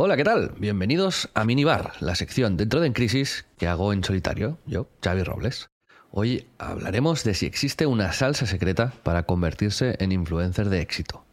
Hola, 0.00 0.16
¿qué 0.16 0.22
tal? 0.22 0.52
Bienvenidos 0.60 1.28
a 1.34 1.44
Minibar, 1.44 1.94
la 1.98 2.14
sección 2.14 2.56
dentro 2.56 2.78
de 2.78 2.86
En 2.86 2.92
Crisis 2.92 3.46
que 3.58 3.66
hago 3.66 3.92
en 3.92 4.04
solitario, 4.04 4.56
yo, 4.64 4.88
Xavi 5.02 5.24
Robles. 5.24 5.70
Hoy 6.12 6.46
hablaremos 6.56 7.24
de 7.24 7.34
si 7.34 7.46
existe 7.46 7.84
una 7.84 8.12
salsa 8.12 8.46
secreta 8.46 8.92
para 9.02 9.24
convertirse 9.24 9.96
en 9.98 10.12
influencer 10.12 10.68
de 10.68 10.82
éxito. 10.82 11.24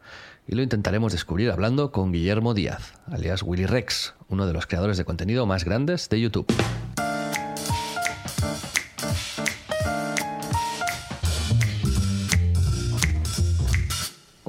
Y 0.48 0.56
lo 0.56 0.64
intentaremos 0.64 1.12
descubrir 1.12 1.52
hablando 1.52 1.92
con 1.92 2.12
Guillermo 2.12 2.56
Díaz, 2.56 2.96
alias 3.06 3.44
Willy 3.44 3.68
Rex, 3.68 4.16
uno 4.30 4.48
de 4.48 4.54
los 4.54 4.66
creadores 4.66 4.98
de 4.98 5.06
contenido 5.06 5.46
más 5.46 5.64
grandes 5.64 6.10
de 6.10 6.22
YouTube. 6.22 6.52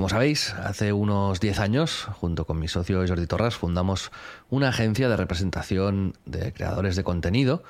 Como 0.06 0.15
sabéis, 0.15 0.55
hace 0.62 0.92
unos 0.92 1.41
10 1.41 1.59
años, 1.59 2.06
junto 2.20 2.46
con 2.46 2.60
mi 2.60 2.69
socio 2.69 3.05
Jordi 3.05 3.27
Torras, 3.27 3.56
fundamos 3.56 4.12
una 4.51 4.69
agencia 4.69 5.09
de 5.09 5.16
representación 5.16 6.15
de 6.26 6.52
creadores 6.52 6.95
de 6.95 7.02
contenido 7.02 7.65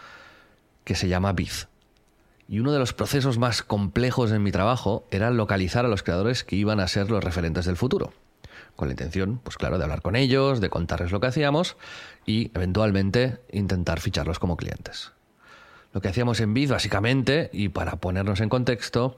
que 0.84 0.96
se 0.96 1.08
llama 1.08 1.32
Biz. 1.32 1.68
Y 2.46 2.60
uno 2.60 2.72
de 2.72 2.78
los 2.78 2.92
procesos 2.92 3.38
más 3.38 3.62
complejos 3.62 4.32
en 4.32 4.42
mi 4.42 4.52
trabajo 4.52 5.06
era 5.10 5.30
localizar 5.30 5.86
a 5.86 5.88
los 5.88 6.02
creadores 6.02 6.44
que 6.44 6.56
iban 6.56 6.78
a 6.78 6.88
ser 6.88 7.10
los 7.10 7.24
referentes 7.24 7.64
del 7.64 7.78
futuro. 7.78 8.12
Con 8.76 8.88
la 8.88 8.92
intención, 8.92 9.40
pues 9.42 9.56
claro, 9.56 9.78
de 9.78 9.84
hablar 9.84 10.02
con 10.02 10.14
ellos, 10.14 10.60
de 10.60 10.68
contarles 10.68 11.12
lo 11.12 11.20
que 11.20 11.28
hacíamos 11.28 11.78
y 12.26 12.50
eventualmente 12.54 13.38
intentar 13.50 13.98
ficharlos 13.98 14.38
como 14.38 14.58
clientes. 14.58 15.12
Lo 15.94 16.02
que 16.02 16.08
hacíamos 16.08 16.40
en 16.40 16.52
Biz, 16.52 16.68
básicamente, 16.68 17.48
y 17.54 17.70
para 17.70 17.96
ponernos 17.96 18.42
en 18.42 18.50
contexto, 18.50 19.16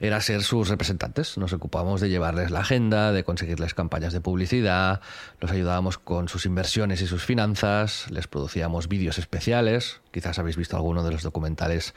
era 0.00 0.20
ser 0.20 0.42
sus 0.42 0.68
representantes. 0.68 1.36
Nos 1.38 1.52
ocupábamos 1.52 2.00
de 2.00 2.08
llevarles 2.08 2.50
la 2.50 2.60
agenda, 2.60 3.12
de 3.12 3.24
conseguirles 3.24 3.74
campañas 3.74 4.12
de 4.12 4.20
publicidad, 4.20 5.00
los 5.40 5.50
ayudábamos 5.50 5.98
con 5.98 6.28
sus 6.28 6.46
inversiones 6.46 7.00
y 7.02 7.06
sus 7.06 7.24
finanzas, 7.24 8.10
les 8.10 8.28
producíamos 8.28 8.88
vídeos 8.88 9.18
especiales. 9.18 10.00
Quizás 10.12 10.38
habéis 10.38 10.56
visto 10.56 10.76
alguno 10.76 11.02
de 11.02 11.10
los 11.10 11.22
documentales 11.22 11.94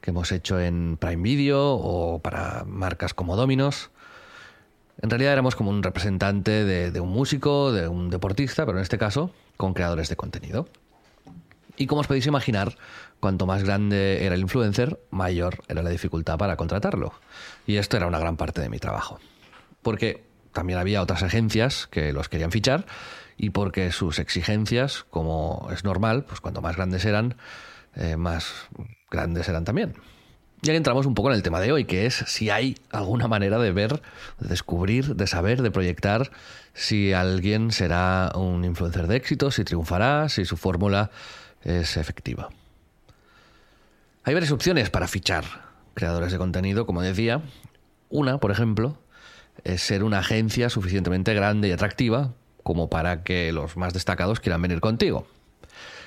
que 0.00 0.10
hemos 0.10 0.30
hecho 0.32 0.60
en 0.60 0.96
Prime 0.98 1.22
Video 1.22 1.74
o 1.74 2.20
para 2.20 2.64
marcas 2.64 3.14
como 3.14 3.36
Dominos. 3.36 3.90
En 5.00 5.10
realidad 5.10 5.32
éramos 5.32 5.56
como 5.56 5.70
un 5.70 5.82
representante 5.82 6.64
de, 6.64 6.90
de 6.90 7.00
un 7.00 7.10
músico, 7.10 7.72
de 7.72 7.88
un 7.88 8.10
deportista, 8.10 8.66
pero 8.66 8.78
en 8.78 8.82
este 8.82 8.98
caso 8.98 9.32
con 9.56 9.74
creadores 9.74 10.08
de 10.08 10.16
contenido. 10.16 10.68
Y 11.76 11.86
como 11.86 12.02
os 12.02 12.06
podéis 12.06 12.26
imaginar, 12.26 12.76
cuanto 13.22 13.46
más 13.46 13.62
grande 13.62 14.26
era 14.26 14.34
el 14.34 14.40
influencer, 14.40 14.98
mayor 15.12 15.62
era 15.68 15.84
la 15.84 15.90
dificultad 15.90 16.36
para 16.38 16.56
contratarlo. 16.56 17.12
Y 17.68 17.76
esto 17.76 17.96
era 17.96 18.08
una 18.08 18.18
gran 18.18 18.36
parte 18.36 18.60
de 18.60 18.68
mi 18.68 18.80
trabajo. 18.80 19.20
Porque 19.80 20.24
también 20.52 20.80
había 20.80 21.00
otras 21.00 21.22
agencias 21.22 21.86
que 21.86 22.12
los 22.12 22.28
querían 22.28 22.50
fichar 22.50 22.84
y 23.36 23.50
porque 23.50 23.92
sus 23.92 24.18
exigencias, 24.18 25.04
como 25.08 25.68
es 25.72 25.84
normal, 25.84 26.24
pues 26.24 26.40
cuanto 26.40 26.62
más 26.62 26.74
grandes 26.74 27.04
eran, 27.04 27.36
eh, 27.94 28.16
más 28.16 28.52
grandes 29.08 29.48
eran 29.48 29.64
también. 29.64 29.94
Y 30.60 30.70
ahí 30.70 30.76
entramos 30.76 31.06
un 31.06 31.14
poco 31.14 31.30
en 31.30 31.36
el 31.36 31.44
tema 31.44 31.60
de 31.60 31.70
hoy, 31.70 31.84
que 31.84 32.06
es 32.06 32.24
si 32.26 32.50
hay 32.50 32.76
alguna 32.90 33.28
manera 33.28 33.60
de 33.60 33.70
ver, 33.70 34.02
de 34.40 34.48
descubrir, 34.48 35.14
de 35.14 35.28
saber, 35.28 35.62
de 35.62 35.70
proyectar 35.70 36.32
si 36.74 37.12
alguien 37.12 37.70
será 37.70 38.32
un 38.34 38.64
influencer 38.64 39.06
de 39.06 39.14
éxito, 39.14 39.52
si 39.52 39.62
triunfará, 39.62 40.28
si 40.28 40.44
su 40.44 40.56
fórmula 40.56 41.12
es 41.62 41.96
efectiva. 41.96 42.50
Hay 44.24 44.34
varias 44.34 44.52
opciones 44.52 44.88
para 44.88 45.08
fichar 45.08 45.44
creadores 45.94 46.30
de 46.30 46.38
contenido, 46.38 46.86
como 46.86 47.02
decía. 47.02 47.42
Una, 48.08 48.38
por 48.38 48.52
ejemplo, 48.52 48.98
es 49.64 49.82
ser 49.82 50.04
una 50.04 50.20
agencia 50.20 50.70
suficientemente 50.70 51.34
grande 51.34 51.68
y 51.68 51.72
atractiva 51.72 52.32
como 52.62 52.88
para 52.88 53.24
que 53.24 53.52
los 53.52 53.76
más 53.76 53.92
destacados 53.92 54.38
quieran 54.38 54.62
venir 54.62 54.80
contigo. 54.80 55.26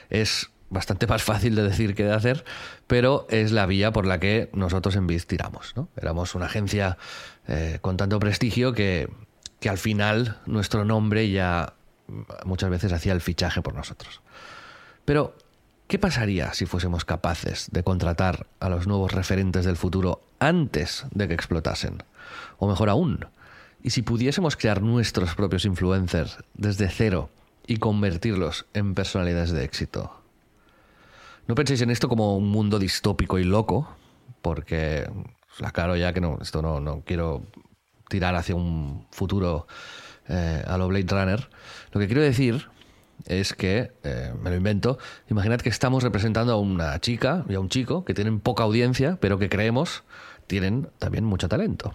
Es 0.10 0.50
bastante 0.70 1.08
más 1.08 1.24
fácil 1.24 1.56
de 1.56 1.64
decir 1.64 1.94
que 1.94 2.06
de 2.06 2.14
hacer, 2.14 2.46
pero 2.88 3.28
es 3.30 3.52
la 3.52 3.66
vía 3.66 3.92
por 3.92 4.06
la 4.06 4.20
que 4.20 4.50
nosotros 4.54 4.96
en 4.96 5.08
Biz 5.08 5.28
tiramos. 5.28 5.74
Éramos 5.98 6.36
una 6.36 6.46
agencia 6.46 6.98
eh, 7.48 7.80
con 7.82 7.98
tanto 7.98 8.18
prestigio 8.20 8.72
que, 8.72 9.10
que 9.60 9.70
al 9.70 9.78
final 9.78 10.40
nuestro 10.46 10.86
nombre 10.86 11.30
ya 11.30 11.74
muchas 12.46 12.70
veces 12.70 12.94
hacía 12.94 13.12
el 13.12 13.22
fichaje 13.22 13.62
por 13.62 13.74
nosotros. 13.74 14.22
Pero 15.04 15.36
¿Qué 15.88 16.00
pasaría 16.00 16.52
si 16.54 16.66
fuésemos 16.66 17.06
capaces 17.06 17.70
de 17.72 17.84
contratar 17.84 18.48
a 18.60 18.70
los 18.70 18.88
nuevos 18.88 19.12
referentes 19.12 19.66
del 19.66 19.76
futuro 19.76 20.20
antes 20.40 21.06
de 21.12 21.28
que 21.28 21.36
explotasen? 21.36 22.02
O 22.58 22.68
mejor 22.68 22.90
aún, 22.90 23.28
¿y 23.84 23.92
si 23.92 24.02
pudiésemos 24.02 24.56
crear 24.56 24.82
nuestros 24.82 25.36
propios 25.36 25.64
influencers 25.64 26.40
desde 26.56 26.90
cero 26.90 27.30
y 27.68 27.78
convertirlos 27.78 28.66
en 28.74 28.96
personalidades 28.96 29.52
de 29.52 29.64
éxito? 29.64 30.22
No 31.48 31.54
penséis 31.54 31.82
en 31.82 31.92
esto 31.92 32.10
como 32.10 32.36
un 32.36 32.50
mundo 32.50 32.80
distópico 32.80 33.38
y 33.38 33.44
loco, 33.44 33.96
porque 34.42 35.08
la 35.60 35.70
claro 35.70 35.96
ya 35.96 36.14
que 36.14 36.22
no, 36.22 36.40
esto 36.42 36.64
no, 36.64 36.80
no 36.80 37.04
quiero 37.06 37.44
tirar 38.10 38.34
hacia 38.34 38.56
un 38.56 39.06
futuro 39.12 39.68
eh, 40.28 40.64
a 40.66 40.80
lo 40.80 40.88
Blade 40.88 41.06
Runner. 41.08 41.50
Lo 41.92 42.00
que 42.00 42.08
quiero 42.08 42.24
decir 42.24 42.70
es 43.28 43.54
que, 43.54 43.92
eh, 44.04 44.34
me 44.42 44.50
lo 44.50 44.56
invento, 44.56 44.98
imaginad 45.30 45.60
que 45.60 45.70
estamos 45.70 46.04
representando 46.04 46.54
a 46.54 46.58
una 46.58 47.00
chica 47.00 47.46
y 47.50 47.56
a 47.56 47.60
un 47.60 47.70
chico 47.70 48.06
que 48.06 48.14
tienen 48.14 48.40
poca 48.40 48.64
audiencia, 48.64 49.18
pero 49.20 49.40
que 49.40 49.50
creemos 49.50 50.04
tienen 50.48 50.90
también 51.00 51.26
mucho 51.26 51.50
talento. 51.50 51.94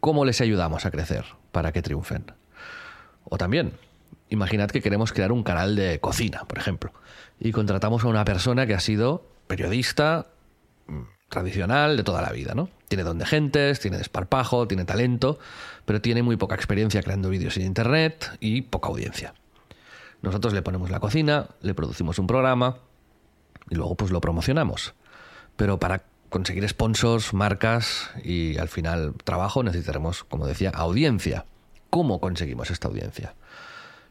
¿Cómo 0.00 0.24
les 0.24 0.40
ayudamos 0.40 0.86
a 0.86 0.90
crecer 0.90 1.24
para 1.52 1.72
que 1.72 1.82
triunfen? 1.82 2.24
O 3.24 3.36
también, 3.36 3.72
imaginad 4.28 4.70
que 4.70 4.80
queremos 4.80 5.12
crear 5.12 5.32
un 5.32 5.42
canal 5.42 5.76
de 5.76 6.00
cocina, 6.00 6.44
por 6.46 6.58
ejemplo, 6.58 6.92
y 7.38 7.52
contratamos 7.52 8.04
a 8.04 8.08
una 8.08 8.24
persona 8.24 8.66
que 8.66 8.74
ha 8.74 8.80
sido 8.80 9.26
periodista 9.46 10.28
mm, 10.86 11.02
tradicional 11.28 11.96
de 11.96 12.04
toda 12.04 12.22
la 12.22 12.30
vida, 12.30 12.54
¿no? 12.54 12.68
Tiene 12.88 13.04
don 13.04 13.18
de 13.18 13.26
gentes, 13.26 13.80
tiene 13.80 13.98
desparpajo, 13.98 14.66
tiene 14.66 14.84
talento, 14.84 15.38
pero 15.84 16.00
tiene 16.00 16.22
muy 16.22 16.36
poca 16.36 16.54
experiencia 16.54 17.02
creando 17.02 17.28
vídeos 17.28 17.56
en 17.56 17.64
internet 17.64 18.30
y 18.40 18.62
poca 18.62 18.88
audiencia. 18.88 19.34
Nosotros 20.22 20.52
le 20.52 20.62
ponemos 20.62 20.90
la 20.90 21.00
cocina, 21.00 21.48
le 21.62 21.74
producimos 21.74 22.18
un 22.18 22.26
programa 22.26 22.78
y 23.70 23.74
luego 23.74 23.94
pues 23.94 24.10
lo 24.10 24.20
promocionamos. 24.20 24.94
Pero 25.56 25.78
para 25.78 26.04
conseguir 26.28 26.66
sponsors, 26.68 27.34
marcas 27.34 28.10
y 28.22 28.56
al 28.58 28.68
final 28.68 29.14
trabajo 29.24 29.62
necesitaremos, 29.62 30.24
como 30.24 30.46
decía, 30.46 30.70
audiencia. 30.70 31.44
¿Cómo 31.90 32.20
conseguimos 32.20 32.70
esta 32.70 32.88
audiencia? 32.88 33.34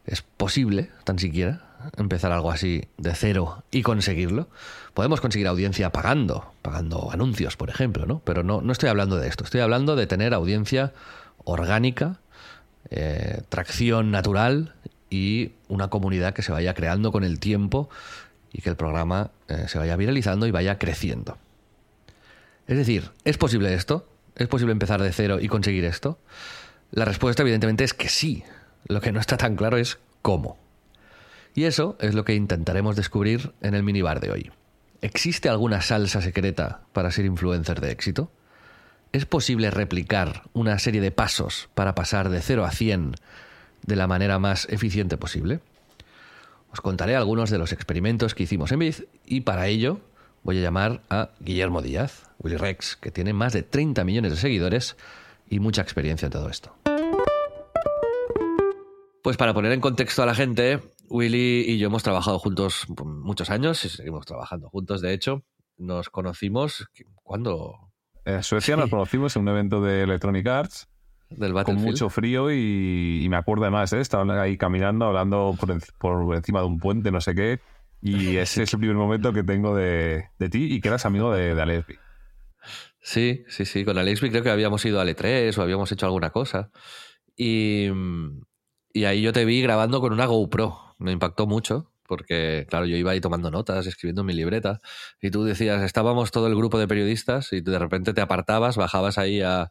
¿Es 0.06 0.22
posible, 0.22 0.90
tan 1.04 1.20
siquiera, 1.20 1.62
empezar 1.98 2.32
algo 2.32 2.52
así 2.52 2.84
de 2.98 3.14
cero 3.16 3.64
y 3.72 3.84
conseguirlo? 3.84 4.50
Podemos 4.94 5.22
conseguir 5.22 5.48
audiencia 5.48 5.92
pagando, 5.92 6.52
pagando 6.62 7.12
anuncios, 7.12 7.56
por 7.56 7.70
ejemplo, 7.70 8.06
¿no? 8.06 8.20
Pero 8.26 8.44
no, 8.44 8.62
no 8.62 8.72
estoy 8.72 8.90
hablando 8.90 9.18
de 9.18 9.28
esto, 9.28 9.44
estoy 9.44 9.62
hablando 9.62 9.96
de 9.96 10.08
tener 10.08 10.34
audiencia 10.34 10.94
orgánica, 11.46 12.20
eh, 12.90 13.44
tracción 13.50 14.12
natural 14.12 14.74
y 15.10 15.54
una 15.68 15.90
comunidad 15.90 16.34
que 16.34 16.42
se 16.42 16.52
vaya 16.52 16.74
creando 16.74 17.12
con 17.12 17.24
el 17.24 17.40
tiempo 17.40 17.90
y 18.52 18.62
que 18.62 18.70
el 18.70 18.76
programa 18.76 19.32
eh, 19.48 19.66
se 19.68 19.78
vaya 19.78 19.96
viralizando 19.96 20.48
y 20.48 20.52
vaya 20.52 20.78
creciendo. 20.78 21.38
Es 22.68 22.78
decir, 22.78 23.12
¿es 23.24 23.38
posible 23.38 23.74
esto? 23.74 24.08
¿Es 24.36 24.48
posible 24.48 24.72
empezar 24.72 25.02
de 25.02 25.12
cero 25.12 25.40
y 25.42 25.48
conseguir 25.48 25.86
esto? 25.86 26.20
La 26.92 27.06
respuesta 27.06 27.42
evidentemente 27.42 27.84
es 27.84 27.94
que 27.94 28.10
sí. 28.10 28.44
Lo 28.88 29.02
que 29.02 29.12
no 29.12 29.20
está 29.20 29.38
tan 29.38 29.56
claro 29.56 29.78
es 29.78 30.00
cómo. 30.22 30.58
Y 31.56 31.66
eso 31.66 31.98
es 32.00 32.14
lo 32.14 32.26
que 32.26 32.36
intentaremos 32.36 32.96
descubrir 32.96 33.54
en 33.62 33.74
el 33.74 33.84
minibar 33.84 34.20
de 34.20 34.32
hoy. 34.32 34.52
¿Existe 35.02 35.50
alguna 35.50 35.82
salsa 35.82 36.22
secreta 36.22 36.82
para 36.94 37.12
ser 37.12 37.26
influencer 37.26 37.82
de 37.82 37.92
éxito? 37.92 38.32
¿Es 39.12 39.26
posible 39.26 39.72
replicar 39.72 40.44
una 40.54 40.78
serie 40.78 41.02
de 41.02 41.12
pasos 41.12 41.70
para 41.74 41.96
pasar 41.96 42.30
de 42.30 42.42
0 42.42 42.66
a 42.66 42.72
100 42.72 43.16
de 43.84 43.96
la 43.96 44.08
manera 44.08 44.40
más 44.40 44.68
eficiente 44.70 45.18
posible. 45.18 45.60
Os 46.72 46.82
contaré 46.82 47.16
algunos 47.16 47.50
de 47.50 47.58
los 47.58 47.72
experimentos 47.72 48.36
que 48.36 48.44
hicimos 48.44 48.72
en 48.72 48.80
Biz 48.80 49.06
y 49.26 49.42
para 49.42 49.68
ello 49.68 50.00
voy 50.44 50.60
a 50.60 50.62
llamar 50.62 51.02
a 51.10 51.30
Guillermo 51.40 51.82
Díaz, 51.82 52.30
Willy 52.40 52.58
Rex, 52.58 52.96
que 52.96 53.12
tiene 53.12 53.34
más 53.34 53.54
de 53.54 53.64
30 53.64 54.04
millones 54.04 54.32
de 54.32 54.38
seguidores 54.38 54.96
y 55.50 55.60
mucha 55.60 55.82
experiencia 55.82 56.28
en 56.28 56.32
todo 56.32 56.50
esto. 56.50 56.76
Pues 59.24 59.36
para 59.36 59.54
poner 59.54 59.72
en 59.72 59.82
contexto 59.82 60.24
a 60.24 60.26
la 60.26 60.36
gente, 60.36 60.80
Willy 61.10 61.66
y 61.68 61.78
yo 61.78 61.88
hemos 61.88 62.04
trabajado 62.04 62.40
juntos 62.40 62.86
muchos 63.04 63.50
años 63.50 63.84
y 63.84 63.90
seguimos 63.90 64.26
trabajando 64.26 64.70
juntos. 64.70 65.02
De 65.02 65.14
hecho, 65.14 65.44
nos 65.78 66.10
conocimos 66.10 66.88
cuando... 67.16 67.92
En 68.26 68.44
Suecia 68.44 68.76
nos 68.76 68.90
conocimos 68.90 69.36
en 69.36 69.44
un 69.44 69.50
evento 69.50 69.82
de 69.82 70.04
Electronic 70.04 70.48
Arts. 70.48 70.88
Del 71.30 71.54
con 71.64 71.76
mucho 71.76 72.10
frío 72.10 72.52
y, 72.52 73.28
me 73.30 73.36
acuerdo 73.36 73.64
además, 73.64 73.94
¿eh? 73.94 74.00
estaba 74.00 74.42
ahí 74.42 74.58
caminando, 74.58 75.06
hablando 75.06 75.56
por, 76.00 76.36
encima 76.36 76.62
de 76.62 76.66
un 76.66 76.80
puente, 76.80 77.12
no 77.12 77.22
sé 77.22 77.36
qué. 77.36 77.60
Y 78.02 78.38
ese 78.38 78.64
es 78.64 78.74
el 78.74 78.80
primer 78.80 78.96
momento 78.96 79.32
que 79.32 79.44
tengo 79.44 79.76
de, 79.76 80.30
ti 80.50 80.74
y 80.74 80.82
que 80.82 80.88
eras 80.88 81.06
amigo 81.06 81.32
de, 81.32 81.54
de. 81.54 81.86
Sí, 83.02 83.44
sí, 83.48 83.66
sí. 83.66 83.86
Con 83.86 83.98
Alesby 83.98 84.32
creo 84.32 84.44
que 84.44 84.50
habíamos 84.50 84.84
ido 84.86 85.00
a 85.00 85.06
L3 85.06 85.56
o 85.58 85.62
habíamos 85.62 85.92
hecho 85.92 86.08
alguna 86.08 86.32
cosa. 86.32 86.72
Y, 87.36 87.90
y 88.92 89.06
ahí 89.06 89.22
yo 89.22 89.32
te 89.32 89.46
vi 89.46 89.62
grabando 89.62 90.02
con 90.02 90.14
una 90.14 90.26
GoPro. 90.26 90.96
Me 90.98 91.12
impactó 91.12 91.46
mucho 91.46 91.89
porque, 92.10 92.66
claro, 92.68 92.88
yo 92.88 92.98
iba 92.98 93.12
ahí 93.12 93.22
tomando 93.22 93.52
notas, 93.52 93.86
escribiendo 93.86 94.24
mi 94.24 94.34
libreta, 94.34 94.80
y 95.22 95.30
tú 95.30 95.44
decías, 95.44 95.84
estábamos 95.84 96.32
todo 96.32 96.48
el 96.48 96.56
grupo 96.56 96.80
de 96.80 96.88
periodistas 96.88 97.54
y 97.54 97.62
de 97.62 97.78
repente 97.78 98.16
te 98.16 98.22
apartabas, 98.22 98.78
bajabas 98.78 99.20
ahí 99.20 99.42
al 99.44 99.70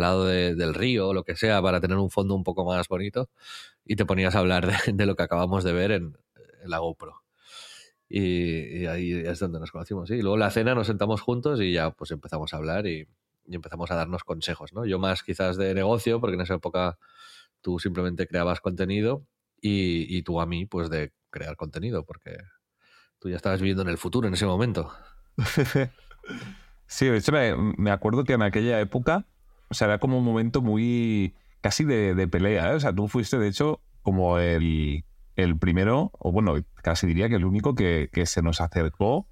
lado 0.00 0.24
del 0.24 0.72
río 0.72 1.08
o 1.08 1.14
lo 1.14 1.22
que 1.22 1.36
sea 1.36 1.60
para 1.60 1.82
tener 1.82 1.98
un 1.98 2.10
fondo 2.10 2.34
un 2.34 2.44
poco 2.44 2.64
más 2.64 2.88
bonito 2.88 3.28
y 3.84 3.96
te 3.96 4.06
ponías 4.06 4.34
a 4.34 4.38
hablar 4.38 4.66
de, 4.86 5.06
lo 5.06 5.16
que 5.16 5.22
acabamos 5.22 5.64
de 5.64 5.74
ver 5.74 5.90
en, 5.92 6.16
la 6.64 6.78
GoPro. 6.78 7.22
Y, 8.08 8.86
ahí 8.86 9.12
es 9.12 9.38
donde 9.38 9.60
nos 9.60 9.70
conocimos. 9.70 10.10
Y 10.10 10.22
luego 10.22 10.38
la 10.38 10.50
cena 10.50 10.74
nos 10.74 10.86
sentamos 10.86 11.20
juntos 11.20 11.60
y 11.60 11.72
ya 11.72 11.90
pues 11.90 12.10
empezamos 12.10 12.54
a 12.54 12.56
hablar 12.56 12.86
y, 12.86 13.06
y 13.46 13.54
empezamos 13.54 13.90
a 13.90 13.96
darnos 13.96 14.24
consejos, 14.24 14.72
¿no? 14.72 14.86
Yo 14.86 14.98
más 14.98 15.22
quizás 15.22 15.58
de 15.58 15.74
negocio, 15.74 16.20
porque 16.20 16.36
en 16.36 16.40
esa 16.40 16.54
época 16.54 16.98
tú 17.60 17.78
simplemente 17.78 18.26
creabas 18.26 18.60
contenido 18.62 19.26
y, 19.60 20.22
tú 20.22 20.40
a 20.40 20.46
mí, 20.46 20.66
pues 20.66 20.90
de 20.90 21.12
crear 21.30 21.56
contenido, 21.56 22.04
porque 22.04 22.36
tú 23.18 23.28
ya 23.28 23.36
estabas 23.36 23.60
viviendo 23.60 23.82
en 23.82 23.88
el 23.88 23.98
futuro 23.98 24.28
en 24.28 24.34
ese 24.34 24.46
momento. 24.46 24.92
sí, 26.86 27.06
de 27.06 27.18
hecho 27.18 27.32
me, 27.76 27.90
acuerdo 27.90 28.24
que 28.24 28.34
en 28.34 28.42
aquella 28.42 28.80
época, 28.80 29.26
o 29.68 29.84
era 29.84 29.98
como 29.98 30.18
un 30.18 30.24
momento 30.24 30.62
muy 30.62 31.34
casi 31.60 31.84
de, 31.84 32.28
pelea, 32.28 32.72
¿eh? 32.72 32.74
o 32.74 32.80
sea, 32.80 32.94
tú 32.94 33.08
fuiste 33.08 33.38
de 33.38 33.48
hecho 33.48 33.80
como 34.02 34.38
el, 34.38 35.04
primero, 35.58 36.12
o 36.18 36.30
bueno, 36.30 36.54
casi 36.82 37.06
diría 37.06 37.28
que 37.28 37.36
el 37.36 37.44
único 37.44 37.74
que, 37.74 38.08
se 38.24 38.42
nos 38.42 38.60
acercó 38.60 39.28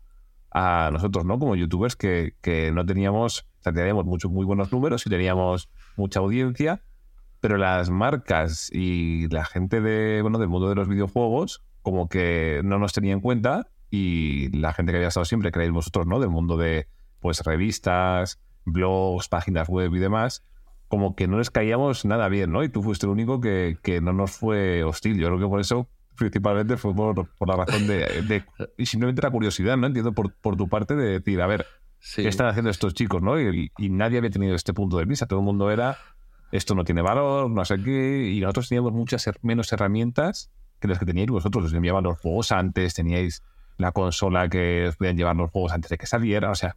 a 0.50 0.90
nosotros, 0.92 1.24
¿no? 1.24 1.38
Como 1.38 1.56
youtubers 1.56 1.96
que, 1.96 2.34
que 2.40 2.70
no 2.72 2.84
teníamos, 2.86 3.46
o 3.58 3.62
sea, 3.62 3.72
teníamos 3.72 4.04
muchos 4.04 4.30
muy 4.30 4.44
buenos 4.44 4.72
números 4.72 5.06
y 5.06 5.10
teníamos 5.10 5.68
mucha 5.96 6.20
audiencia, 6.20 6.82
pero 7.44 7.58
las 7.58 7.90
marcas 7.90 8.70
y 8.72 9.28
la 9.28 9.44
gente 9.44 9.82
de, 9.82 10.22
bueno, 10.22 10.38
del 10.38 10.48
mundo 10.48 10.70
de 10.70 10.74
los 10.76 10.88
videojuegos 10.88 11.62
como 11.82 12.08
que 12.08 12.62
no 12.64 12.78
nos 12.78 12.94
tenía 12.94 13.12
en 13.12 13.20
cuenta 13.20 13.68
y 13.90 14.48
la 14.56 14.72
gente 14.72 14.92
que 14.92 14.96
había 14.96 15.08
estado 15.08 15.26
siempre, 15.26 15.52
creéis 15.52 15.70
vosotros, 15.70 16.06
¿no? 16.06 16.20
Del 16.20 16.30
mundo 16.30 16.56
de 16.56 16.88
pues 17.20 17.40
revistas, 17.40 18.40
blogs, 18.64 19.28
páginas 19.28 19.68
web 19.68 19.94
y 19.94 19.98
demás, 19.98 20.42
como 20.88 21.14
que 21.14 21.28
no 21.28 21.36
les 21.36 21.50
caíamos 21.50 22.06
nada 22.06 22.30
bien, 22.30 22.50
¿no? 22.50 22.64
Y 22.64 22.70
tú 22.70 22.82
fuiste 22.82 23.04
el 23.04 23.12
único 23.12 23.42
que, 23.42 23.76
que 23.82 24.00
no 24.00 24.14
nos 24.14 24.30
fue 24.30 24.82
hostil. 24.82 25.18
Yo 25.18 25.26
creo 25.26 25.38
que 25.38 25.46
por 25.46 25.60
eso 25.60 25.90
principalmente 26.16 26.78
fue 26.78 26.94
por, 26.94 27.28
por 27.36 27.48
la 27.48 27.56
razón 27.56 27.86
de, 27.86 28.42
Y 28.78 28.86
simplemente 28.86 29.20
la 29.20 29.30
curiosidad, 29.30 29.76
¿no? 29.76 29.86
Entiendo 29.86 30.14
por, 30.14 30.32
por 30.32 30.56
tu 30.56 30.66
parte 30.66 30.96
de 30.96 31.18
decir, 31.18 31.42
a 31.42 31.46
ver, 31.46 31.66
¿qué 32.14 32.26
están 32.26 32.46
haciendo 32.46 32.70
estos 32.70 32.94
chicos, 32.94 33.20
no? 33.20 33.38
Y, 33.38 33.70
y, 33.76 33.90
nadie 33.90 34.16
había 34.16 34.30
tenido 34.30 34.54
este 34.54 34.72
punto 34.72 34.96
de 34.96 35.04
vista. 35.04 35.26
Todo 35.26 35.40
el 35.40 35.44
mundo 35.44 35.70
era 35.70 35.98
esto 36.54 36.76
no 36.76 36.84
tiene 36.84 37.02
valor, 37.02 37.50
no 37.50 37.64
sé 37.64 37.82
qué, 37.82 38.30
y 38.32 38.40
nosotros 38.40 38.68
teníamos 38.68 38.92
muchas 38.92 39.28
menos 39.42 39.72
herramientas 39.72 40.52
que 40.78 40.86
las 40.86 41.00
que 41.00 41.04
teníais 41.04 41.28
vosotros. 41.28 41.64
Os 41.64 41.72
enviaban 41.72 42.04
los 42.04 42.20
juegos 42.20 42.52
antes, 42.52 42.94
teníais 42.94 43.42
la 43.76 43.90
consola 43.90 44.48
que 44.48 44.86
os 44.86 44.96
podían 44.96 45.16
llevar 45.16 45.34
los 45.34 45.50
juegos 45.50 45.72
antes 45.72 45.90
de 45.90 45.98
que 45.98 46.06
saliera, 46.06 46.52
o 46.52 46.54
sea, 46.54 46.76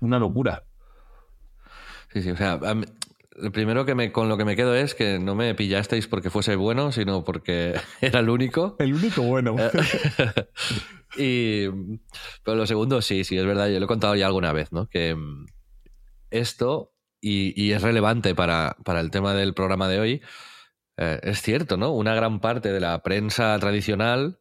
una 0.00 0.18
locura. 0.18 0.64
Sí, 2.10 2.22
sí, 2.22 2.30
o 2.30 2.36
sea, 2.38 2.58
lo 3.36 3.52
primero 3.52 3.84
que 3.84 3.94
me, 3.94 4.12
con 4.12 4.30
lo 4.30 4.38
que 4.38 4.46
me 4.46 4.56
quedo 4.56 4.74
es 4.74 4.94
que 4.94 5.18
no 5.18 5.34
me 5.34 5.54
pillasteis 5.54 6.06
porque 6.06 6.30
fuese 6.30 6.56
bueno, 6.56 6.90
sino 6.90 7.22
porque 7.22 7.74
era 8.00 8.20
el 8.20 8.30
único. 8.30 8.76
El 8.78 8.94
único 8.94 9.20
bueno. 9.20 9.56
y, 11.18 11.68
pero 12.42 12.56
lo 12.56 12.66
segundo, 12.66 13.02
sí, 13.02 13.24
sí, 13.24 13.36
es 13.36 13.44
verdad, 13.44 13.68
yo 13.68 13.78
lo 13.78 13.84
he 13.84 13.88
contado 13.88 14.14
ya 14.14 14.24
alguna 14.24 14.54
vez, 14.54 14.72
¿no? 14.72 14.88
Que 14.88 15.14
mm, 15.14 15.44
esto 16.30 16.91
y, 17.22 17.72
es 17.72 17.80
relevante 17.80 18.34
para, 18.34 18.76
el 18.98 19.10
tema 19.10 19.32
del 19.32 19.54
programa 19.54 19.88
de 19.88 20.00
hoy, 20.00 20.22
eh, 20.96 21.20
es 21.22 21.40
cierto, 21.40 21.76
¿no? 21.76 21.92
Una 21.92 22.14
gran 22.14 22.40
parte 22.40 22.72
de 22.72 22.80
la 22.80 23.02
prensa 23.02 23.56
tradicional 23.60 24.40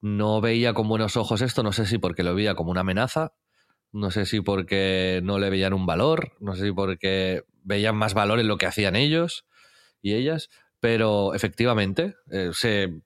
no 0.00 0.40
veía 0.40 0.74
con 0.74 0.88
buenos 0.88 1.16
ojos 1.16 1.42
esto, 1.42 1.62
no 1.62 1.72
sé 1.72 1.86
si 1.86 1.98
porque 1.98 2.22
lo 2.22 2.34
veía 2.34 2.54
como 2.54 2.70
una 2.70 2.82
amenaza, 2.82 3.34
no 3.92 4.10
sé 4.12 4.26
si 4.26 4.40
porque 4.40 5.20
no 5.24 5.38
le 5.38 5.50
veían 5.50 5.74
un 5.74 5.86
valor, 5.86 6.32
no 6.40 6.54
sé 6.54 6.66
si 6.66 6.72
porque 6.72 7.42
veían 7.62 7.96
más 7.96 8.14
valor 8.14 8.38
en 8.38 8.48
lo 8.48 8.58
que 8.58 8.66
hacían 8.66 8.96
ellos 8.96 9.44
y 10.00 10.14
ellas, 10.14 10.50
pero 10.78 11.34
efectivamente 11.34 12.14
eh, 12.30 12.50
se, 12.52 13.00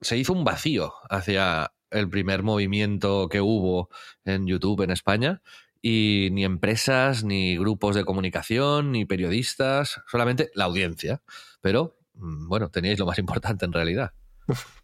se 0.00 0.16
hizo 0.18 0.32
un 0.32 0.44
vacío 0.44 0.94
hacia 1.08 1.72
el 1.90 2.08
primer 2.08 2.42
movimiento 2.42 3.28
que 3.28 3.40
hubo 3.40 3.88
en 4.24 4.46
YouTube 4.46 4.82
en 4.82 4.90
España 4.90 5.42
y 5.82 6.28
ni 6.30 6.44
empresas, 6.44 7.24
ni 7.24 7.58
grupos 7.58 7.96
de 7.96 8.04
comunicación, 8.04 8.92
ni 8.92 9.04
periodistas, 9.04 10.00
solamente 10.06 10.50
la 10.54 10.64
audiencia. 10.64 11.22
Pero, 11.60 11.98
mm, 12.14 12.48
bueno, 12.48 12.70
teníais 12.70 13.00
lo 13.00 13.06
más 13.06 13.18
importante 13.18 13.66
en 13.66 13.72
realidad. 13.72 14.12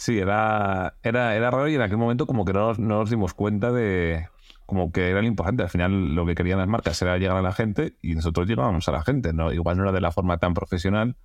Sí, 0.00 0.16
era, 0.16 0.94
era, 1.02 1.34
era 1.34 1.50
raro 1.50 1.66
y 1.66 1.74
en 1.74 1.80
aquel 1.80 1.96
momento 1.96 2.24
como 2.28 2.44
que 2.44 2.52
no, 2.52 2.72
nos 2.74 3.10
dimos 3.10 3.34
cuenta 3.34 3.72
de 3.72 4.28
como 4.64 4.92
que 4.92 5.10
era 5.10 5.20
lo 5.20 5.26
importante. 5.26 5.64
Al 5.64 5.70
final 5.70 6.14
lo 6.14 6.24
que 6.24 6.36
querían 6.36 6.60
las 6.60 6.68
marcas 6.68 7.02
era 7.02 7.18
llegar 7.18 7.36
a 7.36 7.42
la 7.42 7.50
gente 7.50 7.96
y 8.00 8.14
nosotros 8.14 8.46
llegábamos 8.46 8.86
a 8.88 8.92
la 8.92 9.02
gente. 9.02 9.32
¿no? 9.32 9.52
Igual 9.52 9.76
no 9.76 9.82
era 9.82 9.90
de 9.90 10.00
la 10.00 10.12
forma 10.12 10.38
tan 10.38 10.54
profesional, 10.54 11.16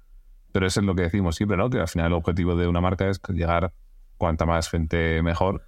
pero 0.51 0.65
eso 0.65 0.79
es 0.79 0.87
lo 0.87 0.95
que 0.95 1.03
decimos 1.03 1.35
siempre, 1.35 1.55
¿no? 1.55 1.69
Que 1.69 1.81
al 1.81 1.87
final 1.87 2.07
el 2.07 2.13
objetivo 2.13 2.55
de 2.55 2.67
una 2.67 2.81
marca 2.81 3.07
es 3.07 3.21
llegar 3.29 3.73
cuanta 4.17 4.47
más 4.47 4.71
gente 4.71 5.21
mejor 5.21 5.61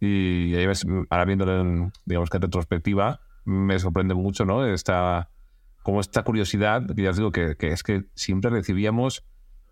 y 0.00 0.54
ahí 0.54 0.66
ves, 0.66 0.86
ahora 1.10 1.24
viéndolo 1.24 1.60
en, 1.60 1.92
digamos 2.04 2.30
que 2.30 2.36
en 2.36 2.42
retrospectiva, 2.42 3.20
me 3.44 3.78
sorprende 3.78 4.14
mucho, 4.14 4.44
¿no? 4.44 4.66
Esta, 4.66 5.30
como 5.82 6.00
esta 6.00 6.22
curiosidad, 6.22 6.86
que 6.94 7.02
ya 7.02 7.10
os 7.10 7.16
digo 7.16 7.32
que, 7.32 7.56
es 7.60 7.82
que 7.82 8.04
siempre 8.14 8.50
recibíamos, 8.50 9.24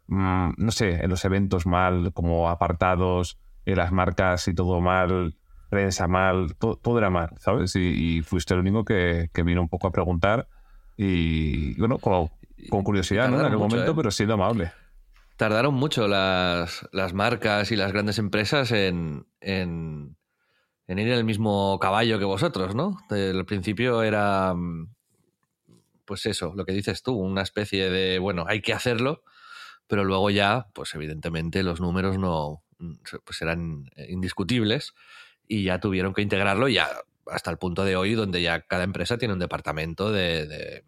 mm, 0.07 0.51
no 0.57 0.71
sé, 0.71 1.05
en 1.05 1.11
los 1.11 1.25
eventos 1.25 1.67
mal, 1.67 2.13
como 2.13 2.49
apartados, 2.49 3.39
en 3.67 3.77
las 3.77 3.93
marcas 3.93 4.49
y 4.49 4.55
todo 4.55 4.81
mal, 4.81 5.37
prensa 5.69 6.07
mal, 6.09 6.55
todo, 6.57 6.99
era 6.99 7.11
mal, 7.11 7.31
¿sabes? 7.39 7.75
Y, 7.77 8.23
fuiste 8.23 8.55
el 8.55 8.61
único 8.61 8.85
que, 8.85 9.29
vino 9.45 9.61
un 9.61 9.69
poco 9.69 9.89
a 9.89 9.93
preguntar 9.93 10.49
y, 10.97 11.79
bueno, 11.79 11.99
con, 11.99 12.31
curiosidad, 12.83 13.29
¿no? 13.29 13.41
En 13.41 13.47
aquel 13.47 13.59
momento, 13.59 13.91
¿eh? 13.91 13.95
pero 13.95 14.11
siendo 14.11 14.35
amable 14.35 14.71
tardaron 15.37 15.75
mucho 15.75 16.09
las, 16.09 16.89
marcas 17.13 17.71
y 17.73 17.77
las 17.77 17.93
grandes 17.93 18.19
empresas 18.19 18.71
en, 18.73 19.27
en, 19.41 20.17
ir 20.89 20.99
en 20.99 21.09
el 21.09 21.25
mismo 21.25 21.79
caballo 21.81 22.19
que 22.19 22.25
vosotros, 22.25 22.75
¿no? 22.75 22.99
Al 23.11 23.45
principio 23.45 24.03
era, 24.03 24.55
pues 26.05 26.27
eso, 26.27 26.53
lo 26.55 26.65
que 26.65 26.73
dices 26.73 27.03
tú, 27.03 27.15
una 27.15 27.43
especie 27.43 27.91
de, 27.91 28.19
bueno, 28.19 28.45
hay 28.47 28.61
que 28.61 28.73
hacerlo, 28.73 29.23
pero 29.87 30.05
luego 30.05 30.31
ya, 30.31 30.67
pues 30.73 30.95
evidentemente 30.95 31.63
los 31.63 31.81
números 31.81 32.19
no, 32.19 32.63
pues 33.25 33.43
eran 33.43 33.91
indiscutibles 34.09 34.95
y 35.47 35.65
ya 35.65 35.81
tuvieron 35.81 36.15
que 36.15 36.23
integrarlo 36.23 36.69
ya 36.69 36.89
hasta 37.27 37.51
el 37.51 37.59
punto 37.59 37.85
de 37.85 37.97
hoy 37.97 38.15
donde 38.15 38.43
ya 38.43 38.61
cada 38.63 38.85
empresa 38.85 39.19
tiene 39.19 39.35
un 39.35 39.41
departamento 39.41 40.13
de 40.13 40.85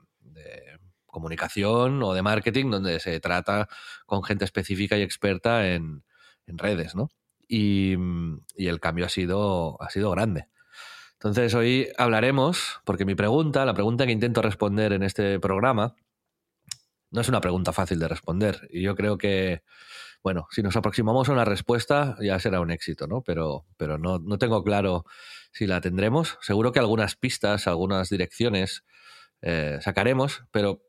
comunicación 1.17 2.03
o 2.03 2.13
de 2.13 2.21
marketing 2.21 2.71
donde 2.71 3.01
se 3.01 3.21
trata 3.21 3.71
con 4.05 4.23
gente 4.23 4.45
específica 4.45 4.99
y 4.99 5.03
experta 5.03 5.67
en, 5.67 6.05
redes, 6.47 6.95
¿no? 6.95 7.09
Y, 7.49 7.95
el 8.57 8.81
cambio 8.81 9.07
ha 9.07 9.09
sido, 9.09 9.81
ha 9.81 9.89
sido 9.89 10.11
grande. 10.11 10.49
Entonces 11.15 11.55
hoy 11.55 11.89
hablaremos, 11.97 12.83
porque 12.85 13.07
mi 13.07 13.15
pregunta, 13.15 13.65
la 13.65 13.73
pregunta 13.73 14.05
que 14.05 14.13
intento 14.13 14.43
responder 14.43 14.93
en 14.93 15.03
este 15.03 15.41
programa, 15.41 15.95
no 17.11 17.23
es 17.23 17.29
una 17.31 17.41
pregunta 17.41 17.73
fácil 17.73 17.99
de 17.99 18.09
responder. 18.09 18.69
Y 18.71 18.83
yo 18.83 18.95
creo 18.95 19.17
que, 19.17 19.63
bueno, 20.23 20.49
si 20.51 20.63
nos 20.63 20.77
aproximamos 20.77 21.31
a 21.31 21.33
una 21.33 21.47
respuesta 21.47 22.17
ya 22.21 22.39
será 22.39 22.61
un 22.61 22.71
éxito, 22.71 23.07
¿no? 23.07 23.23
Pero, 23.23 23.65
pero 23.79 23.97
no, 23.97 24.19
no 24.19 24.37
tengo 24.37 24.63
claro 24.63 25.07
si 25.51 25.67
la 25.67 25.81
tendremos. 25.81 26.37
Seguro 26.43 26.73
que 26.73 26.79
algunas 26.81 27.17
pistas, 27.17 27.67
algunas 27.67 28.11
direcciones 28.11 28.85
eh, 29.41 29.79
sacaremos, 29.81 30.45
pero 30.51 30.83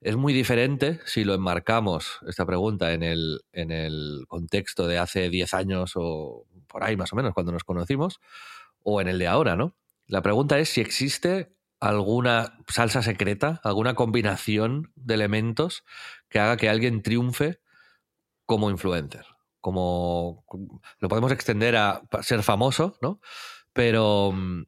es 0.00 0.16
muy 0.16 0.32
diferente 0.32 1.00
si 1.04 1.24
lo 1.24 1.34
enmarcamos, 1.34 2.20
esta 2.26 2.46
pregunta, 2.46 2.92
en 2.92 3.02
el, 3.02 3.42
en 3.52 3.70
el 3.70 4.24
contexto 4.28 4.86
de 4.86 4.98
hace 4.98 5.28
10 5.28 5.54
años 5.54 5.92
o 5.94 6.46
por 6.66 6.84
ahí 6.84 6.96
más 6.96 7.12
o 7.12 7.16
menos, 7.16 7.34
cuando 7.34 7.52
nos 7.52 7.64
conocimos, 7.64 8.20
o 8.82 9.00
en 9.00 9.08
el 9.08 9.18
de 9.18 9.26
ahora, 9.26 9.56
¿no? 9.56 9.76
La 10.06 10.22
pregunta 10.22 10.58
es 10.58 10.70
si 10.70 10.80
existe 10.80 11.54
alguna 11.80 12.58
salsa 12.68 13.02
secreta, 13.02 13.60
alguna 13.64 13.94
combinación 13.94 14.92
de 14.96 15.14
elementos 15.14 15.84
que 16.28 16.38
haga 16.38 16.56
que 16.56 16.68
alguien 16.68 17.02
triunfe 17.02 17.60
como 18.46 18.70
influencer. 18.70 19.26
Como 19.60 20.44
lo 20.98 21.08
podemos 21.08 21.32
extender 21.32 21.76
a 21.76 22.02
ser 22.22 22.42
famoso, 22.42 22.98
¿no? 23.02 23.20
Pero 23.72 24.32
mm, 24.32 24.64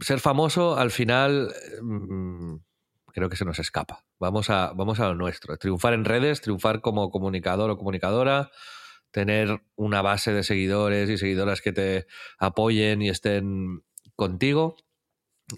ser 0.00 0.20
famoso 0.20 0.76
al 0.76 0.90
final 0.90 1.52
mm, 1.82 2.56
creo 3.12 3.28
que 3.28 3.36
se 3.36 3.44
nos 3.44 3.58
escapa. 3.58 4.05
Vamos 4.18 4.50
a, 4.50 4.72
vamos 4.74 5.00
a 5.00 5.08
lo 5.08 5.14
nuestro. 5.14 5.56
Triunfar 5.56 5.94
en 5.94 6.04
redes, 6.04 6.40
triunfar 6.40 6.80
como 6.80 7.10
comunicador 7.10 7.70
o 7.70 7.76
comunicadora, 7.76 8.50
tener 9.10 9.62
una 9.74 10.02
base 10.02 10.32
de 10.32 10.42
seguidores 10.42 11.10
y 11.10 11.18
seguidoras 11.18 11.60
que 11.60 11.72
te 11.72 12.06
apoyen 12.38 13.02
y 13.02 13.08
estén 13.08 13.82
contigo. 14.14 14.76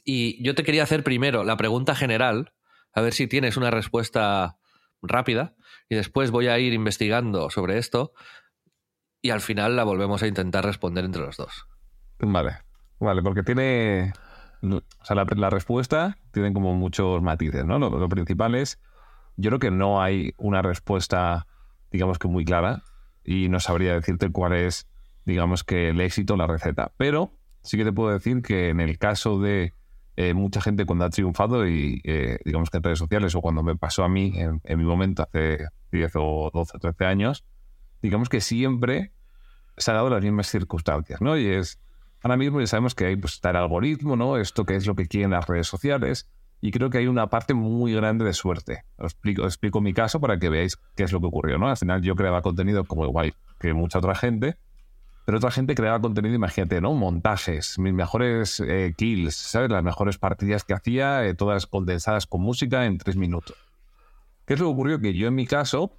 Y 0.05 0.43
yo 0.45 0.55
te 0.55 0.65
quería 0.65 0.83
hacer 0.83 1.03
primero 1.03 1.45
la 1.45 1.57
pregunta 1.57 1.95
general, 1.95 2.53
a 2.93 3.01
ver 3.01 3.13
si 3.13 3.27
tienes 3.27 3.57
una 3.57 3.71
respuesta 3.71 4.59
rápida, 5.03 5.55
y 5.89 5.95
después 5.95 6.31
voy 6.31 6.49
a 6.49 6.59
ir 6.59 6.73
investigando 6.73 7.51
sobre 7.51 7.79
esto 7.79 8.13
y 9.23 9.31
al 9.31 9.41
final 9.41 9.77
la 9.77 9.85
volvemos 9.85 10.23
a 10.23 10.27
intentar 10.27 10.65
responder 10.65 11.05
entre 11.05 11.23
los 11.23 11.37
dos. 11.37 11.67
Vale, 12.19 12.59
vale, 12.99 13.23
porque 13.23 13.43
tiene... 13.43 14.13
O 14.63 15.05
sea, 15.05 15.17
la, 15.17 15.51
respuesta 15.51 16.19
tiene 16.33 16.53
como 16.53 16.75
muchos 16.75 17.23
matices, 17.23 17.65
¿no? 17.65 17.79
Lo, 17.79 17.91
lo 17.91 18.09
principal 18.09 18.55
es, 18.55 18.81
yo 19.37 19.51
creo 19.51 19.59
que 19.59 19.71
no 19.71 20.03
hay 20.03 20.35
una 20.37 20.63
respuesta, 20.63 21.47
digamos 21.91 22.19
que 22.19 22.29
muy 22.29 22.45
clara, 22.45 22.83
y 23.25 23.49
no 23.49 23.61
sabría 23.61 23.95
decirte 23.95 24.31
cuál 24.31 24.55
es, 24.55 24.89
digamos 25.27 25.63
que 25.63 25.91
el 25.91 26.01
éxito, 26.01 26.37
la 26.37 26.47
receta. 26.47 26.93
Pero 26.97 27.33
sí 27.63 27.77
que 27.77 27.85
te 27.85 27.93
puedo 27.93 28.11
decir 28.11 28.41
que 28.43 28.71
en 28.71 28.81
el 28.81 28.99
caso 28.99 29.39
de 29.39 29.75
eh, 30.17 30.35
mucha 30.35 30.61
gente 30.61 30.87
cuando 30.87 31.05
ha 31.05 31.11
triunfado 31.11 31.69
y 31.69 32.01
eh, 32.05 32.39
digamos 32.45 32.71
que 32.71 32.79
en 32.79 32.83
redes 32.83 32.99
sociales 32.99 33.35
o 33.35 33.41
cuando 33.41 33.63
me 33.63 33.77
pasó 33.77 34.03
a 34.03 34.09
mí 34.09 34.33
en, 34.35 34.61
mi 34.65 34.85
momento 34.85 35.23
hace 35.23 35.69
10 35.93 36.13
o 36.17 36.51
12 36.53 36.77
o 36.77 36.81
13 36.81 37.05
años, 37.05 37.45
digamos 38.03 38.29
que 38.29 38.41
siempre 38.41 39.13
se 39.77 39.91
han 39.91 39.99
dado 39.99 40.11
las 40.11 40.23
mismas 40.23 40.49
circunstancias, 40.49 41.21
¿no? 41.21 41.37
Y 41.37 41.47
es, 41.47 41.79
ahora 42.23 42.37
mismo 42.37 42.61
ya 42.61 42.67
sabemos 42.67 42.95
que 42.95 43.07
hay 43.07 43.17
pues, 43.17 43.35
está 43.35 43.51
el 43.51 43.57
algoritmo, 43.57 44.17
¿no? 44.17 44.37
Esto 44.37 44.65
que 44.65 44.77
es 44.77 44.87
lo 44.87 44.95
que 44.95 45.07
quieren 45.07 45.31
las 45.31 45.47
redes 45.47 45.67
sociales 45.67 46.31
y 46.61 46.71
creo 46.71 46.91
que 46.91 46.99
hay 46.99 47.07
una 47.07 47.29
parte 47.29 47.55
muy 47.55 47.95
grande 47.95 48.25
de 48.25 48.33
suerte. 48.33 48.85
Os 48.97 49.13
explico, 49.13 49.43
os 49.43 49.49
explico 49.49 49.81
mi 49.81 49.95
caso 49.95 50.21
para 50.21 50.39
que 50.39 50.49
veáis 50.49 50.77
qué 50.97 51.05
es 51.05 51.13
lo 51.13 51.21
que 51.21 51.27
ocurrió, 51.27 51.59
¿no? 51.59 51.69
Al 51.69 51.77
final 51.77 52.03
yo 52.03 52.17
creaba 52.17 52.43
contenido 52.43 52.85
como 52.85 53.05
igual 53.05 53.35
que 53.59 53.73
mucha 53.73 53.99
otra 53.99 54.15
gente 54.15 54.57
pero 55.29 55.37
otra 55.37 55.51
gente 55.51 55.75
creaba 55.75 56.01
contenido, 56.01 56.35
imagínate, 56.35 56.81
¿no? 56.81 56.95
Montajes, 56.95 57.79
mis 57.79 57.93
mejores 57.93 58.61
eh, 58.61 58.95
kills, 58.97 59.37
¿sabes? 59.37 59.71
Las 59.71 59.85
mejores 59.85 60.17
partidas 60.17 60.65
que 60.65 60.73
hacía, 60.73 61.27
eh, 61.27 61.35
todas 61.35 61.67
condensadas 61.67 62.27
con 62.27 62.41
música 62.41 62.87
en 62.87 62.97
tres 62.97 63.17
minutos. 63.17 63.55
¿Qué 64.47 64.55
es 64.55 64.61
lo 64.61 64.69
que 64.69 64.73
ocurrió? 64.73 65.01
Que 65.03 65.13
yo 65.13 65.29
en 65.29 65.35
mi 65.35 65.47
caso 65.47 65.93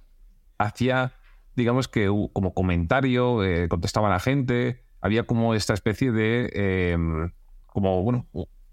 hacía, 0.58 1.12
digamos 1.54 1.86
que 1.86 2.08
como 2.32 2.54
comentario, 2.54 3.44
eh, 3.44 3.68
contestaba 3.68 4.08
a 4.08 4.10
la 4.10 4.18
gente, 4.18 4.82
había 5.00 5.24
como 5.24 5.54
esta 5.54 5.74
especie 5.74 6.12
de, 6.12 6.50
em, 6.92 7.32
como, 7.66 8.02
bueno, 8.02 8.26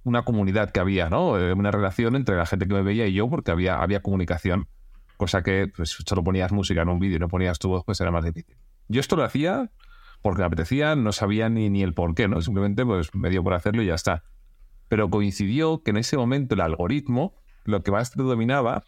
una 0.03 0.23
comunidad 0.23 0.71
que 0.71 0.79
había, 0.79 1.09
¿no? 1.09 1.31
Una 1.31 1.71
relación 1.71 2.15
entre 2.15 2.35
la 2.35 2.45
gente 2.45 2.67
que 2.67 2.73
me 2.73 2.81
veía 2.81 3.07
y 3.07 3.13
yo, 3.13 3.29
porque 3.29 3.51
había, 3.51 3.81
había 3.81 4.01
comunicación, 4.01 4.67
cosa 5.17 5.43
que 5.43 5.71
pues, 5.75 5.97
solo 6.05 6.23
ponías 6.23 6.51
música 6.51 6.81
en 6.81 6.89
un 6.89 6.99
vídeo 6.99 7.17
y 7.17 7.19
no 7.19 7.27
ponías 7.27 7.59
tu 7.59 7.69
voz, 7.69 7.83
pues 7.85 7.99
era 7.99 8.11
más 8.11 8.23
difícil. 8.23 8.55
Yo 8.87 8.99
esto 8.99 9.15
lo 9.15 9.23
hacía 9.23 9.71
porque 10.21 10.39
me 10.39 10.45
apetecía, 10.45 10.95
no 10.95 11.11
sabía 11.11 11.49
ni, 11.49 11.69
ni 11.69 11.83
el 11.83 11.93
por 11.93 12.15
qué, 12.15 12.27
¿no? 12.27 12.41
Simplemente 12.41 12.85
pues 12.85 13.13
me 13.13 13.29
dio 13.29 13.43
por 13.43 13.53
hacerlo 13.53 13.83
y 13.83 13.87
ya 13.87 13.95
está. 13.95 14.23
Pero 14.87 15.09
coincidió 15.09 15.83
que 15.83 15.91
en 15.91 15.97
ese 15.97 16.17
momento 16.17 16.55
el 16.55 16.61
algoritmo 16.61 17.35
lo 17.65 17.83
que 17.83 17.91
más 17.91 18.11
predominaba 18.11 18.85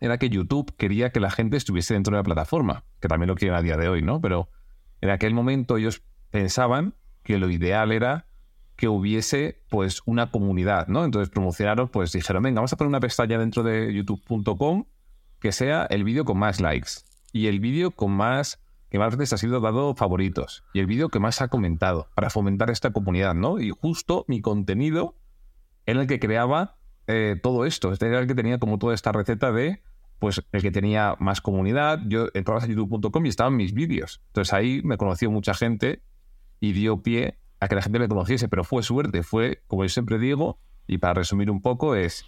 era 0.00 0.18
que 0.18 0.30
YouTube 0.30 0.74
quería 0.76 1.10
que 1.10 1.20
la 1.20 1.30
gente 1.30 1.58
estuviese 1.58 1.94
dentro 1.94 2.12
de 2.12 2.20
la 2.20 2.24
plataforma, 2.24 2.84
que 3.00 3.08
también 3.08 3.28
lo 3.28 3.34
quieren 3.34 3.56
a 3.56 3.62
día 3.62 3.76
de 3.76 3.88
hoy, 3.88 4.02
¿no? 4.02 4.20
Pero 4.20 4.48
en 5.02 5.10
aquel 5.10 5.34
momento 5.34 5.76
ellos 5.76 6.02
pensaban 6.30 6.94
que 7.22 7.38
lo 7.38 7.50
ideal 7.50 7.92
era 7.92 8.26
que 8.76 8.88
hubiese 8.88 9.62
pues 9.68 10.00
una 10.06 10.30
comunidad, 10.30 10.88
¿no? 10.88 11.04
Entonces 11.04 11.28
promocionaron, 11.28 11.88
pues 11.88 12.12
dijeron, 12.12 12.42
venga, 12.42 12.60
vamos 12.60 12.72
a 12.72 12.76
poner 12.76 12.88
una 12.88 13.00
pestaña 13.00 13.38
dentro 13.38 13.62
de 13.62 13.92
youtube.com 13.92 14.86
que 15.38 15.52
sea 15.52 15.84
el 15.86 16.04
vídeo 16.04 16.24
con 16.24 16.38
más 16.38 16.60
likes 16.60 16.92
y 17.32 17.46
el 17.46 17.60
vídeo 17.60 17.90
con 17.90 18.12
más 18.12 18.58
que 18.88 18.98
más 18.98 19.16
veces 19.16 19.34
ha 19.34 19.38
sido 19.38 19.60
dado 19.60 19.94
favoritos 19.94 20.64
y 20.72 20.80
el 20.80 20.86
vídeo 20.86 21.10
que 21.10 21.20
más 21.20 21.40
ha 21.42 21.48
comentado 21.48 22.08
para 22.14 22.30
fomentar 22.30 22.70
esta 22.70 22.90
comunidad, 22.90 23.34
¿no? 23.34 23.60
Y 23.60 23.70
justo 23.70 24.24
mi 24.28 24.40
contenido 24.40 25.14
era 25.86 26.00
el 26.00 26.06
que 26.06 26.18
creaba 26.18 26.76
eh, 27.06 27.36
todo 27.42 27.66
esto. 27.66 27.92
Este 27.92 28.06
era 28.06 28.20
el 28.20 28.26
que 28.26 28.34
tenía 28.34 28.58
como 28.58 28.78
toda 28.78 28.94
esta 28.94 29.12
receta 29.12 29.52
de, 29.52 29.82
pues, 30.18 30.42
el 30.52 30.62
que 30.62 30.70
tenía 30.70 31.16
más 31.18 31.40
comunidad. 31.40 32.00
Yo 32.06 32.28
entraba 32.34 32.60
a 32.62 32.66
youtube.com 32.66 33.26
y 33.26 33.28
estaban 33.28 33.56
mis 33.56 33.74
vídeos. 33.74 34.22
Entonces 34.28 34.52
ahí 34.52 34.80
me 34.84 34.96
conoció 34.96 35.30
mucha 35.30 35.54
gente 35.54 36.02
y 36.60 36.72
dio 36.72 37.02
pie 37.02 37.38
a 37.58 37.68
que 37.68 37.74
la 37.74 37.82
gente 37.82 37.98
me 37.98 38.08
conociese, 38.08 38.48
pero 38.48 38.64
fue 38.64 38.82
suerte, 38.82 39.22
fue, 39.22 39.62
como 39.66 39.84
yo 39.84 39.88
siempre 39.88 40.18
digo, 40.18 40.58
y 40.86 40.98
para 40.98 41.14
resumir 41.14 41.50
un 41.50 41.60
poco, 41.62 41.94
es 41.94 42.24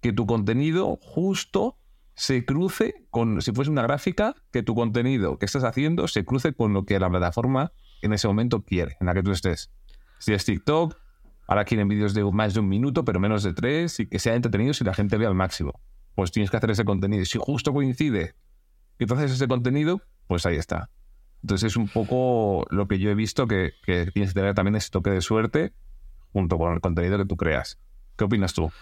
que 0.00 0.12
tu 0.12 0.26
contenido 0.26 0.98
justo 1.00 1.78
se 2.14 2.44
cruce 2.44 3.06
con, 3.10 3.42
si 3.42 3.52
fuese 3.52 3.70
una 3.70 3.82
gráfica, 3.82 4.34
que 4.52 4.62
tu 4.62 4.74
contenido 4.74 5.38
que 5.38 5.46
estás 5.46 5.64
haciendo 5.64 6.08
se 6.08 6.24
cruce 6.24 6.52
con 6.54 6.72
lo 6.72 6.84
que 6.84 6.98
la 6.98 7.10
plataforma 7.10 7.72
en 8.02 8.12
ese 8.12 8.28
momento 8.28 8.62
quiere, 8.62 8.96
en 9.00 9.06
la 9.06 9.14
que 9.14 9.22
tú 9.22 9.32
estés. 9.32 9.70
Si 10.18 10.32
es 10.32 10.44
TikTok, 10.44 10.96
ahora 11.46 11.64
quieren 11.64 11.88
vídeos 11.88 12.14
de 12.14 12.24
más 12.24 12.54
de 12.54 12.60
un 12.60 12.68
minuto, 12.68 13.04
pero 13.04 13.20
menos 13.20 13.42
de 13.42 13.52
tres, 13.52 14.00
y 14.00 14.06
que 14.06 14.18
sea 14.18 14.34
entretenido 14.34 14.74
si 14.74 14.84
la 14.84 14.94
gente 14.94 15.16
ve 15.16 15.26
al 15.26 15.34
máximo. 15.34 15.80
Pues 16.14 16.30
tienes 16.30 16.50
que 16.50 16.56
hacer 16.56 16.70
ese 16.70 16.84
contenido. 16.84 17.24
Si 17.24 17.38
justo 17.38 17.72
coincide 17.72 18.34
que 18.98 19.06
tú 19.06 19.14
haces 19.14 19.32
ese 19.32 19.48
contenido, 19.48 20.00
pues 20.26 20.46
ahí 20.46 20.56
está. 20.56 20.90
Entonces 21.44 21.72
es 21.72 21.76
un 21.76 21.88
poco 21.88 22.64
lo 22.70 22.88
que 22.88 22.98
yo 22.98 23.10
he 23.10 23.14
visto 23.14 23.46
que, 23.46 23.74
que 23.84 24.10
tienes 24.12 24.32
que 24.32 24.40
tener 24.40 24.54
también 24.54 24.76
ese 24.76 24.88
toque 24.88 25.10
de 25.10 25.20
suerte 25.20 25.74
junto 26.32 26.56
con 26.56 26.72
el 26.72 26.80
contenido 26.80 27.18
que 27.18 27.26
tú 27.26 27.36
creas. 27.36 27.78
¿Qué 28.16 28.24
opinas 28.24 28.54
tú? 28.54 28.72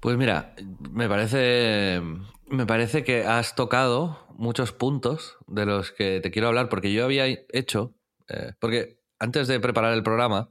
Pues 0.00 0.16
mira, 0.16 0.54
me 0.90 1.06
parece, 1.06 2.00
me 2.48 2.64
parece 2.64 3.04
que 3.04 3.26
has 3.26 3.54
tocado 3.54 4.26
muchos 4.38 4.72
puntos 4.72 5.36
de 5.48 5.66
los 5.66 5.92
que 5.92 6.20
te 6.22 6.30
quiero 6.30 6.48
hablar, 6.48 6.70
porque 6.70 6.94
yo 6.94 7.04
había 7.04 7.26
hecho, 7.26 7.94
eh, 8.30 8.54
porque 8.58 8.98
antes 9.18 9.46
de 9.46 9.60
preparar 9.60 9.92
el 9.92 10.02
programa 10.02 10.48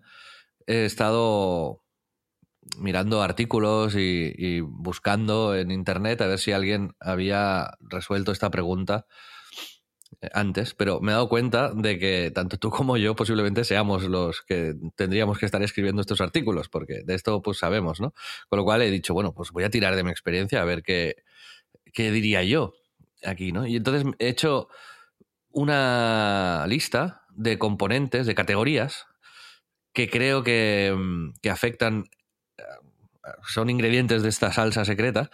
he 0.67 0.85
estado 0.85 1.81
mirando 2.77 3.23
artículos 3.23 3.95
y, 3.95 4.61
buscando 4.61 5.55
en 5.55 5.71
internet 5.71 6.21
a 6.21 6.27
ver 6.27 6.37
si 6.37 6.51
alguien 6.51 6.93
había 6.99 7.71
resuelto 7.79 8.31
esta 8.31 8.51
pregunta 8.51 9.07
antes, 10.33 10.73
pero 10.73 10.99
me 10.99 11.11
he 11.11 11.13
dado 11.13 11.29
cuenta 11.29 11.71
de 11.73 11.97
que 11.97 12.31
tanto 12.31 12.57
tú 12.57 12.69
como 12.69 12.97
yo 12.97 13.15
posiblemente 13.15 13.63
seamos 13.63 14.03
los 14.03 14.41
que 14.41 14.75
tendríamos 14.95 15.37
que 15.37 15.45
estar 15.45 15.61
escribiendo 15.63 16.01
estos 16.01 16.21
artículos, 16.21 16.67
porque 16.69 17.03
de 17.05 17.15
esto 17.15 17.41
pues 17.41 17.59
sabemos, 17.59 18.01
¿no? 18.01 18.13
Con 18.49 18.57
lo 18.57 18.63
cual 18.65 18.81
he 18.81 18.91
dicho, 18.91 19.13
bueno, 19.13 19.33
pues 19.33 19.51
voy 19.51 19.63
a 19.63 19.69
tirar 19.69 19.95
de 19.95 20.03
mi 20.03 20.11
experiencia 20.11 20.61
a 20.61 20.65
ver 20.65 20.83
qué, 20.83 21.23
qué 21.93 22.11
diría 22.11 22.43
yo 22.43 22.73
aquí, 23.23 23.51
¿no? 23.51 23.65
Y 23.65 23.77
entonces 23.77 24.05
he 24.19 24.27
hecho 24.27 24.67
una 25.51 26.65
lista 26.67 27.23
de 27.29 27.57
componentes, 27.57 28.27
de 28.27 28.35
categorías, 28.35 29.05
que 29.93 30.09
creo 30.09 30.43
que, 30.43 30.95
que 31.41 31.49
afectan, 31.49 32.05
eh, 32.57 32.63
son 33.47 33.69
ingredientes 33.69 34.23
de 34.23 34.29
esta 34.29 34.51
salsa 34.51 34.85
secreta, 34.85 35.29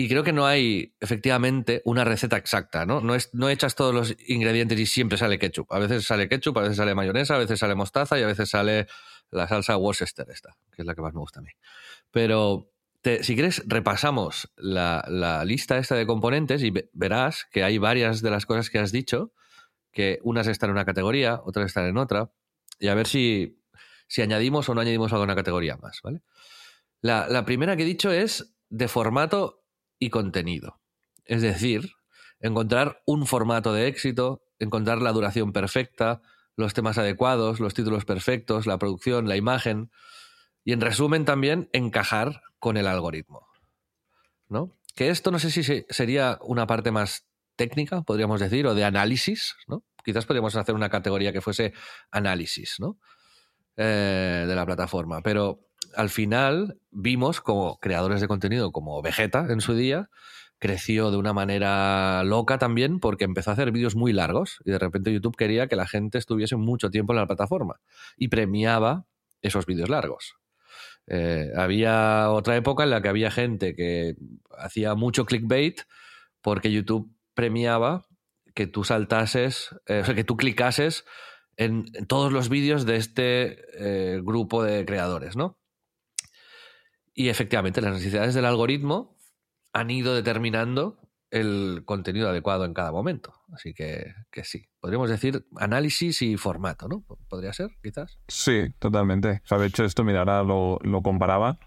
y 0.00 0.08
creo 0.08 0.22
que 0.22 0.32
no 0.32 0.46
hay 0.46 0.94
efectivamente 1.00 1.82
una 1.84 2.04
receta 2.04 2.36
exacta, 2.36 2.86
¿no? 2.86 3.00
No, 3.00 3.48
echas 3.50 3.74
todos 3.74 3.92
los 3.92 4.14
ingredientes 4.28 4.78
y 4.78 4.86
siempre 4.86 5.18
sale 5.18 5.40
ketchup. 5.40 5.72
A 5.72 5.80
veces 5.80 6.06
sale 6.06 6.28
ketchup, 6.28 6.56
a 6.58 6.60
veces 6.62 6.76
sale 6.76 6.94
mayonesa, 6.94 7.34
a 7.34 7.38
veces 7.38 7.58
sale 7.58 7.74
mostaza 7.74 8.16
y 8.16 8.22
a 8.22 8.28
veces 8.28 8.48
sale 8.48 8.86
la 9.32 9.48
salsa 9.48 9.76
Worcester 9.76 10.30
esta, 10.30 10.56
que 10.70 10.82
es 10.82 10.86
la 10.86 10.94
que 10.94 11.02
más 11.02 11.14
me 11.14 11.18
gusta 11.18 11.40
a 11.40 11.42
mí. 11.42 11.50
Pero 12.12 12.70
si 13.22 13.34
quieres, 13.34 13.64
repasamos 13.66 14.52
la, 14.54 15.42
lista 15.44 15.78
esta 15.78 15.96
de 15.96 16.06
componentes 16.06 16.62
y 16.62 16.72
verás 16.92 17.48
que 17.50 17.64
hay 17.64 17.78
varias 17.78 18.22
de 18.22 18.30
las 18.30 18.46
cosas 18.46 18.70
que 18.70 18.78
has 18.78 18.92
dicho, 18.92 19.32
que 19.90 20.20
unas 20.22 20.46
están 20.46 20.70
en 20.70 20.76
una 20.76 20.84
categoría, 20.84 21.40
otras 21.44 21.66
están 21.66 21.86
en 21.86 21.98
otra, 21.98 22.30
y 22.78 22.86
a 22.86 22.94
ver 22.94 23.08
si, 23.08 23.60
si 24.06 24.22
añadimos 24.22 24.68
o 24.68 24.76
no 24.76 24.80
añadimos 24.80 25.12
alguna 25.12 25.34
categoría 25.34 25.76
más, 25.76 26.02
¿vale? 26.04 26.22
La 27.00 27.44
primera 27.44 27.76
que 27.76 27.82
he 27.82 27.86
dicho 27.86 28.12
es 28.12 28.54
de 28.68 28.86
formato 28.86 29.64
y 29.98 30.10
contenido. 30.10 30.80
Es 31.24 31.42
decir, 31.42 31.92
encontrar 32.40 33.02
un 33.06 33.26
formato 33.26 33.72
de 33.72 33.86
éxito, 33.86 34.42
encontrar 34.58 35.02
la 35.02 35.12
duración 35.12 35.52
perfecta, 35.52 36.20
los 36.56 36.74
temas 36.74 36.98
adecuados, 36.98 37.60
los 37.60 37.74
títulos 37.74 38.04
perfectos, 38.04 38.66
la 38.66 38.78
producción, 38.78 39.28
la 39.28 39.36
imagen 39.36 39.90
y 40.64 40.72
en 40.72 40.80
resumen 40.80 41.24
también 41.24 41.68
encajar 41.72 42.42
con 42.58 42.76
el 42.76 42.86
algoritmo. 42.86 43.46
¿No? 44.48 44.76
Que 44.94 45.10
esto 45.10 45.30
no 45.30 45.38
sé 45.38 45.50
si 45.50 45.84
sería 45.88 46.38
una 46.42 46.66
parte 46.66 46.90
más 46.90 47.28
técnica, 47.54 48.02
podríamos 48.02 48.40
decir, 48.40 48.66
o 48.66 48.74
de 48.74 48.84
análisis, 48.84 49.56
¿no? 49.66 49.84
Quizás 50.04 50.24
podríamos 50.24 50.56
hacer 50.56 50.74
una 50.74 50.88
categoría 50.88 51.32
que 51.32 51.40
fuese 51.40 51.74
análisis, 52.10 52.76
¿no? 52.78 52.98
Eh, 53.76 54.44
de 54.48 54.54
la 54.54 54.64
plataforma. 54.64 55.20
Pero 55.22 55.67
al 55.94 56.10
final 56.10 56.78
vimos 56.90 57.40
como 57.40 57.78
creadores 57.78 58.20
de 58.20 58.28
contenido 58.28 58.72
como 58.72 59.00
Vegeta 59.02 59.46
en 59.50 59.60
su 59.60 59.74
día 59.74 60.08
creció 60.58 61.10
de 61.10 61.16
una 61.16 61.32
manera 61.32 62.22
loca 62.24 62.58
también 62.58 62.98
porque 62.98 63.24
empezó 63.24 63.50
a 63.50 63.52
hacer 63.52 63.70
vídeos 63.70 63.94
muy 63.94 64.12
largos 64.12 64.58
y 64.64 64.70
de 64.72 64.78
repente 64.78 65.12
YouTube 65.12 65.36
quería 65.36 65.68
que 65.68 65.76
la 65.76 65.86
gente 65.86 66.18
estuviese 66.18 66.56
mucho 66.56 66.90
tiempo 66.90 67.12
en 67.12 67.18
la 67.18 67.26
plataforma 67.26 67.80
y 68.16 68.28
premiaba 68.28 69.06
esos 69.40 69.66
vídeos 69.66 69.88
largos. 69.88 70.34
Eh, 71.06 71.52
había 71.56 72.30
otra 72.30 72.56
época 72.56 72.82
en 72.84 72.90
la 72.90 73.00
que 73.00 73.08
había 73.08 73.30
gente 73.30 73.74
que 73.74 74.16
hacía 74.58 74.94
mucho 74.94 75.24
clickbait 75.24 75.82
porque 76.42 76.72
YouTube 76.72 77.10
premiaba 77.34 78.06
que 78.54 78.66
tú 78.66 78.84
saltases, 78.84 79.70
eh, 79.86 80.00
o 80.00 80.04
sea, 80.04 80.14
que 80.14 80.24
tú 80.24 80.36
clicases 80.36 81.04
en, 81.56 81.84
todos 82.08 82.32
los 82.32 82.48
vídeos 82.48 82.84
de 82.84 82.96
este 82.96 83.58
eh, 83.74 84.20
grupo 84.22 84.62
de 84.62 84.84
creadores, 84.84 85.36
¿no? 85.36 85.56
Y 87.18 87.30
efectivamente, 87.30 87.80
las 87.80 87.94
necesidades 87.94 88.32
del 88.32 88.44
algoritmo 88.44 89.18
han 89.72 89.90
ido 89.90 90.14
determinando 90.14 91.00
el 91.32 91.82
contenido 91.84 92.28
adecuado 92.28 92.64
en 92.64 92.74
cada 92.74 92.92
momento. 92.92 93.34
Así 93.52 93.74
que, 93.74 94.14
que, 94.30 94.44
sí, 94.44 94.68
podríamos 94.78 95.10
decir 95.10 95.44
análisis 95.56 96.22
y 96.22 96.36
formato, 96.36 96.86
¿no? 96.86 97.02
Podría 97.28 97.52
ser, 97.52 97.70
quizás. 97.82 98.20
Sí, 98.28 98.72
totalmente. 98.78 99.42
O 99.42 99.48
sea, 99.48 99.58
de 99.58 99.66
hecho, 99.66 99.84
esto, 99.84 100.04
mira, 100.04 100.20
ahora 100.20 100.44
lo, 100.44 100.78
lo 100.84 101.02
comparaba 101.02 101.58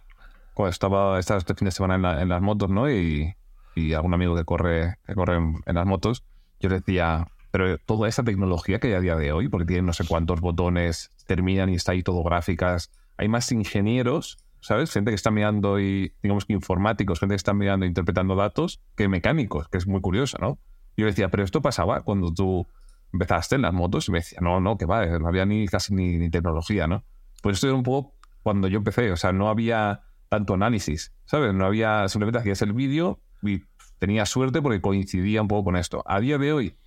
cuando 0.53 0.69
estaba 0.69 1.19
este 1.19 1.53
fin 1.53 1.65
de 1.65 1.71
semana 1.71 2.21
en, 2.21 2.29
las 2.29 2.41
motos, 2.41 2.69
¿no? 2.69 2.89
Y, 2.89 3.35
y, 3.75 3.91
algún 3.91 4.13
amigo 4.13 4.37
que 4.37 4.45
corre, 4.45 4.99
que 5.05 5.15
corre 5.15 5.35
en, 5.35 5.75
las 5.75 5.85
motos, 5.85 6.23
yo 6.61 6.69
le 6.69 6.75
decía, 6.75 7.27
pero 7.51 7.77
toda 7.77 8.07
esa 8.07 8.23
tecnología 8.23 8.79
que 8.79 8.87
hay 8.87 8.93
a 8.93 9.01
día 9.01 9.17
de 9.17 9.33
hoy, 9.33 9.49
porque 9.49 9.65
tiene 9.65 9.81
no 9.81 9.91
sé 9.91 10.05
cuántos 10.07 10.39
botones, 10.39 11.11
terminan 11.27 11.67
y 11.67 11.75
está 11.75 11.91
ahí 11.91 12.03
todo 12.03 12.23
gráficas, 12.23 12.89
hay 13.17 13.27
más 13.27 13.51
ingenieros 13.51 14.37
¿sabes? 14.61 14.91
Gente 14.91 15.11
que 15.11 15.15
está 15.15 15.31
mirando 15.31 15.79
y, 15.79 16.13
digamos 16.21 16.45
que 16.45 16.53
informáticos, 16.53 17.19
gente 17.19 17.33
que 17.33 17.37
está 17.37 17.53
mirando 17.53 17.85
e 17.85 17.89
interpretando 17.89 18.35
datos, 18.35 18.81
que 18.95 19.07
mecánicos, 19.07 19.67
que 19.67 19.77
es 19.77 19.87
muy 19.87 20.01
curioso, 20.01 20.37
¿no? 20.39 20.59
Yo 20.95 21.05
decía, 21.05 21.29
pero 21.29 21.43
esto 21.43 21.61
pasaba 21.61 22.01
cuando 22.01 22.33
tú 22.33 22.67
empezaste 23.11 23.55
en 23.55 23.63
las 23.63 23.73
motos 23.73 24.07
y 24.07 24.11
me 24.11 24.19
decía, 24.19 24.39
no, 24.41 24.61
no, 24.61 24.77
que 24.77 24.85
va, 24.85 25.05
no 25.05 25.27
había 25.27 25.45
ni 25.45 25.67
casi 25.67 25.93
ni, 25.93 26.29
tecnología, 26.29 26.87
¿no? 26.87 27.03
Pues 27.41 27.55
esto 27.55 27.67
era 27.67 27.75
un 27.75 27.83
poco 27.83 28.15
cuando 28.43 28.67
yo 28.67 28.77
empecé, 28.77 29.11
o 29.11 29.17
sea, 29.17 29.33
no 29.33 29.49
había 29.49 30.03
tanto 30.29 30.53
análisis, 30.53 31.13
¿sabes? 31.25 31.53
No 31.53 31.65
había, 31.65 32.07
simplemente 32.07 32.39
hacías 32.39 32.61
el 32.61 32.73
vídeo 32.73 33.19
y 33.41 33.63
tenía 33.99 34.25
suerte 34.25 34.61
porque 34.61 34.81
coincidía 34.81 35.41
un 35.41 35.47
poco 35.47 35.65
con 35.65 35.75
esto. 35.75 36.03
A 36.05 36.19
día 36.19 36.37
de 36.37 36.53
hoy, 36.53 36.77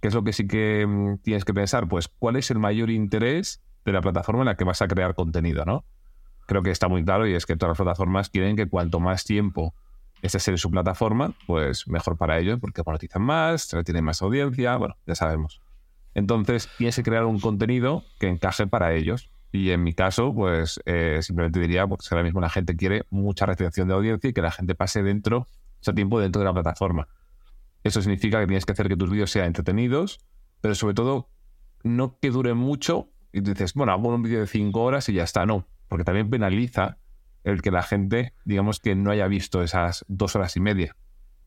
¿qué 0.00 0.08
es 0.08 0.14
lo 0.14 0.24
que 0.24 0.32
sí 0.32 0.46
que 0.46 0.86
mm, 0.86 1.18
tienes 1.18 1.44
que 1.44 1.52
pensar? 1.52 1.88
Pues, 1.88 2.08
¿cuál 2.08 2.36
es 2.36 2.50
el 2.50 2.58
mayor 2.58 2.90
interés 2.90 3.62
de 3.84 3.92
la 3.92 4.00
plataforma 4.00 4.42
en 4.42 4.46
la 4.46 4.56
que 4.56 4.64
vas 4.64 4.82
a 4.82 4.88
crear 4.88 5.14
contenido, 5.14 5.64
¿no? 5.64 5.84
Creo 6.46 6.62
que 6.62 6.70
está 6.70 6.88
muy 6.88 7.04
claro 7.04 7.26
y 7.26 7.34
es 7.34 7.44
que 7.46 7.56
todas 7.56 7.70
las 7.70 7.78
plataformas 7.78 8.30
quieren 8.30 8.56
que 8.56 8.68
cuanto 8.68 9.00
más 9.00 9.24
tiempo 9.24 9.74
esté 10.22 10.50
en 10.50 10.58
su 10.58 10.70
plataforma, 10.70 11.34
pues 11.46 11.86
mejor 11.88 12.16
para 12.16 12.38
ellos 12.38 12.58
porque 12.60 12.82
monetizan 12.84 13.22
más, 13.22 13.68
tienen 13.84 14.04
más 14.04 14.22
audiencia, 14.22 14.76
bueno, 14.76 14.96
ya 15.06 15.14
sabemos. 15.14 15.60
Entonces 16.14 16.68
tienes 16.78 16.98
crear 17.04 17.24
un 17.24 17.40
contenido 17.40 18.02
que 18.18 18.28
encaje 18.28 18.66
para 18.66 18.94
ellos. 18.94 19.30
Y 19.52 19.70
en 19.70 19.82
mi 19.82 19.94
caso, 19.94 20.34
pues 20.34 20.80
eh, 20.86 21.18
simplemente 21.22 21.60
diría 21.60 21.86
porque 21.86 22.06
ahora 22.10 22.24
mismo 22.24 22.40
la 22.40 22.50
gente 22.50 22.76
quiere 22.76 23.04
mucha 23.10 23.46
retención 23.46 23.88
de 23.88 23.94
audiencia 23.94 24.30
y 24.30 24.32
que 24.32 24.42
la 24.42 24.50
gente 24.50 24.74
pase 24.74 25.02
dentro, 25.02 25.46
ese 25.80 25.92
tiempo 25.92 26.18
dentro 26.18 26.40
de 26.40 26.46
la 26.46 26.52
plataforma. 26.52 27.08
Eso 27.84 28.02
significa 28.02 28.40
que 28.40 28.46
tienes 28.46 28.64
que 28.64 28.72
hacer 28.72 28.88
que 28.88 28.96
tus 28.96 29.10
vídeos 29.10 29.30
sean 29.30 29.46
entretenidos, 29.46 30.20
pero 30.60 30.74
sobre 30.74 30.94
todo 30.94 31.28
no 31.84 32.18
que 32.18 32.30
duren 32.30 32.56
mucho 32.56 33.08
y 33.32 33.40
dices, 33.40 33.74
bueno, 33.74 33.92
hago 33.92 34.08
un 34.08 34.22
vídeo 34.22 34.40
de 34.40 34.46
5 34.46 34.82
horas 34.82 35.08
y 35.08 35.12
ya 35.12 35.22
está. 35.22 35.46
No, 35.46 35.66
porque 35.88 36.04
también 36.04 36.30
penaliza 36.30 36.98
el 37.44 37.62
que 37.62 37.70
la 37.70 37.82
gente, 37.82 38.32
digamos 38.44 38.80
que 38.80 38.94
no 38.94 39.10
haya 39.10 39.28
visto 39.28 39.62
esas 39.62 40.04
dos 40.08 40.34
horas 40.34 40.56
y 40.56 40.60
media. 40.60 40.96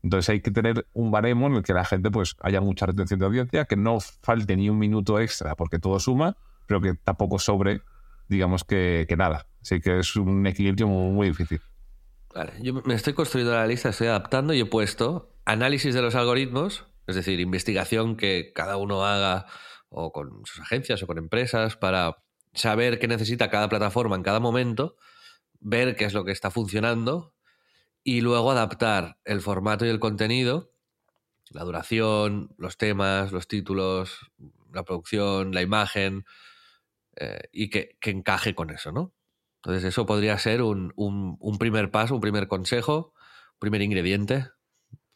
Entonces 0.02 0.30
hay 0.30 0.40
que 0.40 0.50
tener 0.50 0.86
un 0.94 1.10
baremo 1.10 1.46
en 1.46 1.56
el 1.56 1.62
que 1.62 1.74
la 1.74 1.84
gente 1.84 2.10
pues 2.10 2.36
haya 2.40 2.60
mucha 2.60 2.86
retención 2.86 3.20
de 3.20 3.26
audiencia, 3.26 3.66
que 3.66 3.76
no 3.76 3.98
falte 4.00 4.56
ni 4.56 4.70
un 4.70 4.78
minuto 4.78 5.20
extra 5.20 5.54
porque 5.56 5.78
todo 5.78 6.00
suma, 6.00 6.36
pero 6.66 6.80
que 6.80 6.94
tampoco 6.94 7.38
sobre, 7.38 7.82
digamos 8.28 8.64
que, 8.64 9.06
nada. 9.18 9.46
Así 9.60 9.80
que 9.80 9.98
es 9.98 10.16
un 10.16 10.46
equilibrio 10.46 10.86
muy, 10.86 11.12
muy, 11.12 11.28
difícil. 11.28 11.60
Vale, 12.34 12.52
yo 12.62 12.72
me 12.72 12.94
estoy 12.94 13.12
construyendo 13.12 13.54
la 13.54 13.66
lista, 13.66 13.90
estoy 13.90 14.06
adaptando 14.06 14.54
y 14.54 14.60
he 14.60 14.66
puesto 14.66 15.34
análisis 15.44 15.94
de 15.94 16.00
los 16.00 16.14
algoritmos, 16.14 16.86
es 17.06 17.16
decir, 17.16 17.40
investigación 17.40 18.16
que 18.16 18.52
cada 18.54 18.76
uno 18.76 19.04
haga 19.04 19.46
o 19.90 20.12
con 20.12 20.46
sus 20.46 20.60
agencias 20.60 21.02
o 21.02 21.06
con 21.06 21.18
empresas 21.18 21.76
para 21.76 22.22
saber 22.52 22.98
qué 22.98 23.08
necesita 23.08 23.50
cada 23.50 23.68
plataforma 23.68 24.16
en 24.16 24.22
cada 24.22 24.40
momento, 24.40 24.96
ver 25.60 25.96
qué 25.96 26.04
es 26.04 26.14
lo 26.14 26.24
que 26.24 26.32
está 26.32 26.50
funcionando 26.50 27.34
y 28.02 28.20
luego 28.22 28.50
adaptar 28.50 29.18
el 29.24 29.40
formato 29.40 29.84
y 29.84 29.88
el 29.88 30.00
contenido, 30.00 30.72
la 31.50 31.64
duración, 31.64 32.54
los 32.56 32.76
temas, 32.76 33.32
los 33.32 33.48
títulos, 33.48 34.30
la 34.72 34.84
producción, 34.84 35.52
la 35.52 35.62
imagen, 35.62 36.24
eh, 37.16 37.48
y 37.52 37.70
que, 37.70 37.96
encaje 38.02 38.54
con 38.54 38.70
eso, 38.70 38.92
¿no? 38.92 39.12
Entonces 39.56 39.84
eso 39.84 40.06
podría 40.06 40.38
ser 40.38 40.62
un, 40.62 40.92
primer 41.58 41.90
paso, 41.90 42.14
un 42.14 42.20
primer 42.20 42.48
consejo, 42.48 43.12
un 43.54 43.58
primer 43.58 43.82
ingrediente 43.82 44.48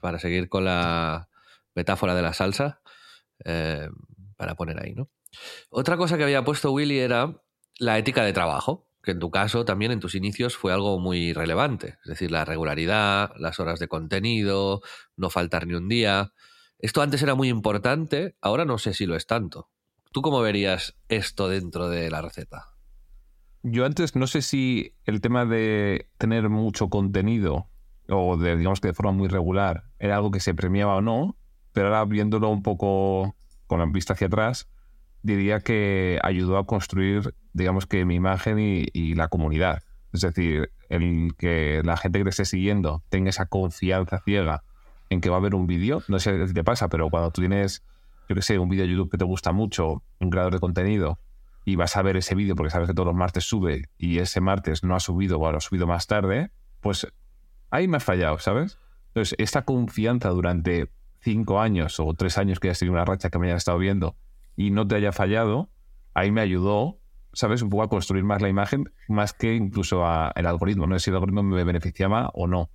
para 0.00 0.18
seguir 0.18 0.48
con 0.50 0.66
la 0.66 1.28
metáfora 1.74 2.14
de 2.14 2.22
la 2.22 2.34
salsa, 2.34 2.82
eh, 3.44 3.88
para 4.36 4.54
poner 4.54 4.82
ahí, 4.82 4.94
¿no? 4.94 5.08
Otra 5.70 5.96
cosa 5.96 6.16
que 6.16 6.24
había 6.24 6.44
puesto 6.44 6.72
Willy 6.72 6.98
era 6.98 7.40
la 7.78 7.98
ética 7.98 8.24
de 8.24 8.32
trabajo, 8.32 8.88
que 9.02 9.12
en 9.12 9.18
tu 9.18 9.30
caso 9.30 9.64
también 9.64 9.92
en 9.92 10.00
tus 10.00 10.14
inicios 10.14 10.56
fue 10.56 10.72
algo 10.72 10.98
muy 10.98 11.32
relevante, 11.32 11.98
es 12.04 12.10
decir, 12.10 12.30
la 12.30 12.44
regularidad, 12.44 13.32
las 13.36 13.60
horas 13.60 13.78
de 13.78 13.88
contenido, 13.88 14.80
no 15.16 15.30
faltar 15.30 15.66
ni 15.66 15.74
un 15.74 15.88
día. 15.88 16.32
Esto 16.78 17.02
antes 17.02 17.22
era 17.22 17.34
muy 17.34 17.48
importante, 17.48 18.36
ahora 18.40 18.64
no 18.64 18.78
sé 18.78 18.94
si 18.94 19.06
lo 19.06 19.16
es 19.16 19.26
tanto. 19.26 19.70
¿Tú 20.12 20.22
cómo 20.22 20.40
verías 20.40 20.96
esto 21.08 21.48
dentro 21.48 21.88
de 21.88 22.10
la 22.10 22.22
receta? 22.22 22.70
Yo 23.62 23.84
antes 23.84 24.14
no 24.14 24.26
sé 24.26 24.42
si 24.42 24.94
el 25.04 25.20
tema 25.20 25.46
de 25.46 26.10
tener 26.18 26.48
mucho 26.48 26.88
contenido 26.88 27.68
o 28.08 28.36
de, 28.36 28.56
digamos 28.56 28.80
que 28.80 28.88
de 28.88 28.94
forma 28.94 29.12
muy 29.12 29.28
regular 29.28 29.84
era 29.98 30.16
algo 30.16 30.30
que 30.30 30.40
se 30.40 30.54
premiaba 30.54 30.96
o 30.96 31.00
no, 31.00 31.36
pero 31.72 31.88
ahora 31.88 32.04
viéndolo 32.04 32.48
un 32.50 32.62
poco 32.62 33.34
con 33.66 33.78
la 33.78 33.86
vista 33.86 34.12
hacia 34.12 34.26
atrás, 34.26 34.68
diría 35.24 35.60
que 35.60 36.20
ayudó 36.22 36.58
a 36.58 36.66
construir, 36.66 37.34
digamos 37.54 37.86
que 37.86 38.04
mi 38.04 38.14
imagen 38.14 38.58
y, 38.60 39.14
la 39.14 39.28
comunidad. 39.28 39.82
Es 40.12 40.20
decir, 40.20 40.70
el 40.90 41.34
que 41.36 41.80
la 41.82 41.96
gente 41.96 42.18
que 42.18 42.24
te 42.24 42.30
esté 42.30 42.44
siguiendo 42.44 43.02
tenga 43.08 43.30
esa 43.30 43.46
confianza 43.46 44.20
ciega 44.20 44.62
en 45.08 45.20
que 45.20 45.30
va 45.30 45.36
a 45.36 45.38
haber 45.38 45.54
un 45.54 45.66
vídeo. 45.66 46.02
No 46.08 46.18
sé 46.20 46.46
si 46.46 46.54
te 46.54 46.62
pasa, 46.62 46.88
pero 46.88 47.08
cuando 47.08 47.30
tú 47.32 47.40
tienes, 47.40 47.82
yo 48.28 48.36
qué 48.36 48.42
sé, 48.42 48.58
un 48.58 48.68
vídeo 48.68 48.84
de 48.84 48.92
YouTube 48.92 49.10
que 49.10 49.18
te 49.18 49.24
gusta 49.24 49.52
mucho, 49.52 50.02
un 50.20 50.30
creador 50.30 50.52
de 50.52 50.60
contenido, 50.60 51.18
y 51.64 51.76
vas 51.76 51.96
a 51.96 52.02
ver 52.02 52.18
ese 52.18 52.34
vídeo 52.34 52.54
porque 52.54 52.70
sabes 52.70 52.86
que 52.86 52.94
todos 52.94 53.06
los 53.06 53.16
martes 53.16 53.44
sube 53.44 53.88
y 53.96 54.18
ese 54.18 54.42
martes 54.42 54.84
no 54.84 54.94
ha 54.94 55.00
subido 55.00 55.38
o 55.38 55.48
ha 55.48 55.60
subido 55.60 55.86
más 55.86 56.06
tarde, 56.06 56.50
pues 56.80 57.06
ahí 57.70 57.88
me 57.88 57.96
has 57.96 58.04
fallado, 58.04 58.38
¿sabes? 58.38 58.78
Entonces, 59.08 59.34
esta 59.38 59.62
confianza 59.62 60.28
durante 60.28 60.90
cinco 61.20 61.60
años 61.60 61.98
o 61.98 62.12
tres 62.12 62.36
años 62.36 62.60
que 62.60 62.68
ya 62.68 62.74
tenido 62.74 62.92
una 62.92 63.06
racha 63.06 63.30
que 63.30 63.38
me 63.38 63.46
hayan 63.46 63.56
estado 63.56 63.78
viendo 63.78 64.16
y 64.56 64.70
no 64.70 64.86
te 64.86 64.96
haya 64.96 65.12
fallado, 65.12 65.70
ahí 66.14 66.30
me 66.30 66.40
ayudó, 66.40 66.98
¿sabes? 67.32 67.62
Un 67.62 67.70
poco 67.70 67.82
a 67.82 67.88
construir 67.88 68.24
más 68.24 68.40
la 68.40 68.48
imagen, 68.48 68.92
más 69.08 69.32
que 69.32 69.54
incluso 69.54 70.06
a 70.06 70.32
el 70.36 70.46
algoritmo. 70.46 70.86
No 70.86 70.98
sé 70.98 71.04
si 71.04 71.10
el 71.10 71.16
algoritmo 71.16 71.42
me 71.42 71.64
beneficiaba 71.64 72.30
o 72.34 72.46
no. 72.46 72.70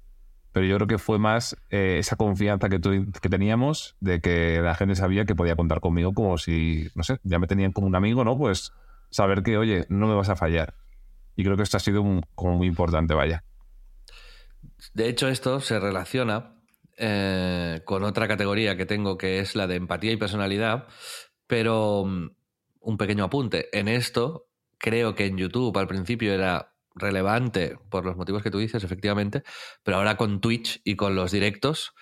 Pero 0.51 0.65
yo 0.65 0.75
creo 0.77 0.87
que 0.87 0.97
fue 0.97 1.19
más 1.19 1.55
eh, 1.69 1.97
esa 1.99 2.15
confianza 2.15 2.69
que, 2.69 2.79
que 2.79 3.29
teníamos 3.29 3.95
de 3.99 4.19
que 4.19 4.59
la 4.61 4.73
gente 4.75 4.95
sabía 4.95 5.25
que 5.25 5.35
podía 5.35 5.55
contar 5.55 5.79
conmigo 5.79 6.13
como 6.13 6.37
si, 6.37 6.89
no 6.95 7.03
sé, 7.03 7.19
ya 7.23 7.37
me 7.37 7.47
tenían 7.47 7.71
como 7.71 7.87
un 7.87 7.95
amigo, 7.95 8.23
¿no? 8.23 8.37
Pues 8.37 8.73
saber 9.11 9.43
que, 9.43 9.57
oye, 9.57 9.85
no 9.89 10.07
me 10.07 10.15
vas 10.15 10.29
a 10.29 10.35
fallar. 10.35 10.73
Y 11.35 11.43
creo 11.43 11.55
que 11.55 11.63
esto 11.63 11.77
ha 11.77 11.79
sido 11.79 12.03
como 12.35 12.57
muy 12.57 12.67
importante, 12.67 13.13
vaya. 13.13 13.43
De 14.93 15.07
hecho, 15.07 15.27
esto 15.27 15.59
se 15.61 15.79
relaciona 15.79 16.55
eh, 16.97 17.81
con 17.85 18.03
otra 18.03 18.27
categoría 18.27 18.75
que 18.75 18.85
tengo, 18.85 19.17
que 19.17 19.39
es 19.39 19.55
la 19.55 19.67
de 19.67 19.75
empatía 19.75 20.11
y 20.11 20.17
personalidad, 20.17 20.87
pero 21.49 22.05
mm, 22.05 22.29
un 22.81 22.97
pequeño 22.97 23.25
apunte. 23.25 23.75
En 23.77 23.87
esto, 23.87 24.47
creo 24.77 25.15
que 25.15 25.25
en 25.25 25.37
YouTube 25.37 25.75
al 25.77 25.87
principio 25.87 26.31
era 26.31 26.75
relevante 26.93 27.77
por 27.89 28.05
los 28.05 28.15
motivos 28.15 28.43
que 28.43 28.51
tú 28.51 28.59
dices, 28.59 28.83
efectivamente, 28.83 29.43
pero 29.83 29.97
ahora 29.97 30.15
con 30.15 30.41
Twitch 30.41 30.79
y 30.83 30.95
con 30.95 31.15
los 31.15 31.31
directos 31.31 31.93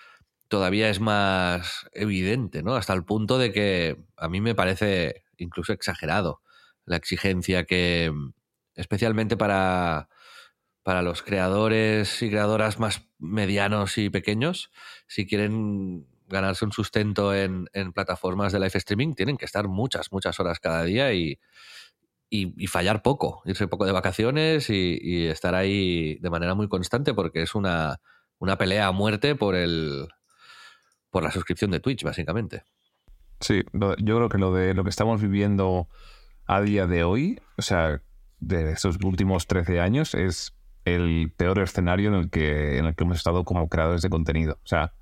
todavía 0.48 0.90
es 0.90 1.00
más 1.00 1.88
evidente, 1.92 2.62
¿no? 2.62 2.74
Hasta 2.74 2.92
el 2.92 3.04
punto 3.04 3.38
de 3.38 3.50
que 3.52 3.96
a 4.18 4.28
mí 4.28 4.42
me 4.42 4.54
parece 4.54 5.24
incluso 5.38 5.72
exagerado 5.72 6.42
la 6.84 6.96
exigencia 6.96 7.64
que, 7.64 8.10
mm, 8.12 8.32
especialmente 8.74 9.38
para, 9.38 10.10
para 10.82 11.00
los 11.00 11.22
creadores 11.22 12.20
y 12.22 12.28
creadoras 12.28 12.78
más 12.78 13.08
medianos 13.18 13.96
y 13.96 14.10
pequeños, 14.10 14.70
si 15.06 15.26
quieren 15.26 16.06
ganarse 16.28 16.64
un 16.64 16.72
sustento 16.72 17.34
en, 17.34 17.66
plataformas 17.94 18.52
de 18.52 18.60
live 18.60 18.70
streaming, 18.74 19.14
tienen 19.14 19.36
que 19.36 19.44
estar 19.44 19.68
muchas, 19.68 20.12
muchas 20.12 20.38
horas 20.40 20.60
cada 20.60 20.84
día 20.84 21.12
y, 21.12 21.38
fallar 22.68 23.02
poco, 23.02 23.42
irse 23.46 23.68
poco 23.68 23.86
de 23.86 23.92
vacaciones 23.92 24.68
y, 24.70 25.26
estar 25.26 25.54
ahí 25.54 26.18
de 26.20 26.30
manera 26.30 26.54
muy 26.54 26.68
constante 26.68 27.14
porque 27.14 27.42
es 27.42 27.54
una 27.54 28.00
una 28.38 28.56
pelea 28.56 28.86
a 28.86 28.92
muerte 28.92 29.34
por 29.34 29.54
el 29.54 30.08
por 31.10 31.22
la 31.22 31.30
suscripción 31.30 31.70
de 31.70 31.80
Twitch, 31.80 32.04
básicamente. 32.04 32.64
Sí, 33.40 33.62
yo 33.72 33.94
creo 33.96 34.28
que 34.28 34.38
lo 34.38 34.52
de 34.52 34.74
lo 34.74 34.84
que 34.84 34.90
estamos 34.90 35.22
viviendo 35.22 35.88
a 36.46 36.60
día 36.60 36.86
de 36.86 37.04
hoy, 37.04 37.40
o 37.56 37.62
sea, 37.62 38.02
de 38.40 38.72
estos 38.72 38.98
últimos 39.02 39.46
13 39.46 39.80
años, 39.80 40.14
es 40.14 40.54
el 40.84 41.32
peor 41.36 41.60
escenario 41.60 42.08
en 42.08 42.14
el 42.14 42.30
que, 42.30 42.78
en 42.78 42.86
el 42.86 42.94
que 42.94 43.04
hemos 43.04 43.16
estado 43.16 43.44
como 43.44 43.68
creadores 43.68 44.02
de 44.02 44.10
contenido. 44.10 44.58
O 44.64 44.66
sea, 44.66 44.92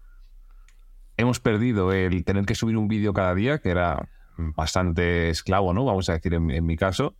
hemos 1.17 1.41
perdido 1.41 1.93
el 1.93 2.25
tener 2.25 2.45
que 2.45 2.55
subir 2.55 2.77
un 2.77 2.89
vídeo 2.89 3.13
cada 3.13 3.35
día, 3.35 3.59
que 3.59 3.71
era 3.71 4.09
bastante 4.37 5.31
esclavo, 5.31 5.73
¿no? 5.73 5.85
Vamos 5.85 6.09
a 6.09 6.13
decir 6.13 6.35
en, 6.35 6.51
en 6.51 6.67
mi 6.67 6.77
caso, 6.77 7.17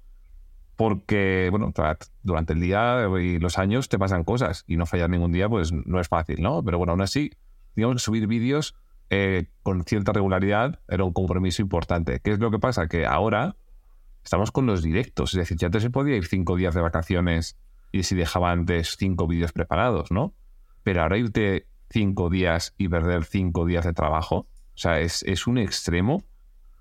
porque, 0.77 1.49
bueno, 1.51 1.73
durante 2.23 2.53
el 2.53 2.61
día 2.61 3.09
y 3.19 3.39
los 3.39 3.59
años 3.59 3.89
te 3.89 3.99
pasan 3.99 4.25
cosas 4.25 4.65
y 4.67 4.77
no 4.77 4.85
fallar 4.85 5.09
ningún 5.09 5.33
día, 5.33 5.49
pues 5.49 5.73
no 5.73 6.01
es 6.01 6.09
fácil, 6.09 6.43
¿no? 6.43 6.63
Pero 6.63 6.77
bueno, 6.79 6.93
aún 6.93 7.01
así, 7.01 7.33
digamos, 7.75 8.03
subir 8.03 8.27
vídeos 8.27 8.75
eh, 9.09 9.47
con 9.63 9.85
cierta 9.85 10.13
regularidad 10.13 10.81
era 10.89 11.05
un 11.05 11.13
compromiso 11.13 11.63
importante. 11.63 12.21
¿Qué 12.21 12.33
es 12.33 12.39
lo 12.39 12.51
que 12.51 12.59
pasa? 12.59 12.89
Que 12.89 13.07
ahora 13.07 13.57
estamos 14.23 14.51
con 14.51 14.67
los 14.67 14.83
directos, 14.83 15.33
es 15.33 15.39
decir, 15.39 15.57
ya 15.57 15.67
antes 15.67 15.83
se 15.83 15.91
podía 15.91 16.17
ir 16.17 16.27
cinco 16.27 16.57
días 16.57 16.75
de 16.75 16.83
vacaciones 16.83 17.57
y 17.93 18.03
si 18.03 18.15
dejaba 18.15 18.51
antes 18.51 18.97
cinco 18.99 19.27
vídeos 19.27 19.53
preparados, 19.53 20.11
¿no? 20.11 20.35
Pero 20.83 21.03
ahora 21.03 21.17
irte 21.17 21.67
cinco 21.91 22.31
días 22.31 22.75
y 22.79 22.89
perder 22.89 23.25
cinco 23.25 23.67
días 23.67 23.85
de 23.85 23.93
trabajo, 23.93 24.47
o 24.75 24.79
sea, 24.79 25.01
es, 25.01 25.23
es 25.23 25.47
un 25.47 25.59
extremo 25.59 26.23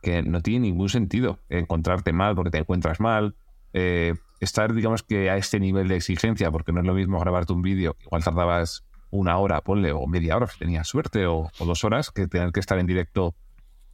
que 0.02 0.22
no 0.22 0.42
tiene 0.42 0.68
ningún 0.68 0.90
sentido. 0.90 1.40
Encontrarte 1.50 2.14
mal 2.14 2.36
porque 2.36 2.52
te 2.52 2.58
encuentras 2.60 3.00
mal, 3.00 3.36
eh, 3.74 4.14
estar, 4.40 4.74
digamos 4.74 5.04
que 5.04 5.30
a 5.30 5.38
este 5.38 5.60
nivel 5.60 5.88
de 5.88 5.96
exigencia, 5.96 6.52
porque 6.52 6.72
no 6.72 6.82
es 6.82 6.86
lo 6.86 6.94
mismo 6.94 7.20
grabarte 7.20 7.54
un 7.54 7.62
vídeo, 7.62 7.96
igual 8.06 8.24
tardabas 8.24 8.86
una 9.10 9.38
hora, 9.38 9.62
ponle, 9.62 9.92
o 9.92 10.08
media 10.08 10.36
hora 10.36 10.48
si 10.48 10.60
tenías 10.60 10.88
suerte, 10.88 11.26
o, 11.26 11.50
dos 11.60 11.84
horas, 11.84 12.12
que 12.12 12.28
tener 12.28 12.52
que 12.52 12.60
estar 12.60 12.78
en 12.78 12.86
directo 12.86 13.36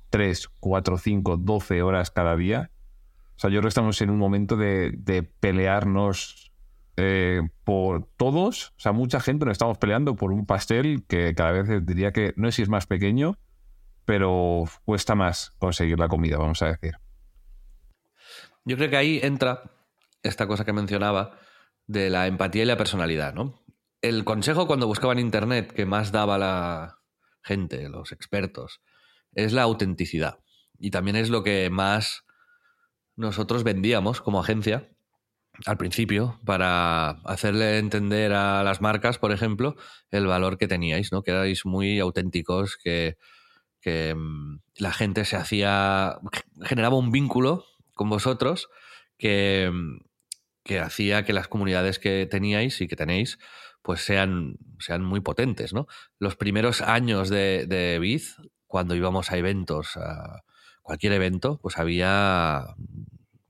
tres, 0.10 0.50
cuatro, 0.60 0.98
cinco, 0.98 1.38
doce 1.38 1.82
horas 1.82 2.12
cada 2.12 2.36
día. 2.36 2.72
O 3.38 3.40
sea, 3.40 3.50
yo 3.50 3.60
creo 3.60 3.64
que 3.64 3.70
estamos 3.70 4.02
en 4.02 4.10
un 4.10 4.18
momento 4.18 4.58
de, 4.58 5.32
pelearnos 5.40 6.51
eh, 6.98 7.42
por 7.64 8.08
todos. 8.18 8.74
O 8.78 8.80
sea, 8.80 8.92
mucha 8.92 9.20
gente 9.20 9.46
nos 9.46 9.54
estamos 9.54 9.78
peleando 9.78 10.16
por 10.16 10.32
un 10.32 10.46
pastel 10.46 11.04
que 11.08 11.34
cada 11.36 11.52
vez 11.52 11.86
diría 11.86 12.12
que 12.12 12.34
no 12.36 12.48
sé 12.48 12.58
si 12.58 12.62
es 12.64 12.70
más 12.70 12.88
pequeño, 12.88 13.38
pero 14.06 14.66
cuesta 14.86 15.16
más 15.16 15.52
conseguir 15.58 16.00
la 16.00 16.08
comida, 16.08 16.38
vamos 16.38 16.62
a 16.62 16.68
decir. 16.68 16.96
Yo 18.66 18.78
creo 18.78 18.90
que 18.90 18.98
ahí 18.98 19.20
entra 19.24 19.64
esta 20.24 20.48
cosa 20.48 20.66
que 20.66 20.74
mencionaba 20.74 21.40
de 21.88 22.10
la 22.10 22.28
empatía 22.28 22.64
y 22.64 22.66
la 22.66 22.78
personalidad, 22.78 23.34
¿no? 23.34 23.64
El 24.02 24.24
consejo 24.24 24.68
cuando 24.68 24.88
buscaban 24.88 25.20
internet 25.20 25.74
que 25.74 25.86
más 25.86 26.12
daba 26.12 26.38
la 26.38 27.00
gente, 27.44 27.90
los 27.90 28.12
expertos, 28.12 28.82
es 29.34 29.54
la 29.54 29.64
autenticidad. 29.64 30.40
Y 30.78 30.92
también 30.92 31.16
es 31.16 31.30
lo 31.30 31.44
que 31.44 31.70
más 31.70 32.24
nosotros 33.16 33.64
vendíamos 33.64 34.22
como 34.22 34.40
agencia 34.40 34.90
al 35.66 35.78
principio 35.78 36.40
para 36.46 37.10
hacerle 37.26 37.78
entender 37.78 38.34
a 38.34 38.64
las 38.64 38.82
marcas, 38.82 39.18
por 39.18 39.32
ejemplo, 39.32 39.76
el 40.10 40.26
valor 40.28 40.58
que 40.58 40.68
teníais, 40.68 41.12
¿no? 41.12 41.24
Que 41.24 41.32
erais 41.32 41.66
muy 41.66 42.00
auténticos, 42.00 42.78
que, 42.78 43.18
que 43.82 44.16
mm, 44.16 44.60
la 44.78 44.92
gente 44.94 45.26
se 45.26 45.36
hacía, 45.36 46.18
generaba 46.64 46.98
un 46.98 47.12
vínculo 47.12 47.66
con 47.94 48.10
vosotros 48.10 48.70
que, 49.18 49.72
que 50.64 50.80
hacía 50.80 51.26
que 51.26 51.34
las 51.34 51.48
comunidades 51.48 52.00
que 52.00 52.26
teníais 52.26 52.82
y 52.82 52.88
que 52.88 52.96
tenéis 52.96 53.38
pues 53.82 54.02
sean, 54.02 54.58
sean 54.80 55.04
muy 55.04 55.22
potentes, 55.22 55.74
¿no? 55.74 55.88
Los 56.20 56.36
primeros 56.36 56.82
años 56.82 57.30
de, 57.30 57.66
de 57.68 57.98
Biz, 58.00 58.38
cuando 58.68 58.96
íbamos 58.96 59.32
a 59.32 59.38
eventos, 59.38 59.98
a 59.98 60.44
cualquier 60.84 61.14
evento, 61.14 61.60
pues 61.62 61.78
había 61.80 62.76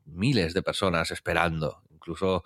miles 0.05 0.53
de 0.53 0.63
personas 0.63 1.11
esperando, 1.11 1.83
incluso 2.01 2.43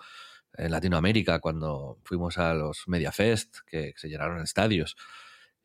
en 0.52 0.70
Latinoamérica, 0.70 1.40
cuando 1.40 1.98
fuimos 2.04 2.38
a 2.38 2.54
los 2.54 2.84
MediaFest, 2.86 3.58
que 3.66 3.94
se 3.96 4.08
llenaron 4.08 4.42
estadios. 4.42 4.96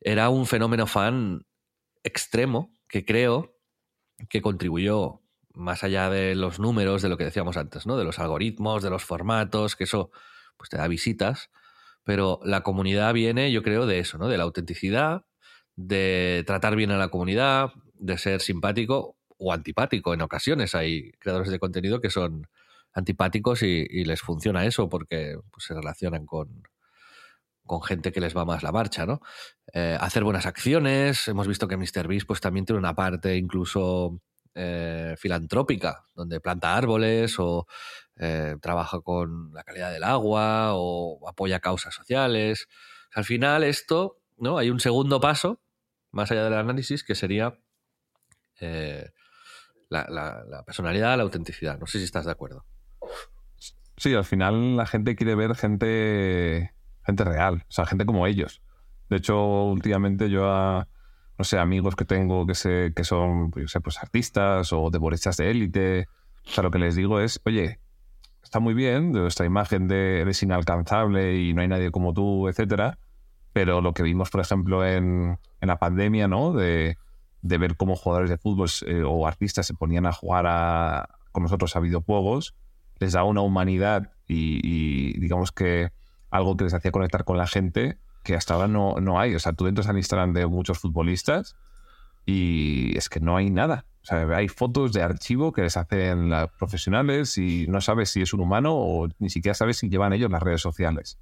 Era 0.00 0.28
un 0.28 0.46
fenómeno 0.46 0.86
fan 0.86 1.46
extremo 2.02 2.74
que 2.88 3.04
creo 3.04 3.56
que 4.28 4.42
contribuyó 4.42 5.20
más 5.54 5.84
allá 5.84 6.08
de 6.10 6.34
los 6.34 6.58
números, 6.58 7.02
de 7.02 7.08
lo 7.08 7.16
que 7.16 7.24
decíamos 7.24 7.56
antes, 7.56 7.86
¿no? 7.86 7.96
De 7.96 8.04
los 8.04 8.18
algoritmos, 8.18 8.82
de 8.82 8.90
los 8.90 9.04
formatos, 9.04 9.76
que 9.76 9.84
eso 9.84 10.10
pues 10.56 10.70
te 10.70 10.76
da 10.76 10.88
visitas, 10.88 11.50
pero 12.04 12.40
la 12.44 12.62
comunidad 12.62 13.12
viene, 13.14 13.52
yo 13.52 13.62
creo, 13.62 13.86
de 13.86 13.98
eso, 13.98 14.18
¿no? 14.18 14.28
De 14.28 14.38
la 14.38 14.44
autenticidad, 14.44 15.24
de 15.76 16.44
tratar 16.46 16.76
bien 16.76 16.90
a 16.90 16.98
la 16.98 17.08
comunidad, 17.08 17.72
de 17.94 18.18
ser 18.18 18.40
simpático 18.40 19.16
o 19.38 19.52
antipático. 19.52 20.14
En 20.14 20.22
ocasiones 20.22 20.74
hay 20.74 21.12
creadores 21.12 21.50
de 21.50 21.58
contenido 21.58 22.00
que 22.00 22.10
son 22.10 22.48
antipáticos 22.92 23.62
y, 23.62 24.04
les 24.04 24.20
funciona 24.20 24.64
eso 24.64 24.88
porque 24.88 25.36
pues, 25.50 25.64
se 25.66 25.74
relacionan 25.74 26.26
con, 26.26 26.62
con 27.64 27.82
gente 27.82 28.12
que 28.12 28.20
les 28.20 28.36
va 28.36 28.44
más 28.44 28.62
la 28.62 28.72
marcha, 28.72 29.06
¿no? 29.06 29.20
Eh, 29.72 29.96
hacer 30.00 30.24
buenas 30.24 30.46
acciones. 30.46 31.28
Hemos 31.28 31.48
visto 31.48 31.68
que 31.68 31.76
MrBeast 31.76 32.26
pues 32.26 32.40
también 32.40 32.66
tiene 32.66 32.78
una 32.78 32.94
parte 32.94 33.36
incluso 33.36 34.20
eh, 34.54 35.14
filantrópica, 35.16 36.04
donde 36.14 36.40
planta 36.40 36.76
árboles 36.76 37.36
o 37.38 37.66
eh, 38.16 38.56
trabaja 38.60 39.00
con 39.00 39.50
la 39.54 39.64
calidad 39.64 39.90
del 39.90 40.04
agua 40.04 40.72
o 40.74 41.26
apoya 41.26 41.60
causas 41.60 41.94
sociales. 41.94 42.68
al 43.14 43.24
final 43.24 43.64
esto, 43.64 44.18
¿no? 44.36 44.58
Hay 44.58 44.70
un 44.70 44.80
segundo 44.80 45.20
paso, 45.20 45.60
más 46.10 46.30
allá 46.30 46.44
del 46.44 46.54
análisis, 46.54 47.02
que 47.02 47.14
sería 47.14 47.58
eh, 48.60 49.10
la, 49.88 50.62
personalidad, 50.66 51.16
la 51.16 51.22
autenticidad. 51.22 51.78
No 51.78 51.86
sé 51.86 51.98
si 51.98 52.04
estás 52.04 52.26
de 52.26 52.32
acuerdo. 52.32 52.66
Sí, 54.02 54.14
al 54.14 54.24
final 54.24 54.76
la 54.76 54.84
gente 54.84 55.14
quiere 55.14 55.36
ver 55.36 55.54
gente, 55.54 56.72
gente 57.06 57.22
real, 57.22 57.64
o 57.68 57.70
sea, 57.70 57.86
gente 57.86 58.04
como 58.04 58.26
ellos. 58.26 58.60
De 59.08 59.18
hecho, 59.18 59.62
últimamente 59.62 60.28
yo 60.28 60.50
a, 60.50 60.88
no 61.38 61.44
sé, 61.44 61.56
amigos 61.60 61.94
que 61.94 62.04
tengo 62.04 62.44
que, 62.44 62.56
sé, 62.56 62.92
que 62.96 63.04
son, 63.04 63.52
pues, 63.52 63.72
pues 63.80 63.98
artistas 63.98 64.72
o 64.72 64.90
deportistas 64.90 65.36
de 65.36 65.52
élite. 65.52 66.08
O 66.44 66.50
sea, 66.50 66.64
lo 66.64 66.72
que 66.72 66.80
les 66.80 66.96
digo 66.96 67.20
es, 67.20 67.40
oye, 67.44 67.78
está 68.42 68.58
muy 68.58 68.74
bien 68.74 69.14
esta 69.24 69.44
imagen 69.44 69.86
de 69.86 70.22
eres 70.22 70.42
inalcanzable 70.42 71.36
y 71.36 71.54
no 71.54 71.62
hay 71.62 71.68
nadie 71.68 71.92
como 71.92 72.12
tú, 72.12 72.48
etcétera, 72.48 72.98
pero 73.52 73.80
lo 73.82 73.94
que 73.94 74.02
vimos, 74.02 74.30
por 74.30 74.40
ejemplo, 74.40 74.84
en, 74.84 75.38
en 75.60 75.68
la 75.68 75.78
pandemia, 75.78 76.26
¿no? 76.26 76.52
De, 76.52 76.98
de, 77.42 77.58
ver 77.58 77.76
cómo 77.76 77.94
jugadores 77.94 78.30
de 78.30 78.38
fútbol 78.38 78.68
eh, 78.84 79.04
o 79.06 79.28
artistas 79.28 79.64
se 79.64 79.74
ponían 79.74 80.06
a 80.06 80.12
jugar 80.12 80.46
a, 80.48 81.08
con 81.30 81.44
nosotros 81.44 81.76
a 81.76 81.78
videojuegos, 81.78 82.56
les 82.98 83.12
da 83.12 83.24
una 83.24 83.40
humanidad 83.40 84.12
y, 84.28 85.18
digamos 85.18 85.52
que 85.52 85.92
algo 86.30 86.56
que 86.56 86.64
les 86.64 86.74
hacía 86.74 86.90
conectar 86.90 87.24
con 87.24 87.36
la 87.36 87.46
gente 87.46 87.98
que 88.22 88.34
hasta 88.34 88.54
ahora 88.54 88.68
no, 88.68 89.00
no 89.00 89.20
hay. 89.20 89.34
O 89.34 89.38
sea, 89.38 89.52
tú 89.52 89.66
entras 89.66 89.88
al 89.88 89.98
Instagram 89.98 90.32
de 90.32 90.46
muchos 90.46 90.78
futbolistas 90.78 91.56
y 92.24 92.96
es 92.96 93.08
que 93.08 93.20
no 93.20 93.36
hay 93.36 93.50
nada. 93.50 93.84
O 94.02 94.04
sea, 94.04 94.26
hay 94.36 94.48
fotos 94.48 94.92
de 94.92 95.02
archivo 95.02 95.52
que 95.52 95.62
les 95.62 95.76
hacen 95.76 96.30
las 96.30 96.50
profesionales 96.52 97.36
y 97.38 97.66
no 97.68 97.80
sabes 97.80 98.10
si 98.10 98.22
es 98.22 98.32
un 98.32 98.40
humano 98.40 98.74
o 98.74 99.08
ni 99.18 99.30
siquiera 99.30 99.54
sabes 99.54 99.78
si 99.78 99.88
llevan 99.88 100.12
ellos 100.12 100.30
las 100.30 100.42
redes 100.42 100.60
sociales. 100.60 101.18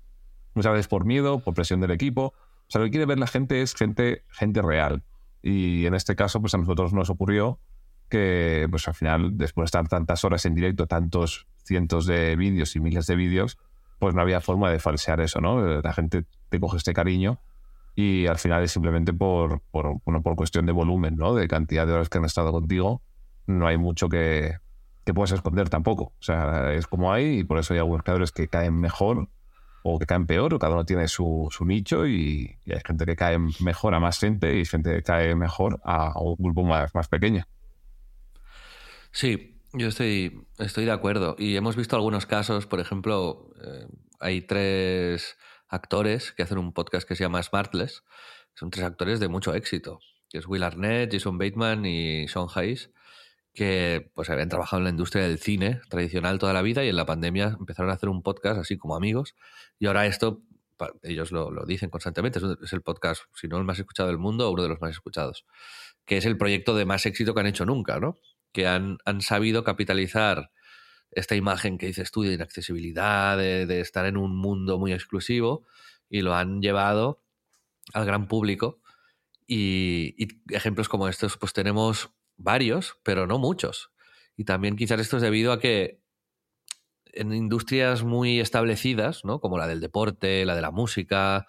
Muchas 0.55 0.73
veces 0.73 0.89
por 0.89 1.05
miedo, 1.05 1.41
por 1.41 1.55
presión 1.55 1.81
del 1.81 1.91
equipo. 1.91 2.35
O 2.35 2.71
sea, 2.71 2.81
lo 2.81 2.87
que 2.87 2.93
quiere 2.93 3.07
ver 3.07 3.19
la 3.19 3.27
gente 3.27 3.63
es 3.63 3.75
gente, 3.75 4.25
gente 4.29 4.63
real. 4.63 5.03
Y 5.43 5.87
en 5.87 5.95
este 5.95 6.17
caso, 6.17 6.41
pues 6.41 6.55
a 6.55 6.59
nosotros 6.59 6.93
nos 6.93 7.11
ocurrió 7.11 7.59
que, 8.11 8.67
pues 8.71 8.87
al 8.89 8.95
final, 8.95 9.39
después 9.39 9.65
de 9.65 9.67
estar 9.67 9.89
tantas 9.89 10.25
horas 10.25 10.45
en 10.45 10.55
directo, 10.55 10.87
tantos 10.87 11.47
cientos 11.65 12.05
de 12.05 12.37
vídeos 12.37 12.77
y 12.77 12.81
miles 12.81 13.07
de 13.07 13.17
vídeos, 13.17 13.59
pues 13.99 14.15
no 14.15 14.21
había 14.21 14.41
forma 14.41 14.71
de 14.71 14.79
falsear 14.79 15.21
eso, 15.21 15.41
¿no? 15.41 15.81
La 15.81 15.93
gente 15.95 16.25
te 16.51 16.61
coge 16.61 16.77
este 16.77 16.93
cariño 16.93 17.39
y 17.95 18.27
al 18.27 18.39
final 18.39 18.63
es 18.63 18.73
simplemente 18.73 19.13
por, 19.13 19.61
por, 19.71 20.01
por 20.03 20.37
cuestión 20.37 20.67
de 20.67 20.73
volumen, 20.73 21.17
¿no? 21.17 21.35
De 21.35 21.49
cantidad 21.49 21.87
de 21.87 21.95
horas 21.95 22.09
que 22.09 22.19
han 22.19 22.25
estado 22.25 22.53
contigo, 22.53 23.03
no 23.47 23.67
hay 23.67 23.79
mucho 23.79 24.09
que, 24.09 24.57
que 25.05 25.15
puedas 25.15 25.33
esconder 25.33 25.69
tampoco. 25.69 26.05
O 26.19 26.23
sea, 26.23 26.73
es 26.73 26.87
como 26.87 27.13
hay 27.13 27.41
y 27.41 27.45
por 27.45 27.59
eso 27.59 27.75
hay 27.75 27.79
algunos 27.79 28.03
creadores 28.03 28.33
que 28.33 28.49
caen 28.49 28.81
mejor 28.81 29.29
o 29.83 29.99
que 29.99 30.07
caen 30.07 30.27
peor, 30.27 30.53
o 30.55 30.59
cada 30.59 30.75
uno 30.75 30.85
tiene 30.85 31.09
su, 31.09 31.49
su 31.51 31.65
nicho 31.65 32.07
y, 32.07 32.57
hay 32.67 32.81
gente 32.85 33.07
que 33.07 33.17
cae 33.17 33.39
mejor 33.61 33.95
a 33.95 34.01
más 34.01 34.19
gente 34.19 34.59
y 34.59 34.65
gente 34.65 34.95
que 34.95 35.03
cae 35.03 35.35
mejor 35.35 35.81
a, 35.85 36.19
un 36.21 36.37
grupo 36.39 36.65
más, 36.65 36.95
más 36.95 37.09
pequeño. 37.09 37.45
Sí, 39.13 39.61
yo 39.73 39.89
estoy, 39.89 40.47
estoy 40.59 40.85
de 40.85 40.93
acuerdo. 40.93 41.37
Y 41.39 41.57
hemos 41.57 41.77
visto 41.77 41.97
algunos 41.97 42.27
casos, 42.27 42.67
por 42.67 42.81
ejemplo, 42.81 43.53
eh, 43.63 43.87
hay 44.19 44.43
tres 44.43 45.37
actores 45.69 46.33
que 46.33 46.43
hacen 46.43 46.59
un 46.59 46.73
podcast 46.73 47.07
que 47.09 47.17
se 47.17 47.25
llama 47.25 47.43
Smartless. 47.43 48.05
Son 48.55 48.71
tres 48.71 48.85
actores 48.85 49.21
de 49.21 49.29
mucho 49.29 49.55
éxito, 49.55 50.01
que 50.29 50.39
es 50.39 50.47
Will 50.47 50.63
Arnett, 50.63 51.13
Jason 51.13 51.39
Bateman 51.39 51.87
y 51.87 52.29
Sean 52.29 52.47
Hayes, 52.55 52.91
que 53.55 54.11
pues 54.15 54.31
habían 54.31 54.49
trabajado 54.49 54.79
en 54.79 54.85
la 54.85 54.91
industria 54.91 55.25
del 55.25 55.39
cine 55.39 55.81
tradicional 55.89 56.39
toda 56.39 56.53
la 56.53 56.63
vida 56.63 56.85
y 56.85 56.89
en 56.89 56.97
la 56.97 57.07
pandemia 57.07 57.57
empezaron 57.59 57.91
a 57.91 57.95
hacer 57.95 58.09
un 58.09 58.23
podcast 58.23 58.59
así 58.59 58.77
como 58.77 58.97
amigos. 58.97 59.35
Y 59.79 59.87
ahora 59.87 60.07
esto 60.07 60.43
ellos 61.03 61.33
lo, 61.33 61.65
dicen 61.67 61.91
constantemente, 61.91 62.41
es, 62.63 62.73
el 62.73 62.83
podcast, 62.83 63.23
si 63.35 63.49
no 63.49 63.59
el 63.59 63.65
más 63.65 63.79
escuchado 63.79 64.09
del 64.09 64.19
mundo, 64.19 64.51
uno 64.51 64.63
de 64.63 64.69
los 64.69 64.81
más 64.81 64.91
escuchados, 64.91 65.45
que 66.05 66.17
es 66.17 66.27
el 66.27 66.39
proyecto 66.39 66.75
de 66.75 66.85
más 66.85 67.05
éxito 67.07 67.35
que 67.35 67.41
han 67.41 67.47
hecho 67.47 67.67
nunca, 67.67 68.01
¿no? 68.01 68.17
Que 68.53 68.67
han, 68.67 68.99
han 69.05 69.21
sabido 69.21 69.65
capitalizar 69.65 70.51
esta 71.11 71.35
imagen 71.35 71.79
que 71.79 71.87
dices 71.87 72.11
tú 72.11 72.23
de 72.23 72.35
inaccesibilidad, 72.35 73.37
de, 73.37 73.81
estar 73.81 74.07
en 74.07 74.17
un 74.17 74.37
mundo 74.37 74.79
muy 74.79 74.93
exclusivo, 74.93 75.67
y 76.09 76.23
lo 76.23 76.35
han 76.35 76.63
llevado 76.63 77.23
al 77.93 78.05
gran 78.07 78.29
público. 78.29 78.81
Y, 79.47 80.15
y, 80.17 80.29
ejemplos 80.55 80.89
como 80.89 81.09
estos, 81.09 81.37
pues 81.37 81.53
tenemos 81.53 82.11
varios, 82.37 82.99
pero 83.03 83.27
no 83.27 83.39
muchos. 83.39 83.91
Y 84.37 84.45
también 84.45 84.77
quizás 84.77 85.01
esto 85.01 85.17
es 85.17 85.23
debido 85.23 85.53
a 85.53 85.61
que 85.61 86.01
en 87.13 87.33
industrias 87.33 88.05
muy 88.05 88.41
establecidas, 88.41 89.25
¿no? 89.25 89.41
Como 89.41 89.59
la 89.59 89.67
del 89.67 89.81
deporte, 89.81 90.45
la 90.45 90.55
de 90.55 90.63
la 90.63 90.71
música, 90.71 91.47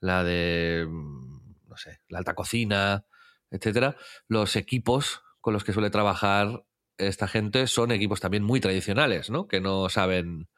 la 0.00 0.24
de, 0.24 0.86
mm, 0.88 1.68
no 1.68 1.76
sé, 1.76 2.00
la 2.08 2.18
alta 2.18 2.34
cocina, 2.34 3.04
etcétera, 3.50 3.96
los 4.28 4.56
equipos 4.56 5.22
con 5.44 5.52
los 5.52 5.62
que 5.62 5.74
suele 5.74 5.90
trabajar 5.90 6.64
esta 6.96 7.28
gente 7.28 7.66
son 7.66 7.92
equipos 7.92 8.18
también 8.18 8.42
muy 8.42 8.60
tradicionales, 8.60 9.28
¿no? 9.28 9.46
Que 9.46 9.60
no 9.60 9.90
saben 9.90 10.48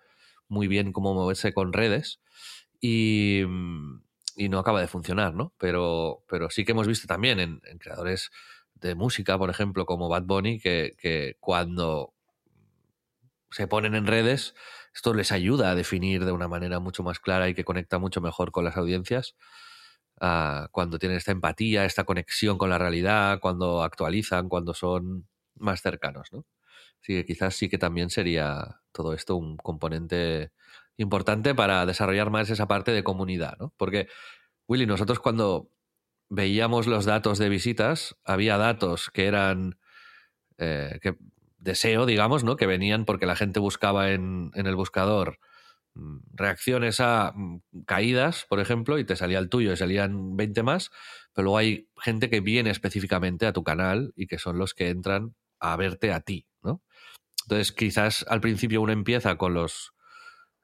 muy 0.47 0.69
bien 0.69 0.93
cómo 0.93 1.13
moverse 1.13 1.53
con 1.53 1.73
redes 1.73 2.21
y, 2.81 3.43
no 4.39 4.59
acaba 4.61 4.81
de 4.81 4.87
funcionar, 4.87 5.35
¿no? 5.35 5.53
Pero, 5.59 6.23
pero 6.29 6.51
sí 6.51 6.65
que 6.65 6.71
hemos 6.71 6.87
visto 6.87 7.09
también 7.09 7.41
en, 7.41 7.61
creadores 7.81 8.31
de 8.75 8.95
música, 8.95 9.37
por 9.37 9.51
ejemplo, 9.51 9.87
como 9.87 10.09
Bad 10.09 10.23
Bunny, 10.23 10.61
que 10.61 11.37
cuando 11.41 12.15
se 13.51 13.67
ponen 13.67 13.97
en 13.97 14.07
redes, 14.07 14.55
esto 14.95 15.15
les 15.15 15.33
ayuda 15.33 15.73
a 15.73 15.75
definir 15.75 16.25
de 16.25 16.31
una 16.31 16.47
manera 16.47 16.79
mucho 16.79 17.03
más 17.03 17.19
clara 17.19 17.49
y 17.49 17.55
que 17.55 17.65
conecta 17.65 17.99
mucho 17.99 18.21
mejor 18.21 18.53
con 18.53 18.65
las 18.65 18.77
audiencias. 18.77 19.35
Uh, 20.21 20.69
cuando 20.73 20.99
tienen 20.99 21.19
esta 21.19 21.33
empatía, 21.33 21.85
esta 21.85 22.05
conexión 22.05 22.57
con 22.57 22.71
la 22.71 22.79
realidad, 22.79 23.39
cuando 23.41 23.83
actualizan, 23.83 24.49
cuando 24.49 24.73
son 24.73 25.29
más 25.55 25.83
cercanos, 25.83 26.33
¿no? 26.33 26.47
Así 27.03 27.15
que 27.15 27.27
quizás 27.27 27.55
sí 27.55 27.69
que 27.69 27.79
también 27.79 28.11
sería 28.11 28.81
todo 28.93 29.13
esto 29.13 29.37
un 29.37 29.57
componente 29.59 30.53
importante 30.97 31.55
para 31.55 31.85
desarrollar 31.87 32.31
más 32.31 32.51
esa 32.51 32.67
parte 32.67 32.93
de 32.93 33.05
comunidad, 33.05 33.57
¿no? 33.61 33.75
Porque, 33.77 34.09
Willy, 34.69 34.87
nosotros 34.87 35.21
cuando 35.21 35.71
veíamos 36.29 36.87
los 36.87 37.05
datos 37.05 37.39
de 37.39 37.49
visitas, 37.49 38.17
había 38.25 38.57
datos 38.57 39.11
que 39.11 39.27
eran 39.27 39.79
eh, 40.59 40.99
que 41.03 41.17
deseo, 41.59 42.07
digamos, 42.07 42.45
¿no? 42.45 42.57
Que 42.57 42.67
venían 42.67 43.05
porque 43.05 43.27
la 43.27 43.37
gente 43.37 43.61
buscaba 43.61 44.11
en, 44.11 44.51
el 44.55 44.77
buscador 44.77 45.39
reacciones 46.35 47.01
a 47.01 47.33
mm, 47.35 47.61
caídas, 47.87 48.47
por 48.49 48.61
ejemplo, 48.61 48.99
y 48.99 49.05
te 49.05 49.17
salía 49.17 49.39
el 49.39 49.49
tuyo 49.49 49.73
y 49.73 49.77
salían 49.77 50.37
20 50.37 50.63
más, 50.63 50.91
pero 51.33 51.45
luego 51.45 51.59
hay 51.59 51.89
gente 51.99 52.31
que 52.31 52.41
viene 52.41 52.71
específicamente 52.71 53.47
a 53.47 53.53
tu 53.53 53.65
canal 53.65 54.13
y 54.17 54.27
que 54.27 54.39
son 54.39 54.59
los 54.59 54.75
que 54.75 54.91
entran 54.91 55.35
a 55.59 55.77
verte 55.77 56.13
a 56.13 56.21
ti, 56.21 56.47
¿no? 56.63 56.83
Entonces, 57.45 57.73
quizás 57.73 58.25
al 58.29 58.41
principio 58.41 58.83
uno 58.83 58.93
empieza 58.93 59.37
con 59.37 59.55
los. 59.55 59.93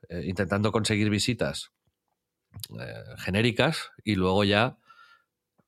Eh, 0.08 0.24
intentando 0.26 0.72
conseguir 0.72 1.10
visitas 1.10 1.70
eh, 2.80 3.04
genéricas 3.18 3.90
y 4.02 4.16
luego 4.16 4.42
ya 4.42 4.78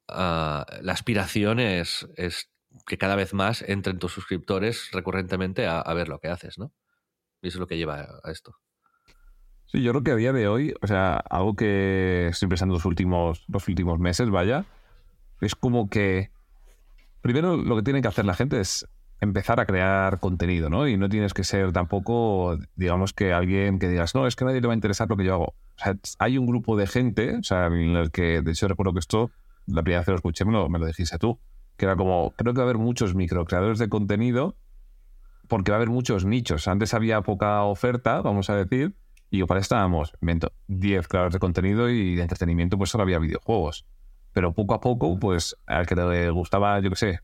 ah, 0.08 0.66
la 0.82 0.92
aspiración 0.92 1.60
es, 1.60 2.08
que 2.86 2.98
cada 2.98 3.14
vez 3.14 3.32
más 3.32 3.62
entren 3.62 4.00
tus 4.00 4.12
suscriptores 4.12 4.90
recurrentemente 4.92 5.66
a, 5.68 5.82
ver 5.94 6.08
lo 6.08 6.18
que 6.18 6.28
haces, 6.28 6.58
¿no? 6.58 6.72
Y 7.42 7.48
eso 7.48 7.58
es 7.58 7.60
lo 7.60 7.68
que 7.68 7.76
lleva 7.76 8.20
a 8.24 8.30
esto. 8.32 8.58
Sí, 9.74 9.82
yo 9.82 9.90
creo 9.90 10.04
que 10.04 10.12
a 10.12 10.14
día 10.14 10.32
de 10.32 10.46
hoy, 10.46 10.72
o 10.82 10.86
sea, 10.86 11.16
algo 11.16 11.56
que 11.56 12.28
estoy 12.28 12.48
pensando 12.48 12.74
los 12.74 12.84
últimos, 12.84 13.44
los 13.48 13.66
últimos 13.66 13.98
meses, 13.98 14.30
vaya, 14.30 14.66
es 15.40 15.56
como 15.56 15.90
que 15.90 16.30
primero 17.22 17.56
lo 17.56 17.74
que 17.74 17.82
tiene 17.82 18.00
que 18.00 18.06
hacer 18.06 18.24
la 18.24 18.34
gente 18.34 18.60
es 18.60 18.86
empezar 19.20 19.58
a 19.58 19.66
crear 19.66 20.20
contenido, 20.20 20.70
¿no? 20.70 20.86
Y 20.86 20.96
no 20.96 21.08
tienes 21.08 21.34
que 21.34 21.42
ser 21.42 21.72
tampoco, 21.72 22.56
digamos 22.76 23.12
que 23.12 23.32
alguien 23.32 23.80
que 23.80 23.88
digas, 23.88 24.14
no, 24.14 24.28
es 24.28 24.36
que 24.36 24.44
a 24.44 24.46
nadie 24.46 24.60
le 24.60 24.68
va 24.68 24.74
a 24.74 24.76
interesar 24.76 25.10
lo 25.10 25.16
que 25.16 25.24
yo 25.24 25.34
hago. 25.34 25.46
O 25.46 25.78
sea, 25.78 25.96
hay 26.20 26.38
un 26.38 26.46
grupo 26.46 26.76
de 26.76 26.86
gente, 26.86 27.38
o 27.38 27.42
sea, 27.42 27.66
en 27.66 27.96
el 27.96 28.12
que, 28.12 28.42
de 28.42 28.52
hecho, 28.52 28.68
recuerdo 28.68 28.92
que 28.92 29.00
esto, 29.00 29.32
la 29.66 29.82
primera 29.82 30.02
vez 30.02 30.04
que 30.04 30.12
lo 30.12 30.18
escuché, 30.18 30.44
me 30.44 30.52
lo, 30.52 30.68
me 30.68 30.78
lo 30.78 30.86
dijiste 30.86 31.18
tú, 31.18 31.40
que 31.76 31.86
era 31.86 31.96
como, 31.96 32.32
creo 32.36 32.54
que 32.54 32.58
va 32.58 32.66
a 32.66 32.70
haber 32.70 32.78
muchos 32.78 33.16
microcreadores 33.16 33.80
de 33.80 33.88
contenido 33.88 34.54
porque 35.48 35.72
va 35.72 35.78
a 35.78 35.78
haber 35.78 35.90
muchos 35.90 36.24
nichos. 36.24 36.68
Antes 36.68 36.94
había 36.94 37.22
poca 37.22 37.64
oferta, 37.64 38.22
vamos 38.22 38.50
a 38.50 38.54
decir, 38.54 38.94
y 39.30 39.42
para 39.44 39.60
estábamos, 39.60 40.12
invento, 40.20 40.52
10 40.68 41.08
creadores 41.08 41.32
de 41.34 41.38
contenido 41.38 41.90
y 41.90 42.14
de 42.14 42.22
entretenimiento, 42.22 42.78
pues 42.78 42.90
solo 42.90 43.02
había 43.02 43.18
videojuegos. 43.18 43.86
Pero 44.32 44.52
poco 44.52 44.74
a 44.74 44.80
poco, 44.80 45.18
pues 45.18 45.56
al 45.66 45.86
que 45.86 45.94
le 45.94 46.30
gustaba, 46.30 46.80
yo 46.80 46.90
qué 46.90 46.96
sé, 46.96 47.20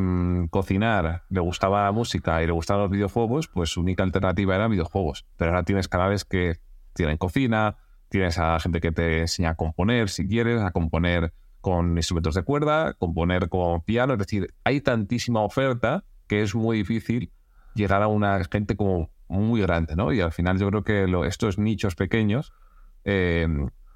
Mm, 0.00 0.46
cocinar, 0.46 1.24
le 1.28 1.40
gustaba 1.40 1.82
la 1.82 1.90
música 1.90 2.40
y 2.40 2.46
le 2.46 2.52
gustaban 2.52 2.82
los 2.82 2.90
videojuegos, 2.92 3.48
pues 3.48 3.70
su 3.70 3.80
única 3.80 4.04
alternativa 4.04 4.54
era 4.54 4.68
videojuegos. 4.68 5.26
Pero 5.36 5.50
ahora 5.50 5.64
tienes 5.64 5.88
canales 5.88 6.24
que 6.24 6.60
tienen 6.92 7.16
cocina, 7.16 7.78
tienes 8.08 8.38
a 8.38 8.60
gente 8.60 8.80
que 8.80 8.92
te 8.92 9.22
enseña 9.22 9.50
a 9.50 9.54
componer, 9.56 10.08
si 10.08 10.28
quieres, 10.28 10.62
a 10.62 10.70
componer 10.70 11.32
con 11.60 11.96
instrumentos 11.96 12.36
de 12.36 12.44
cuerda, 12.44 12.94
componer 12.94 13.48
con 13.48 13.82
piano. 13.82 14.12
Es 14.12 14.20
decir, 14.20 14.54
hay 14.62 14.80
tantísima 14.80 15.40
oferta 15.40 16.04
que 16.28 16.42
es 16.42 16.54
muy 16.54 16.78
difícil 16.78 17.32
llegar 17.74 18.00
a 18.00 18.06
una 18.06 18.40
gente 18.44 18.76
como 18.76 19.10
muy 19.28 19.60
grande, 19.60 19.96
¿no? 19.96 20.12
Y 20.12 20.20
al 20.20 20.32
final 20.32 20.58
yo 20.58 20.68
creo 20.68 20.84
que 20.84 21.06
estos 21.26 21.58
nichos 21.58 21.94
pequeños 21.94 22.52
eh, 23.04 23.46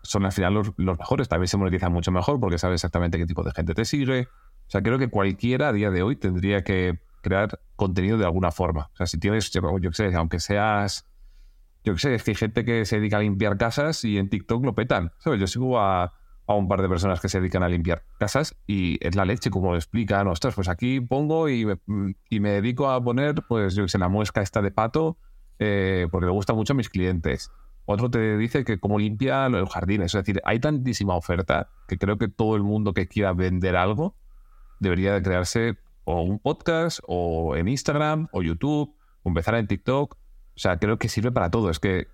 son 0.03 0.25
al 0.25 0.33
final 0.33 0.55
los, 0.55 0.99
mejores. 0.99 1.29
También 1.29 1.49
se 1.49 1.57
monetizan 1.57 1.93
mucho 1.93 2.13
mejor 2.13 2.39
porque 2.41 2.59
sabes 2.59 2.77
exactamente 2.77 3.19
qué 3.19 3.27
tipo 3.27 3.43
de 3.43 3.53
gente 3.53 3.75
te 3.75 3.85
sigue, 3.85 4.29
o 4.67 4.71
sea, 4.73 4.83
creo 4.83 4.99
que 4.99 5.09
cualquiera 5.09 5.69
a 5.69 5.73
día 5.73 5.91
de 5.91 6.03
hoy 6.03 6.17
tendría 6.17 6.65
que 6.65 6.99
crear 7.21 7.61
contenido 7.77 8.17
de 8.17 8.25
alguna 8.25 8.51
forma. 8.51 8.91
O 8.95 8.97
sea, 8.97 9.07
si 9.07 9.19
tienes, 9.19 9.51
yo, 9.51 9.63
qué 9.81 9.93
sé, 9.93 10.15
aunque 10.15 10.41
seas, 10.41 11.07
yo 11.85 11.93
qué 11.95 11.99
sé, 11.99 12.15
es 12.15 12.27
hay 12.27 12.35
gente 12.35 12.65
que 12.65 12.85
se 12.87 12.97
dedica 12.97 13.19
a 13.19 13.21
limpiar 13.21 13.59
casas 13.59 14.05
y 14.05 14.19
en 14.19 14.31
TikTok 14.31 14.65
lo 14.65 14.75
petan. 14.75 15.13
¿Sabes? 15.19 15.41
Yo 15.41 15.47
sigo 15.47 15.79
a, 15.79 16.15
un 16.47 16.69
par 16.69 16.83
de 16.83 16.89
personas 16.89 17.21
que 17.21 17.29
se 17.29 17.41
dedican 17.41 17.63
a 17.63 17.69
limpiar 17.69 18.05
casas 18.19 18.57
y 18.67 18.99
es 19.07 19.15
la 19.15 19.25
leche 19.25 19.51
como 19.51 19.75
explican. 19.75 20.27
Ostras, 20.27 20.55
pues 20.55 20.69
aquí 20.69 21.01
pongo 21.01 21.49
y 21.49 21.65
me, 21.65 21.79
y 22.29 22.41
me 22.41 22.51
dedico 22.51 22.91
a 22.91 23.03
poner, 23.03 23.37
pues 23.49 23.75
yo 23.75 23.85
qué 23.85 23.89
sé, 23.89 23.99
la 23.99 24.09
muesca 24.09 24.43
esta 24.43 24.61
de 24.61 24.71
pato 24.71 25.17
eh, 25.59 26.09
porque 26.11 26.27
le 26.27 26.33
gusta 26.33 26.55
mucho 26.55 26.73
a 26.73 26.77
mis 26.77 26.89
clientes. 26.89 27.53
Otro 27.85 28.11
te 28.11 28.37
dice 28.37 28.65
que 28.65 28.79
cómo 28.79 28.99
limpia 28.99 29.49
los 29.49 29.71
jardines. 29.71 30.15
Es 30.15 30.25
decir, 30.25 30.41
hay 30.45 30.59
tantísima 30.61 31.15
oferta 31.15 31.69
que 31.87 31.99
creo 31.99 32.19
que 32.19 32.29
todo 32.29 32.57
el 32.57 32.63
mundo 32.63 32.93
que 32.95 33.07
quiera 33.07 33.33
vender 33.33 33.77
algo 33.77 34.17
debería 34.81 35.15
de 35.15 35.23
crearse 35.23 35.79
o 36.05 36.23
un 36.23 36.39
podcast 36.39 37.01
o 37.07 37.57
en 37.57 37.69
Instagram 37.69 38.29
o 38.33 38.43
YouTube 38.43 38.95
o 39.23 39.29
empezar 39.29 39.55
en 39.55 39.67
TikTok. 39.67 40.15
O 40.15 40.59
sea, 40.59 40.79
creo 40.79 40.99
que 40.99 41.09
sirve 41.09 41.33
para 41.33 41.51
todo. 41.51 41.71
Es 41.71 41.79
que 41.79 42.09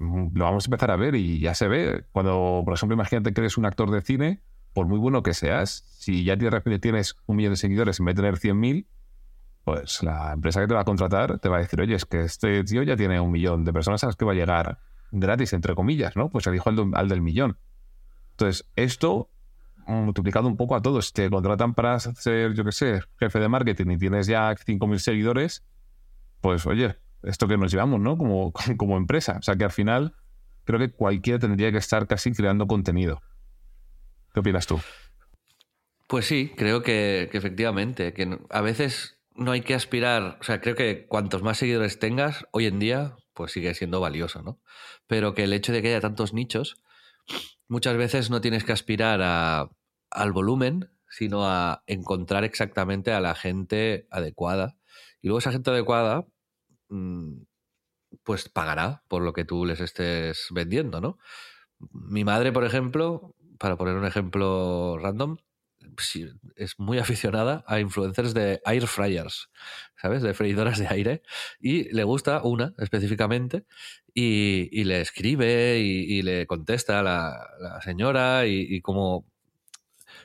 lo 0.00 0.44
vamos 0.44 0.64
a 0.64 0.68
empezar 0.68 0.90
a 0.90 0.96
ver 0.96 1.14
y 1.14 1.38
ya 1.38 1.54
se 1.54 1.68
ve. 1.68 2.04
Cuando, 2.12 2.62
por 2.64 2.74
ejemplo, 2.74 2.94
imagínate 2.94 3.32
que 3.32 3.40
eres 3.40 3.56
un 3.56 3.66
actor 3.66 3.90
de 3.90 4.00
cine, 4.00 4.42
por 4.72 4.86
muy 4.86 4.98
bueno 4.98 5.22
que 5.22 5.34
seas, 5.34 5.84
si 5.98 6.24
ya 6.24 6.36
de 6.36 6.50
repente 6.50 6.78
tienes 6.78 7.16
un 7.26 7.36
millón 7.36 7.52
de 7.52 7.56
seguidores 7.56 8.00
en 8.00 8.06
vez 8.06 8.16
de 8.16 8.22
tener 8.22 8.38
100.000, 8.38 8.86
pues 9.64 10.02
la 10.02 10.32
empresa 10.32 10.60
que 10.60 10.66
te 10.66 10.74
va 10.74 10.80
a 10.80 10.84
contratar 10.84 11.38
te 11.38 11.48
va 11.48 11.58
a 11.58 11.60
decir, 11.60 11.80
oye, 11.80 11.94
es 11.94 12.06
que 12.06 12.22
este 12.22 12.64
tío 12.64 12.82
ya 12.82 12.96
tiene 12.96 13.20
un 13.20 13.30
millón 13.30 13.64
de 13.64 13.72
personas 13.72 14.02
a 14.02 14.06
las 14.06 14.16
que 14.16 14.24
va 14.24 14.32
a 14.32 14.34
llegar 14.34 14.78
gratis, 15.12 15.52
entre 15.52 15.74
comillas, 15.74 16.16
¿no? 16.16 16.30
Pues 16.30 16.46
elijo 16.46 16.70
al, 16.70 16.90
al 16.94 17.08
del 17.08 17.20
millón. 17.20 17.58
Entonces, 18.32 18.68
esto 18.76 19.28
multiplicado 19.86 20.48
un 20.48 20.56
poco 20.56 20.74
a 20.74 20.82
todos. 20.82 21.12
Te 21.12 21.28
contratan 21.30 21.74
para 21.74 21.98
ser, 21.98 22.54
yo 22.54 22.64
qué 22.64 22.72
sé, 22.72 23.00
jefe 23.18 23.38
de 23.38 23.48
marketing 23.48 23.90
y 23.90 23.98
tienes 23.98 24.26
ya 24.26 24.52
5.000 24.52 24.98
seguidores, 24.98 25.64
pues 26.40 26.66
oye, 26.66 26.96
esto 27.22 27.48
que 27.48 27.56
nos 27.56 27.70
llevamos, 27.72 28.00
¿no? 28.00 28.16
Como, 28.18 28.52
como 28.76 28.96
empresa. 28.96 29.36
O 29.38 29.42
sea 29.42 29.56
que 29.56 29.64
al 29.64 29.72
final 29.72 30.14
creo 30.64 30.78
que 30.78 30.92
cualquiera 30.92 31.38
tendría 31.38 31.72
que 31.72 31.78
estar 31.78 32.06
casi 32.06 32.32
creando 32.32 32.66
contenido. 32.66 33.22
¿Qué 34.32 34.40
opinas 34.40 34.66
tú? 34.66 34.80
Pues 36.06 36.26
sí, 36.26 36.52
creo 36.56 36.82
que, 36.82 37.28
efectivamente, 37.32 38.12
que 38.12 38.38
a 38.50 38.60
veces 38.60 39.20
no 39.34 39.52
hay 39.52 39.60
que 39.60 39.74
aspirar, 39.74 40.38
o 40.40 40.44
sea, 40.44 40.60
creo 40.60 40.74
que 40.74 41.06
cuantos 41.06 41.42
más 41.42 41.58
seguidores 41.58 41.98
tengas, 41.98 42.46
hoy 42.50 42.66
en 42.66 42.78
día, 42.78 43.16
pues 43.32 43.52
sigue 43.52 43.74
siendo 43.74 44.00
valioso, 44.00 44.42
¿no? 44.42 44.60
Pero 45.06 45.34
que 45.34 45.44
el 45.44 45.52
hecho 45.52 45.72
de 45.72 45.82
que 45.82 45.88
haya 45.88 46.00
tantos 46.00 46.34
nichos, 46.34 46.82
muchas 47.68 47.96
veces 47.96 48.28
no 48.28 48.40
tienes 48.40 48.64
que 48.64 48.72
aspirar 48.72 49.20
a, 49.22 49.70
al 50.10 50.32
volumen, 50.32 50.90
sino 51.08 51.46
a 51.46 51.82
encontrar 51.86 52.44
exactamente 52.44 53.12
a 53.12 53.20
la 53.20 53.34
gente 53.34 54.06
adecuada. 54.10 54.76
Y 55.22 55.28
luego 55.28 55.38
esa 55.38 55.52
gente 55.52 55.70
adecuada, 55.70 56.26
pues 58.24 58.48
pagará 58.48 59.04
por 59.08 59.22
lo 59.22 59.32
que 59.32 59.44
tú 59.44 59.64
les 59.64 59.80
estés 59.80 60.48
vendiendo, 60.50 61.00
¿no? 61.00 61.18
Mi 61.92 62.24
madre, 62.24 62.52
por 62.52 62.64
ejemplo, 62.64 63.34
para 63.58 63.76
poner 63.76 63.96
un 63.96 64.06
ejemplo 64.06 64.98
random, 64.98 65.38
es 66.56 66.78
muy 66.78 66.98
aficionada 66.98 67.64
a 67.66 67.80
influencers 67.80 68.34
de 68.34 68.60
air 68.64 68.86
fryers, 68.86 69.50
¿sabes? 69.96 70.22
De 70.22 70.34
freidoras 70.34 70.78
de 70.78 70.88
aire. 70.88 71.22
Y 71.60 71.92
le 71.94 72.04
gusta 72.04 72.42
una 72.42 72.74
específicamente 72.78 73.64
y, 74.14 74.84
le 74.84 75.00
escribe 75.00 75.78
y, 75.78 76.22
le 76.22 76.46
contesta 76.46 77.00
a 77.00 77.02
la, 77.02 77.80
señora 77.82 78.46
y, 78.46 78.80
como... 78.80 79.29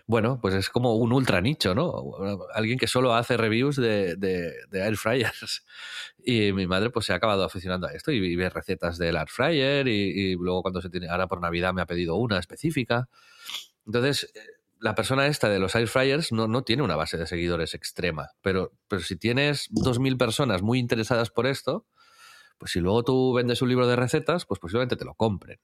Bueno, 0.07 0.39
pues 0.39 0.53
es 0.53 0.69
como 0.69 0.95
un 0.95 1.11
ultra 1.11 1.41
nicho, 1.41 1.73
¿no? 1.73 2.13
Alguien 2.53 2.77
que 2.77 2.85
solo 2.85 3.15
hace 3.15 3.37
reviews 3.37 3.75
de, 3.75 4.15
de, 4.15 4.53
air 4.71 4.97
fryers. 4.97 5.65
Y 6.27 6.53
mi 6.53 6.65
madre 6.65 6.89
pues 6.89 7.05
se 7.05 7.13
ha 7.13 7.17
acabado 7.17 7.43
aficionando 7.43 7.85
a 7.85 7.91
esto 7.91 8.11
y, 8.11 8.35
ve 8.35 8.49
recetas 8.49 8.97
del 8.97 9.15
air 9.15 9.29
fryer 9.29 9.87
y, 9.87 10.35
luego 10.35 10.63
cuando 10.63 10.81
se 10.81 10.89
tiene... 10.89 11.07
Ahora 11.07 11.27
por 11.27 11.39
Navidad 11.39 11.73
me 11.73 11.81
ha 11.81 11.85
pedido 11.85 12.15
una 12.15 12.39
específica. 12.39 13.09
Entonces, 13.85 14.31
la 14.79 14.95
persona 14.95 15.27
esta 15.27 15.49
de 15.49 15.59
los 15.59 15.75
air 15.75 15.87
fryers 15.87 16.31
no, 16.31 16.47
no 16.47 16.63
tiene 16.63 16.83
una 16.83 16.95
base 16.95 17.17
de 17.17 17.27
seguidores 17.27 17.73
extrema, 17.75 18.29
pero, 18.41 18.73
pero 18.87 19.01
si 19.01 19.15
tienes 19.15 19.69
2.000 19.71 20.17
personas 20.17 20.61
muy 20.63 20.79
interesadas 20.79 21.29
por 21.29 21.45
esto, 21.45 21.85
pues 22.57 22.71
si 22.71 22.79
luego 22.79 23.03
tú 23.03 23.33
vendes 23.33 23.61
un 23.61 23.69
libro 23.69 23.87
de 23.87 23.95
recetas, 23.95 24.45
pues 24.45 24.59
posiblemente 24.59 24.95
te 24.95 25.05
lo 25.05 25.13
compren. 25.13 25.59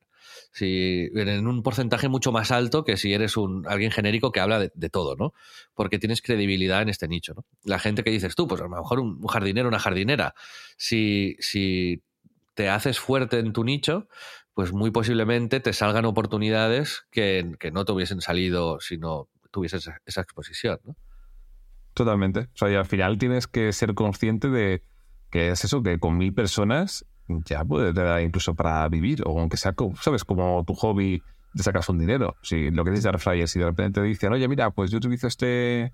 Si, 0.52 1.10
en 1.14 1.48
un 1.48 1.64
porcentaje 1.64 2.10
mucho 2.10 2.32
más 2.32 2.52
alto 2.52 2.84
que 2.84 2.98
si 2.98 3.14
eres 3.14 3.38
un, 3.38 3.66
alguien 3.68 3.92
genérico 3.92 4.32
que 4.32 4.40
habla 4.40 4.60
de, 4.60 4.90
todo, 4.90 5.16
¿no? 5.16 5.34
Porque 5.74 6.00
tienes 6.00 6.22
credibilidad 6.22 6.82
en 6.82 6.90
este 6.90 7.08
nicho, 7.08 7.34
¿no? 7.34 7.46
La 7.64 7.80
gente 7.80 8.04
que 8.04 8.12
dices 8.12 8.36
tú, 8.36 8.48
pues 8.48 8.62
a 8.62 8.66
lo 8.66 8.70
mejor 8.70 9.00
un, 9.00 9.26
jardinero, 9.28 9.68
una 9.68 9.80
jardinera, 9.80 10.36
si, 10.78 11.36
si 11.40 12.04
te 12.54 12.70
haces 12.70 13.00
fuerte 13.00 13.40
en 13.40 13.54
tu 13.54 13.64
nicho, 13.64 14.08
pues 14.54 14.74
muy 14.74 14.92
posiblemente 14.92 15.60
te 15.60 15.74
salgan 15.74 16.06
oportunidades 16.06 17.06
que, 17.12 17.56
no 17.72 17.86
te 17.86 17.92
hubiesen 17.92 18.22
salido 18.22 18.80
si 18.80 18.98
no 18.98 19.30
tuvieses 19.52 19.90
esa, 20.06 20.22
exposición. 20.22 20.80
Totalmente. 21.94 22.50
O 22.54 22.58
sea, 22.58 22.72
y 22.72 22.76
al 22.76 22.86
final 22.86 23.18
tienes 23.18 23.48
que 23.48 23.72
ser 23.74 23.94
consciente 23.94 24.50
de 24.50 24.84
que 25.32 25.50
es 25.50 25.64
eso, 25.64 25.82
que 25.82 25.98
con 26.00 26.18
mil 26.18 26.34
personas 26.34 27.06
ya 27.46 27.64
puede 27.64 27.94
te 27.94 28.04
dar 28.04 28.22
incluso 28.22 28.54
para 28.54 28.88
vivir, 28.90 29.24
o 29.26 29.40
aunque 29.40 29.58
sea, 29.58 29.74
¿sabes? 30.02 30.26
Como 30.26 30.64
tu 30.66 30.74
hobby 30.76 31.24
te 31.56 31.64
sacas 31.64 31.90
un 31.90 31.98
dinero. 31.98 32.36
Si 32.42 32.70
lo 32.72 32.84
que 32.84 32.92
dices 32.92 33.06
de 33.06 33.34
air 33.34 33.48
si 33.48 33.60
de 33.60 33.66
repente 33.66 34.02
te 34.02 34.08
dicen, 34.08 34.34
oye, 34.34 34.48
mira, 34.48 34.72
pues 34.72 34.92
yo 34.92 34.98
utilizo 34.98 35.28
este, 35.28 35.94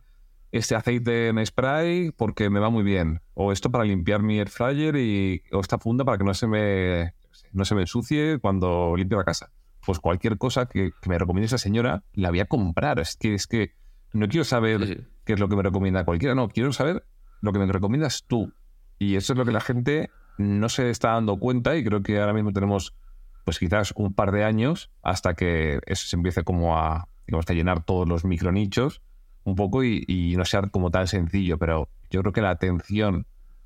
este 0.52 0.76
aceite 0.76 1.30
en 1.30 1.46
spray 1.46 2.12
porque 2.12 2.50
me 2.50 2.60
va 2.60 2.70
muy 2.70 2.84
bien, 2.84 3.22
o 3.34 3.52
esto 3.52 3.72
para 3.72 3.84
limpiar 3.84 4.22
mi 4.22 4.40
air 4.40 4.50
fryer 4.50 4.96
y, 4.96 5.44
o 5.52 5.60
esta 5.60 5.78
funda 5.78 6.04
para 6.04 6.18
que 6.18 6.24
no 6.24 6.34
se 6.34 6.48
me 6.48 7.14
no 7.54 7.66
se 7.66 7.76
me 7.76 7.82
ensucie 7.82 8.40
cuando 8.40 8.96
limpio 8.96 9.18
la 9.18 9.24
casa. 9.24 9.52
Pues 9.86 10.00
cualquier 10.00 10.38
cosa 10.38 10.66
que, 10.66 10.92
me 11.06 11.18
recomiende 11.18 11.46
esa 11.46 11.58
señora, 11.58 12.04
la 12.14 12.30
voy 12.30 12.40
a 12.40 12.46
comprar. 12.46 13.00
Es 13.00 13.16
que, 13.16 13.34
es 13.36 13.48
que 13.48 13.74
no 14.14 14.28
quiero 14.28 14.44
saber 14.44 15.08
qué 15.24 15.34
es 15.34 15.40
lo 15.40 15.48
que 15.48 15.56
me 15.56 15.64
recomienda 15.64 16.04
cualquiera, 16.04 16.36
no, 16.36 16.50
quiero 16.50 16.74
saber 16.74 17.06
lo 17.42 17.54
que 17.54 17.60
me 17.60 17.72
recomiendas 17.72 18.26
tú. 18.28 18.54
Y 19.00 19.16
eso 19.16 19.34
es 19.34 19.40
lo 19.40 19.46
que 19.46 19.52
la 19.52 19.62
gente 19.62 20.10
no 20.38 20.70
se 20.70 20.90
está 20.90 21.14
dando 21.14 21.38
cuenta 21.38 21.76
y 21.76 21.84
creo 21.84 22.04
que 22.04 22.20
ahora 22.20 22.34
mismo 22.34 22.52
tenemos 22.52 22.96
pues 23.44 23.60
quizás 23.60 23.94
un 23.96 24.14
par 24.14 24.32
de 24.32 24.44
años 24.44 24.92
hasta 25.02 25.34
que 25.34 25.80
eso 25.86 26.08
se 26.08 26.16
empiece 26.16 26.44
como 26.44 26.78
a, 26.78 27.08
digamos, 27.26 27.50
a 27.50 27.54
llenar 27.54 27.84
todos 27.84 28.08
los 28.08 28.26
micronichos 28.26 29.02
un 29.46 29.56
poco 29.56 29.84
y, 29.84 30.36
no 30.38 30.44
sea 30.44 30.62
como 30.64 30.92
tan 30.92 31.08
sencillo, 31.08 31.58
pero 31.58 31.88
yo 32.10 32.22
creo 32.22 32.34
que 32.34 32.42
la 32.42 32.50
atención 32.50 33.26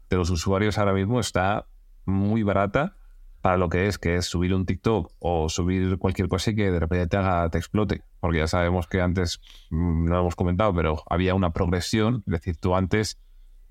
de 0.09 0.17
los 0.17 0.29
usuarios 0.29 0.77
ahora 0.77 0.93
mismo 0.93 1.19
está 1.19 1.65
muy 2.05 2.43
barata 2.43 2.95
para 3.41 3.57
lo 3.57 3.69
que 3.69 3.87
es, 3.87 3.97
que 3.97 4.17
es 4.17 4.27
subir 4.27 4.53
un 4.53 4.67
TikTok 4.67 5.11
o 5.17 5.49
subir 5.49 5.97
cualquier 5.97 6.27
cosa 6.27 6.51
y 6.51 6.55
que 6.55 6.69
de 6.69 6.79
repente 6.79 7.07
te 7.07 7.17
haga, 7.17 7.49
te 7.49 7.57
explote. 7.57 8.03
Porque 8.19 8.37
ya 8.37 8.47
sabemos 8.47 8.85
que 8.85 9.01
antes, 9.01 9.41
mm, 9.71 10.05
no 10.05 10.13
lo 10.13 10.19
hemos 10.19 10.35
comentado, 10.35 10.73
pero 10.75 11.01
había 11.09 11.33
una 11.33 11.51
progresión. 11.51 12.23
Es 12.27 12.33
decir, 12.33 12.57
tú 12.57 12.75
antes, 12.75 13.17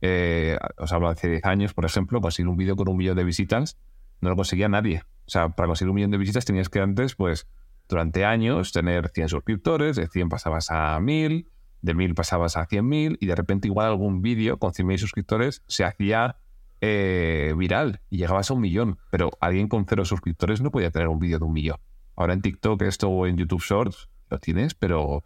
eh, 0.00 0.58
os 0.78 0.92
hablo 0.92 1.08
hace 1.08 1.28
10 1.28 1.44
años, 1.44 1.74
por 1.74 1.84
ejemplo, 1.84 2.20
conseguir 2.20 2.48
un 2.48 2.56
vídeo 2.56 2.76
con 2.76 2.88
un 2.88 2.96
millón 2.96 3.16
de 3.16 3.24
visitas, 3.24 3.78
no 4.20 4.30
lo 4.30 4.36
conseguía 4.36 4.68
nadie. 4.68 5.02
O 5.26 5.30
sea, 5.30 5.50
para 5.50 5.66
conseguir 5.66 5.90
un 5.90 5.96
millón 5.96 6.10
de 6.10 6.18
visitas 6.18 6.44
tenías 6.44 6.68
que 6.68 6.80
antes, 6.80 7.14
pues, 7.14 7.46
durante 7.88 8.24
años 8.24 8.72
tener 8.72 9.08
100 9.08 9.28
suscriptores, 9.28 9.96
de 9.96 10.06
100 10.06 10.28
pasabas 10.28 10.70
a 10.70 10.98
1000, 11.00 11.48
de 11.82 11.94
1000 11.94 12.14
pasabas 12.14 12.56
a 12.56 12.66
100.000 12.66 13.16
y 13.20 13.26
de 13.26 13.34
repente 13.34 13.68
igual 13.68 13.88
algún 13.88 14.22
vídeo 14.22 14.58
con 14.58 14.72
100.000 14.72 14.98
suscriptores 14.98 15.62
se 15.66 15.84
hacía 15.84 16.36
eh, 16.80 17.52
viral 17.56 18.00
y 18.08 18.18
llegabas 18.18 18.50
a 18.50 18.54
un 18.54 18.60
millón, 18.60 18.98
pero 19.10 19.30
alguien 19.40 19.68
con 19.68 19.86
cero 19.86 20.04
suscriptores 20.04 20.60
no 20.60 20.70
podía 20.70 20.90
tener 20.90 21.08
un 21.08 21.18
vídeo 21.18 21.38
de 21.38 21.44
un 21.44 21.52
millón. 21.52 21.78
Ahora 22.16 22.32
en 22.32 22.42
TikTok 22.42 22.82
esto 22.82 23.08
o 23.08 23.26
en 23.26 23.36
YouTube 23.36 23.62
Shorts 23.62 24.08
lo 24.28 24.38
tienes, 24.38 24.74
pero 24.74 25.22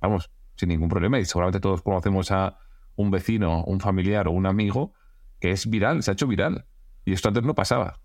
vamos, 0.00 0.30
sin 0.56 0.68
ningún 0.68 0.88
problema. 0.88 1.18
Y 1.18 1.24
seguramente 1.24 1.60
todos 1.60 1.82
conocemos 1.82 2.30
a 2.30 2.58
un 2.96 3.10
vecino, 3.10 3.64
un 3.64 3.80
familiar 3.80 4.28
o 4.28 4.32
un 4.32 4.46
amigo 4.46 4.94
que 5.40 5.50
es 5.50 5.68
viral, 5.68 6.02
se 6.02 6.10
ha 6.10 6.14
hecho 6.14 6.26
viral. 6.26 6.66
Y 7.04 7.12
esto 7.12 7.28
antes 7.28 7.42
no 7.42 7.54
pasaba. 7.54 8.00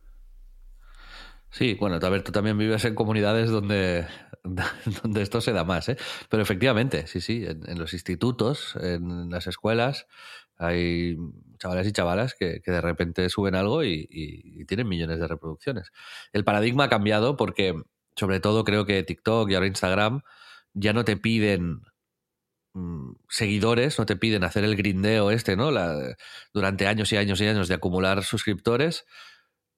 Sí, 1.49 1.75
bueno, 1.79 1.99
a 2.01 2.09
ver, 2.09 2.23
tú 2.23 2.31
también 2.31 2.57
vives 2.57 2.83
en 2.85 2.95
comunidades 2.95 3.49
donde, 3.49 4.05
donde 5.03 5.21
esto 5.21 5.39
se 5.39 5.53
da 5.53 5.63
más, 5.63 5.87
¿eh? 5.89 5.97
Pero 6.29 6.43
efectivamente, 6.43 7.07
sí, 7.07 7.21
sí, 7.21 7.45
en 7.45 7.79
los 7.79 7.93
institutos, 7.93 8.75
en 8.81 9.29
las 9.29 9.47
escuelas, 9.47 10.07
hay 10.57 11.17
chavales 11.59 11.87
y 11.87 11.91
chavalas 11.91 12.33
que, 12.33 12.61
de 12.65 12.81
repente 12.81 13.29
suben 13.29 13.55
algo 13.55 13.83
y, 13.83 14.65
tienen 14.67 14.87
millones 14.87 15.19
de 15.19 15.27
reproducciones. 15.27 15.91
El 16.33 16.43
paradigma 16.43 16.85
ha 16.85 16.89
cambiado 16.89 17.37
porque, 17.37 17.75
sobre 18.15 18.39
todo, 18.39 18.63
creo 18.63 18.85
que 18.85 19.03
TikTok 19.03 19.49
y 19.49 19.55
ahora 19.55 19.67
Instagram 19.67 20.21
ya 20.73 20.93
no 20.93 21.05
te 21.05 21.17
piden 21.17 21.81
seguidores, 23.29 23.97
no 23.97 24.05
te 24.05 24.15
piden 24.15 24.43
hacer 24.43 24.63
el 24.63 24.75
grindeo 24.75 25.31
este, 25.31 25.55
¿no? 25.55 25.71
durante 26.53 26.87
años 26.87 27.11
y 27.11 27.17
años 27.17 27.41
y 27.41 27.47
años 27.47 27.67
de 27.67 27.75
acumular 27.75 28.23
suscriptores 28.23 29.05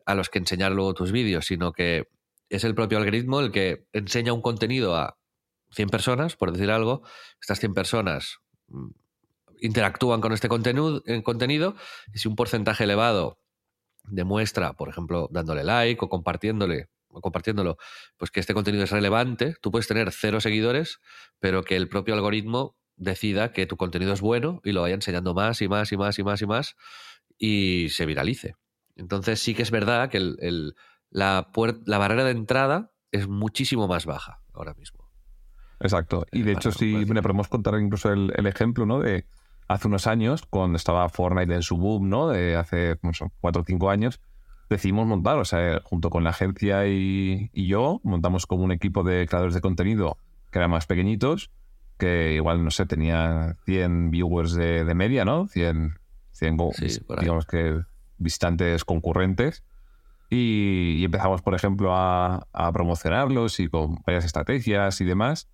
a 0.06 0.15
los 0.15 0.30
que 0.30 0.39
enseñar 0.39 0.71
luego 0.71 0.93
tus 0.93 1.12
vídeos, 1.12 1.45
sino 1.45 1.71
que 1.71 2.10
es 2.49 2.63
el 2.63 2.75
propio 2.75 2.97
algoritmo 2.97 3.39
el 3.39 3.52
que 3.52 3.88
enseña 3.93 4.34
un 4.34 4.41
contenido 4.41 4.95
a 4.95 5.17
100 5.71 5.89
personas, 5.89 6.36
por 6.36 6.52
decir 6.52 6.71
algo. 6.71 7.04
Estas 7.39 7.60
100 7.60 7.73
personas 7.73 8.39
mm, 8.67 8.89
interactúan 9.62 10.19
con 10.19 10.34
este 10.34 10.49
contenido, 10.49 11.04
contenido 11.23 11.75
y 12.13 12.19
si 12.19 12.28
un 12.28 12.36
porcentaje 12.36 12.86
elevado 12.86 13.39
demuestra, 14.04 14.73
por 14.73 14.89
ejemplo, 14.89 15.30
dándole 15.32 15.63
like 15.63 16.04
o 16.04 16.10
compartiéndole 16.10 16.89
compartiéndolo, 17.10 17.78
pues 18.17 18.32
que 18.32 18.39
este 18.39 18.54
contenido 18.54 18.84
es 18.84 18.91
relevante, 18.91 19.56
tú 19.62 19.71
puedes 19.71 19.88
tener 19.88 20.12
cero 20.12 20.41
seguidores, 20.41 20.99
pero 21.39 21.63
que 21.63 21.75
el 21.75 21.89
propio 21.89 22.13
algoritmo 22.13 22.78
decida 22.99 23.51
que 23.51 23.65
tu 23.65 23.77
contenido 23.77 24.13
es 24.13 24.21
bueno 24.21 24.62
y 24.63 24.71
lo 24.71 24.81
vaya 24.81 24.95
enseñando 24.95 25.33
más 25.33 25.62
y 25.62 25.67
más 25.67 25.91
y 25.91 25.97
más 25.97 26.19
y 26.19 26.23
más 26.23 26.41
y 26.41 26.45
más 26.45 26.75
y 27.38 27.89
se 27.89 28.05
viralice. 28.05 28.55
Entonces 28.95 29.39
sí 29.39 29.55
que 29.55 29.63
es 29.63 29.71
verdad 29.71 30.09
que 30.09 30.17
el, 30.17 30.75
la, 31.09 31.49
la 31.85 31.97
barrera 31.97 32.23
de 32.23 32.31
entrada 32.31 32.91
es 33.12 33.27
muchísimo 33.27 33.88
más 33.88 34.05
baja 34.05 34.41
ahora 34.53 34.73
mismo. 34.73 35.09
Exacto. 35.79 36.25
Y 36.31 36.43
de 36.43 36.51
hecho, 36.51 36.71
sí, 36.71 37.05
podemos 37.05 37.47
contar 37.47 37.79
incluso 37.79 38.12
el, 38.12 38.33
el, 38.35 38.45
ejemplo, 38.47 38.85
¿no? 38.85 38.99
De 38.99 39.25
hace 39.69 39.88
unos 39.88 40.07
años, 40.07 40.43
cuando 40.49 40.75
estaba 40.75 41.07
Fortnite 41.07 41.53
en 41.53 41.63
su 41.63 41.77
boom, 41.77 42.09
¿no? 42.09 42.27
De 42.27 42.57
hace 42.57 42.99
cuatro 43.39 43.62
o 43.62 43.65
cinco 43.65 43.89
años, 43.89 44.19
decidimos 44.69 45.07
montar, 45.07 45.38
o 45.38 45.45
sea, 45.45 45.81
junto 45.83 46.09
con 46.09 46.23
la 46.23 46.31
agencia 46.31 46.88
y, 46.88 47.49
yo, 47.53 48.01
montamos 48.03 48.45
como 48.45 48.63
un 48.63 48.71
equipo 48.71 49.03
de 49.03 49.27
creadores 49.27 49.55
de 49.55 49.62
contenido 49.62 50.17
que 50.51 50.59
eran 50.59 50.71
más 50.71 50.85
pequeñitos, 50.85 51.51
que 51.99 52.33
igual, 52.33 52.63
no 52.63 52.71
sé, 52.71 52.85
tenía 52.85 53.57
100 53.65 54.09
viewers 54.09 54.53
de, 54.53 54.93
media, 54.95 55.25
¿no? 55.25 55.47
100, 55.47 55.99
100 56.31 56.57
digamos 57.19 57.45
que 57.45 57.81
visitantes 58.17 58.85
concurrentes. 58.85 59.63
Y, 60.31 61.03
empezamos, 61.03 61.41
por 61.41 61.55
ejemplo, 61.55 61.91
a, 61.93 62.47
promocionarlos 62.73 63.59
y 63.59 63.67
con 63.67 64.01
varias 64.05 64.25
estrategias 64.25 65.01
y 65.01 65.05
demás. 65.05 65.49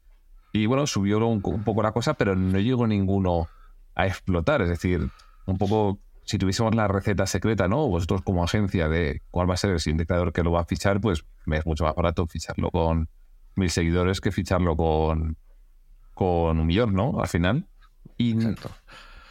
Y 0.54 0.68
bueno, 0.68 0.88
subió 0.88 1.18
un, 1.18 1.42
un 1.44 1.64
poco 1.64 1.84
la 1.84 1.92
cosa, 1.92 2.14
pero 2.14 2.36
no 2.36 2.60
llegó 2.60 2.88
ninguno 2.88 3.48
a 3.96 4.08
explotar. 4.08 4.62
Es 4.62 4.70
decir, 4.70 5.10
un 5.46 5.58
poco 5.58 6.00
si 6.24 6.38
tuviésemos 6.38 6.76
la 6.76 6.88
receta 6.88 7.28
secreta, 7.28 7.68
¿no? 7.68 7.88
Vosotros 7.88 8.22
como 8.22 8.44
agencia 8.44 8.90
de 8.90 9.22
cuál 9.32 9.50
va 9.50 9.54
a 9.54 9.58
ser 9.58 9.72
el 9.72 9.80
siguiente 9.80 10.06
creador 10.06 10.34
que 10.34 10.44
lo 10.44 10.52
va 10.52 10.62
a 10.62 10.66
fichar, 10.66 11.00
pues 11.00 11.26
me 11.46 11.58
es 11.58 11.66
mucho 11.66 11.84
más 11.84 11.96
barato 11.96 12.26
ficharlo 12.28 12.72
con 12.72 13.10
mil 13.56 13.70
seguidores 13.70 14.22
que 14.22 14.32
ficharlo 14.32 14.76
con, 14.76 15.38
con 16.16 16.58
un 16.58 16.66
millón, 16.66 16.96
¿no? 16.96 17.22
Al 17.22 17.28
final. 17.28 17.68
Y, 18.18 18.34
Exacto. 18.34 18.72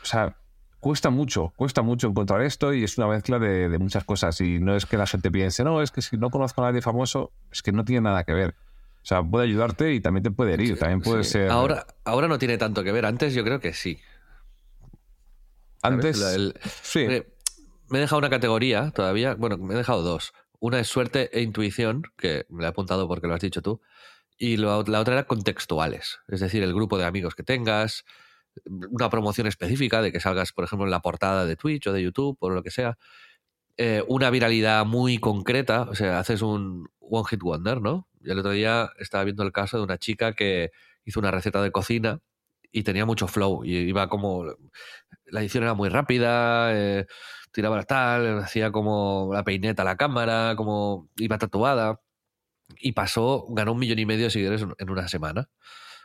O 0.02 0.06
sea, 0.06 0.36
cuesta 0.78 1.08
mucho, 1.08 1.52
cuesta 1.56 1.80
mucho 1.80 2.08
encontrar 2.08 2.42
esto 2.42 2.74
y 2.74 2.84
es 2.84 2.98
una 2.98 3.08
mezcla 3.08 3.38
de, 3.38 3.78
muchas 3.78 4.04
cosas. 4.04 4.40
Y 4.42 4.60
no 4.60 4.76
es 4.76 4.86
que 4.86 4.98
la 4.98 5.06
gente 5.06 5.30
piense, 5.30 5.64
no, 5.64 5.80
es 5.82 5.90
que 5.90 6.02
si 6.02 6.18
no 6.18 6.30
conozco 6.30 6.62
a 6.62 6.66
nadie 6.66 6.82
famoso, 6.82 7.32
es 7.50 7.62
que 7.62 7.72
no 7.72 7.84
tiene 7.84 8.02
nada 8.02 8.22
que 8.24 8.34
ver. 8.34 8.54
O 9.02 9.06
sea, 9.06 9.22
puede 9.22 9.46
ayudarte 9.46 9.94
y 9.94 10.00
también 10.00 10.22
te 10.22 10.30
puede 10.30 10.54
herir, 10.54 10.78
también 10.78 11.00
puede 11.00 11.24
ser... 11.24 11.50
Ahora, 11.50 11.86
ahora 12.04 12.28
no 12.28 12.38
tiene 12.38 12.58
tanto 12.58 12.84
que 12.84 12.92
ver, 12.92 13.06
antes 13.06 13.34
yo 13.34 13.44
creo 13.44 13.60
que 13.60 13.72
sí. 13.72 13.98
Antes. 15.82 16.22
sí. 16.82 17.06
Me 17.88 17.98
he 17.98 18.00
dejado 18.00 18.18
una 18.18 18.30
categoría 18.30 18.90
todavía. 18.90 19.34
Bueno, 19.34 19.58
me 19.58 19.74
he 19.74 19.76
dejado 19.76 20.02
dos. 20.02 20.32
Una 20.60 20.80
es 20.80 20.88
suerte 20.88 21.30
e 21.32 21.42
intuición, 21.42 22.02
que 22.16 22.46
me 22.48 22.62
la 22.62 22.68
he 22.68 22.70
apuntado 22.70 23.06
porque 23.06 23.26
lo 23.26 23.34
has 23.34 23.40
dicho 23.40 23.62
tú. 23.62 23.80
Y 24.36 24.56
la 24.56 24.76
otra 24.76 25.12
era 25.12 25.24
contextuales, 25.24 26.18
es 26.28 26.40
decir, 26.40 26.62
el 26.62 26.74
grupo 26.74 26.98
de 26.98 27.04
amigos 27.04 27.34
que 27.34 27.42
tengas, 27.42 28.04
una 28.90 29.10
promoción 29.10 29.46
específica 29.46 30.02
de 30.02 30.12
que 30.12 30.20
salgas, 30.20 30.52
por 30.52 30.64
ejemplo, 30.64 30.86
en 30.86 30.90
la 30.90 31.00
portada 31.00 31.44
de 31.46 31.56
Twitch 31.56 31.86
o 31.86 31.92
de 31.92 32.02
YouTube 32.02 32.36
o 32.40 32.50
lo 32.50 32.62
que 32.62 32.70
sea, 32.70 32.98
eh, 33.76 34.04
una 34.08 34.30
viralidad 34.30 34.86
muy 34.86 35.18
concreta, 35.18 35.82
o 35.82 35.94
sea, 35.94 36.18
haces 36.20 36.42
un 36.42 36.88
One 37.00 37.26
Hit 37.28 37.42
Wonder, 37.42 37.80
¿no? 37.80 38.08
Y 38.22 38.30
el 38.30 38.38
otro 38.38 38.52
día 38.52 38.90
estaba 38.98 39.24
viendo 39.24 39.42
el 39.42 39.52
caso 39.52 39.78
de 39.78 39.84
una 39.84 39.98
chica 39.98 40.34
que 40.34 40.70
hizo 41.04 41.20
una 41.20 41.30
receta 41.30 41.62
de 41.62 41.72
cocina 41.72 42.20
y 42.72 42.82
tenía 42.82 43.06
mucho 43.06 43.28
flow 43.28 43.64
y 43.64 43.76
iba 43.76 44.08
como 44.08 44.44
la 45.26 45.40
edición 45.40 45.64
era 45.64 45.74
muy 45.74 45.88
rápida 45.88 46.72
eh, 46.74 47.06
tiraba 47.52 47.82
tal 47.84 48.40
hacía 48.40 48.72
como 48.72 49.30
la 49.32 49.44
peineta 49.44 49.82
a 49.82 49.84
la 49.84 49.96
cámara 49.96 50.54
como 50.56 51.08
iba 51.16 51.38
tatuada 51.38 52.00
y 52.78 52.92
pasó 52.92 53.46
ganó 53.50 53.72
un 53.72 53.78
millón 53.78 53.98
y 53.98 54.06
medio 54.06 54.24
de 54.24 54.30
seguidores 54.30 54.64
en 54.78 54.90
una 54.90 55.08
semana 55.08 55.48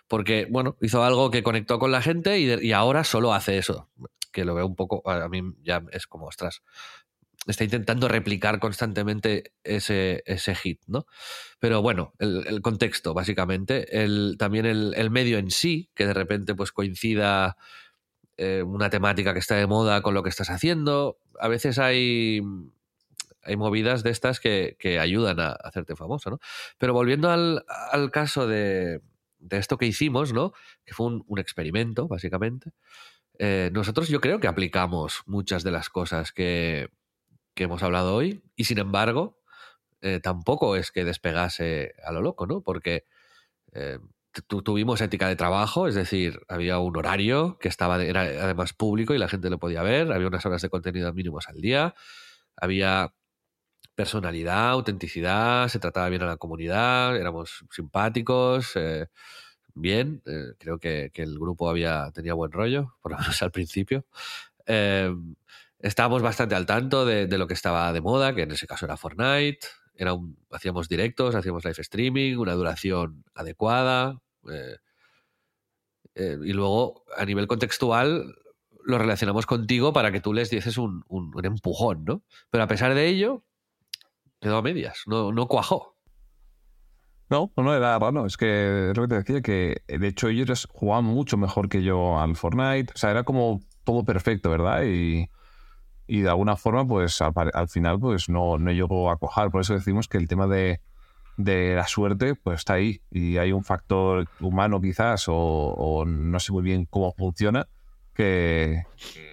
porque 0.07 0.47
bueno 0.49 0.77
hizo 0.81 1.03
algo 1.03 1.31
que 1.31 1.43
conectó 1.43 1.79
con 1.79 1.91
la 1.91 2.01
gente 2.01 2.39
y, 2.39 2.71
ahora 2.71 3.03
solo 3.03 3.33
hace 3.33 3.57
eso 3.57 3.89
que 4.31 4.45
lo 4.45 4.55
veo 4.55 4.65
un 4.65 4.75
poco 4.75 5.07
a 5.09 5.27
mí 5.29 5.41
ya 5.63 5.83
es 5.91 6.07
como 6.07 6.27
ostras 6.27 6.61
está 7.47 7.63
intentando 7.63 8.07
replicar 8.07 8.59
constantemente 8.59 9.53
ese, 9.63 10.23
ese 10.25 10.55
hit, 10.55 10.81
¿no? 10.87 11.05
Pero 11.59 11.81
bueno, 11.81 12.13
el, 12.19 12.61
contexto, 12.61 13.13
básicamente, 13.13 14.03
el, 14.03 14.35
también 14.37 14.65
el, 14.65 15.09
medio 15.09 15.37
en 15.37 15.49
sí, 15.51 15.89
que 15.95 16.05
de 16.05 16.13
repente 16.13 16.55
pues 16.55 16.71
coincida 16.71 17.57
eh, 18.37 18.63
una 18.63 18.89
temática 18.89 19.33
que 19.33 19.39
está 19.39 19.55
de 19.55 19.67
moda 19.67 20.01
con 20.01 20.13
lo 20.13 20.23
que 20.23 20.29
estás 20.29 20.49
haciendo. 20.49 21.17
A 21.39 21.47
veces 21.47 21.79
hay, 21.79 22.41
hay 23.43 23.55
movidas 23.55 24.03
de 24.03 24.09
estas 24.09 24.39
que, 24.39 24.75
ayudan 24.99 25.39
a 25.39 25.51
hacerte 25.51 25.95
famoso, 25.95 26.29
¿no? 26.29 26.39
Pero 26.77 26.93
volviendo 26.93 27.29
al, 27.29 27.63
caso 28.11 28.47
de, 28.47 29.01
esto 29.49 29.77
que 29.77 29.85
hicimos, 29.85 30.33
¿no? 30.33 30.53
Que 30.85 30.93
fue 30.93 31.07
un, 31.07 31.39
experimento, 31.39 32.07
básicamente. 32.07 32.71
Eh, 33.37 33.69
nosotros 33.73 34.09
yo 34.09 34.19
creo 34.19 34.39
que 34.39 34.47
aplicamos 34.47 35.23
muchas 35.25 35.63
de 35.63 35.71
las 35.71 35.89
cosas 35.89 36.31
que, 36.31 36.89
que 37.53 37.63
hemos 37.63 37.83
hablado 37.83 38.15
hoy, 38.15 38.41
y 38.55 38.65
sin 38.65 38.79
embargo, 38.79 39.39
eh, 40.01 40.19
tampoco 40.21 40.75
es 40.75 40.91
que 40.91 41.03
despegase 41.03 41.93
a 42.03 42.11
lo 42.11 42.21
loco, 42.21 42.47
¿no? 42.47 42.61
Porque 42.61 43.05
eh, 43.73 43.99
tuvimos 44.47 45.01
ética 45.01 45.27
de 45.27 45.35
trabajo, 45.35 45.87
es 45.87 45.95
decir, 45.95 46.39
había 46.47 46.79
un 46.79 46.95
horario 46.95 47.57
que 47.59 47.67
estaba 47.67 48.01
era 48.03 48.21
además 48.21 48.73
público 48.73 49.13
y 49.13 49.17
la 49.17 49.27
gente 49.27 49.49
lo 49.49 49.59
podía 49.59 49.83
ver, 49.83 50.11
había 50.11 50.27
unas 50.27 50.45
horas 50.45 50.61
de 50.61 50.69
contenido 50.69 51.11
mínimos 51.13 51.49
al 51.49 51.59
día, 51.59 51.95
había 52.55 53.13
personalidad, 53.99 54.69
autenticidad, 54.69 55.67
se 55.67 55.79
trataba 55.79 56.07
bien 56.07 56.23
a 56.23 56.27
la 56.27 56.37
comunidad, 56.37 57.17
éramos 57.17 57.65
simpáticos, 57.69 58.71
eh, 58.75 59.07
bien, 59.73 60.21
creo 60.57 60.79
que, 60.79 61.11
el 61.15 61.37
grupo 61.37 61.69
había, 61.69 62.09
tenía 62.13 62.33
buen 62.33 62.51
rollo, 62.51 62.95
por 63.01 63.11
lo 63.11 63.17
menos 63.19 63.41
al 63.41 63.51
principio 63.51 64.05
estábamos 65.79 66.21
bastante 66.21 66.55
al 66.55 66.65
tanto 66.65 67.05
de, 67.05 67.37
lo 67.37 67.47
que 67.47 67.53
estaba 67.53 67.91
de 67.93 68.01
moda, 68.01 68.35
que 68.35 68.43
en 68.43 68.51
ese 68.51 68.67
caso 68.67 68.85
era 68.85 68.97
Fortnite. 68.97 69.59
Era 69.95 70.15
hacíamos 70.51 70.87
directos, 70.87 71.35
hacíamos 71.35 71.65
live 71.65 71.75
streaming, 71.79 72.37
una 72.37 72.53
duración 72.53 73.25
adecuada. 73.33 74.21
Eh, 74.49 74.77
eh, 76.15 76.37
y 76.43 76.53
luego, 76.53 77.03
a 77.17 77.25
nivel 77.25 77.47
contextual, 77.47 78.35
lo 78.85 78.97
relacionamos 78.97 79.45
contigo 79.45 79.91
para 79.91 80.11
que 80.11 80.21
tú 80.21 80.33
les 80.33 80.49
dieses 80.49 80.77
un, 80.77 81.03
empujón, 81.43 82.05
¿no? 82.05 82.23
Pero 82.49 82.63
a 82.63 82.67
pesar 82.67 82.93
de 82.93 83.07
ello, 83.07 83.43
quedó 84.39 84.57
a 84.57 84.61
medias, 84.61 85.03
no, 85.07 85.31
no 85.31 85.47
cuajó. 85.47 85.95
No, 87.29 87.51
no 87.55 87.75
era 87.75 87.99
raro. 87.99 88.25
Es 88.25 88.37
que 88.37 88.89
es 88.89 88.97
lo 88.97 89.03
que 89.03 89.07
te 89.07 89.15
decía, 89.15 89.41
que 89.41 89.83
de 89.87 90.07
hecho 90.07 90.29
ellos 90.29 90.67
jugaban 90.71 91.05
mucho 91.05 91.37
mejor 91.37 91.69
que 91.69 91.83
yo 91.83 92.19
al 92.19 92.35
Fortnite. 92.35 92.91
O 92.95 92.97
sea, 92.97 93.11
era 93.11 93.23
como 93.23 93.61
todo 93.83 94.03
perfecto, 94.03 94.49
¿verdad? 94.49 94.83
Y, 94.83 95.29
y 96.07 96.21
de 96.21 96.29
alguna 96.29 96.55
forma, 96.55 96.87
pues 96.87 97.21
al, 97.21 97.69
final, 97.69 97.99
pues 97.99 98.29
no, 98.29 98.57
no 98.57 98.71
llegó 98.71 99.11
a 99.11 99.17
cojar. 99.17 99.51
Por 99.51 99.61
eso 99.61 99.75
decimos 99.75 100.07
que 100.07 100.17
el 100.17 100.27
tema 100.27 100.47
de, 100.47 100.81
la 101.37 101.85
suerte, 101.87 102.33
pues 102.33 102.59
está 102.59 102.73
ahí. 102.73 103.01
Y 103.11 103.37
hay 103.37 103.51
un 103.51 103.63
factor 103.63 104.27
humano 104.39 104.81
quizás, 104.81 105.25
o, 105.27 106.03
no 106.07 106.39
sé 106.39 106.51
muy 106.51 106.63
bien 106.63 106.85
cómo 106.85 107.13
funciona, 107.13 107.67
que, 108.15 108.85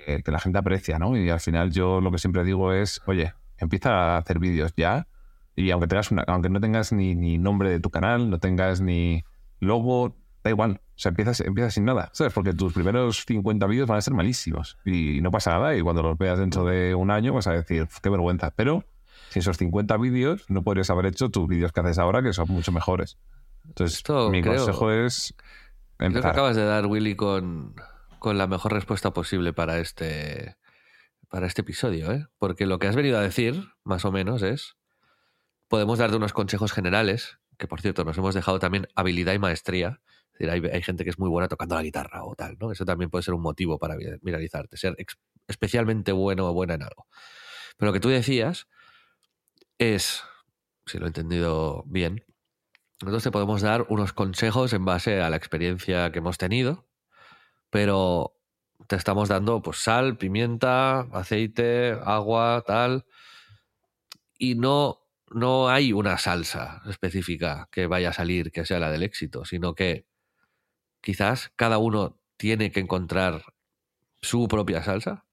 que, 0.04 0.22
la 0.30 0.38
gente 0.38 0.58
aprecia, 0.58 0.98
¿no? 0.98 1.16
Y 1.16 1.30
al 1.30 1.40
final 1.40 1.72
yo 1.72 2.02
lo 2.02 2.12
que 2.12 2.18
siempre 2.18 2.44
digo 2.44 2.74
es, 2.74 3.00
oye, 3.06 3.32
empieza 3.58 3.90
a 3.90 4.18
hacer 4.18 4.38
vídeos 4.38 4.72
ya. 4.76 5.06
Y 5.54 5.70
aunque, 5.70 5.86
tengas 5.86 6.10
una, 6.10 6.22
aunque 6.26 6.50
no 6.50 6.60
tengas 6.60 6.92
ni, 6.92 7.14
ni 7.14 7.38
nombre 7.38 7.70
de 7.70 7.80
tu 7.80 7.90
canal, 7.90 8.28
no 8.28 8.38
tengas 8.38 8.80
ni 8.80 9.24
logo, 9.60 10.14
da 10.44 10.50
igual. 10.50 10.80
O 10.96 10.98
sea, 10.98 11.10
empiezas, 11.10 11.40
empiezas 11.40 11.74
sin 11.74 11.84
nada, 11.84 12.10
¿sabes? 12.12 12.32
Porque 12.32 12.52
tus 12.52 12.72
primeros 12.72 13.24
50 13.26 13.66
vídeos 13.66 13.88
van 13.88 13.98
a 13.98 14.00
ser 14.02 14.14
malísimos 14.14 14.78
y 14.84 15.20
no 15.22 15.30
pasa 15.30 15.52
nada. 15.52 15.76
Y 15.76 15.82
cuando 15.82 16.02
los 16.02 16.16
veas 16.18 16.38
dentro 16.38 16.64
de 16.64 16.94
un 16.94 17.10
año 17.10 17.32
vas 17.32 17.46
a 17.46 17.52
decir, 17.52 17.88
qué 18.02 18.08
vergüenza. 18.10 18.52
Pero 18.54 18.84
si 19.30 19.38
esos 19.38 19.56
50 19.56 19.96
vídeos 19.96 20.44
no 20.48 20.62
podrías 20.62 20.90
haber 20.90 21.06
hecho 21.06 21.30
tus 21.30 21.48
vídeos 21.48 21.72
que 21.72 21.80
haces 21.80 21.98
ahora, 21.98 22.22
que 22.22 22.32
son 22.32 22.48
mucho 22.48 22.72
mejores. 22.72 23.18
Entonces, 23.66 24.02
mi 24.30 24.42
consejo 24.42 24.90
es 24.90 25.34
empezar. 25.98 26.10
Creo 26.10 26.22
que 26.22 26.28
acabas 26.28 26.56
de 26.56 26.64
dar, 26.64 26.86
Willy, 26.86 27.16
con, 27.16 27.74
con 28.18 28.38
la 28.38 28.46
mejor 28.46 28.72
respuesta 28.72 29.12
posible 29.12 29.52
para 29.52 29.78
este, 29.78 30.56
para 31.28 31.46
este 31.46 31.62
episodio, 31.62 32.12
¿eh? 32.12 32.26
Porque 32.38 32.66
lo 32.66 32.78
que 32.78 32.88
has 32.88 32.96
venido 32.96 33.18
a 33.18 33.22
decir, 33.22 33.72
más 33.84 34.04
o 34.04 34.12
menos, 34.12 34.42
es 34.42 34.76
podemos 35.68 35.98
darte 35.98 36.16
unos 36.16 36.32
consejos 36.32 36.72
generales, 36.72 37.38
que 37.58 37.66
por 37.66 37.80
cierto 37.80 38.04
nos 38.04 38.16
hemos 38.18 38.34
dejado 38.34 38.58
también 38.58 38.88
habilidad 38.94 39.34
y 39.34 39.38
maestría 39.38 40.00
hay, 40.44 40.82
gente 40.82 41.04
que 41.04 41.10
es 41.10 41.18
muy 41.18 41.28
buena 41.28 41.48
tocando 41.48 41.74
la 41.74 41.82
guitarra 41.82 42.24
o 42.24 42.34
tal, 42.34 42.56
¿no? 42.60 42.70
Eso 42.70 42.84
también 42.84 43.10
puede 43.10 43.22
ser 43.22 43.34
un 43.34 43.42
motivo 43.42 43.78
para 43.78 43.96
viralizarte, 43.96 44.76
ser 44.76 44.96
especialmente 45.48 46.12
bueno 46.12 46.48
o 46.48 46.52
buena 46.52 46.74
en 46.74 46.82
algo. 46.82 47.06
Pero 47.76 47.90
lo 47.90 47.92
que 47.92 48.00
tú 48.00 48.08
decías 48.08 48.66
es, 49.78 50.22
si 50.86 50.98
lo 50.98 51.06
he 51.06 51.08
entendido 51.08 51.84
bien, 51.86 52.24
nosotros 53.02 53.22
te 53.22 53.30
podemos 53.30 53.62
dar 53.62 53.86
unos 53.88 54.12
consejos 54.12 54.72
en 54.72 54.84
base 54.84 55.20
a 55.20 55.30
la 55.30 55.36
experiencia 55.36 56.10
que 56.12 56.18
hemos 56.18 56.38
tenido, 56.38 56.86
pero 57.70 58.35
te 58.86 58.96
estamos 58.96 59.28
dando 59.28 59.62
pues 59.62 59.78
sal, 59.78 60.16
pimienta, 60.16 61.00
aceite, 61.12 61.98
agua, 62.04 62.62
tal, 62.66 63.04
y 64.38 64.54
no 64.54 65.06
no 65.30 65.68
hay 65.68 65.92
una 65.92 66.18
salsa 66.18 66.82
específica 66.88 67.68
que 67.72 67.86
vaya 67.86 68.10
a 68.10 68.12
salir 68.12 68.52
que 68.52 68.64
sea 68.64 68.78
la 68.78 68.90
del 68.90 69.02
éxito, 69.02 69.44
sino 69.44 69.74
que 69.74 70.06
quizás 71.00 71.52
cada 71.56 71.78
uno 71.78 72.20
tiene 72.36 72.70
que 72.70 72.80
encontrar 72.80 73.42
su 74.22 74.48
propia 74.48 74.82
salsa. 74.82 75.24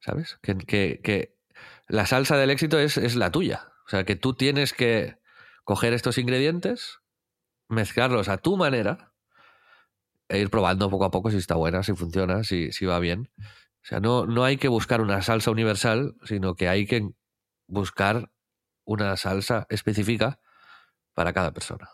¿Sabes? 0.00 0.38
Que, 0.42 0.56
que, 1.02 1.36
la 1.88 2.06
salsa 2.06 2.36
del 2.36 2.50
éxito 2.50 2.78
es, 2.78 2.96
es, 2.96 3.16
la 3.16 3.32
tuya. 3.32 3.72
O 3.86 3.88
sea, 3.88 4.04
que 4.04 4.14
tú 4.14 4.34
tienes 4.34 4.72
que 4.72 5.18
coger 5.64 5.92
estos 5.92 6.18
ingredientes, 6.18 7.00
mezclarlos 7.68 8.28
a 8.28 8.38
tu 8.38 8.56
manera 8.56 9.14
e 10.28 10.38
ir 10.38 10.50
probando 10.50 10.90
poco 10.90 11.04
a 11.04 11.10
poco 11.10 11.30
si 11.30 11.36
está 11.36 11.54
buena, 11.54 11.82
si 11.82 11.94
funciona, 11.94 12.44
si, 12.44 12.72
si 12.72 12.86
va 12.86 12.98
bien. 12.98 13.30
O 13.38 13.88
sea, 13.88 14.00
no, 14.00 14.26
no 14.26 14.44
hay 14.44 14.56
que 14.56 14.68
buscar 14.68 15.00
una 15.00 15.22
salsa 15.22 15.50
universal, 15.50 16.16
sino 16.24 16.54
que 16.54 16.68
hay 16.68 16.86
que 16.86 17.08
buscar 17.68 18.30
una 18.84 19.16
salsa 19.16 19.66
específica 19.70 20.40
para 21.14 21.32
cada 21.32 21.52
persona. 21.52 21.88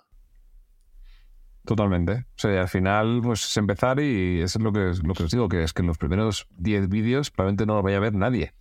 Totalmente. 1.64 2.26
O 2.30 2.38
sea, 2.38 2.62
al 2.62 2.68
final, 2.68 3.20
pues 3.22 3.44
es 3.44 3.56
empezar 3.56 4.00
y 4.00 4.40
eso 4.40 4.58
es 4.58 4.64
lo 4.64 4.72
que, 4.72 4.92
lo 5.02 5.14
que 5.14 5.22
os 5.22 5.30
digo, 5.30 5.48
que 5.48 5.62
es 5.62 5.72
que 5.72 5.82
en 5.82 5.88
los 5.88 5.98
primeros 5.98 6.48
10 6.56 6.88
vídeos 6.88 7.30
probablemente 7.30 7.66
no 7.66 7.74
lo 7.74 7.82
vaya 7.82 7.98
a 7.98 8.00
ver 8.00 8.14
nadie. 8.14 8.52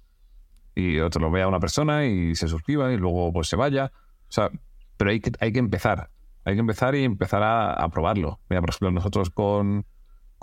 Y 0.76 1.00
otro 1.00 1.22
lo 1.22 1.32
vea 1.32 1.48
una 1.48 1.60
persona 1.60 2.06
y 2.06 2.36
se 2.36 2.48
suscriba 2.48 2.94
y 2.94 2.98
luego 2.98 3.34
pues 3.34 3.48
se 3.48 3.56
vaya. 3.56 3.92
O 4.30 4.32
sea, 4.32 4.52
pero 4.98 5.10
hay 5.10 5.20
que, 5.20 5.32
hay 5.40 5.52
que 5.52 5.60
empezar. 5.60 6.11
Hay 6.44 6.56
que 6.56 6.60
empezar 6.60 6.96
y 6.96 7.04
empezar 7.04 7.44
a, 7.44 7.88
probarlo. 7.90 8.40
Mira, 8.50 8.62
por 8.62 8.72
ejemplo, 8.72 8.92
nosotros 8.92 9.30
con, 9.30 9.86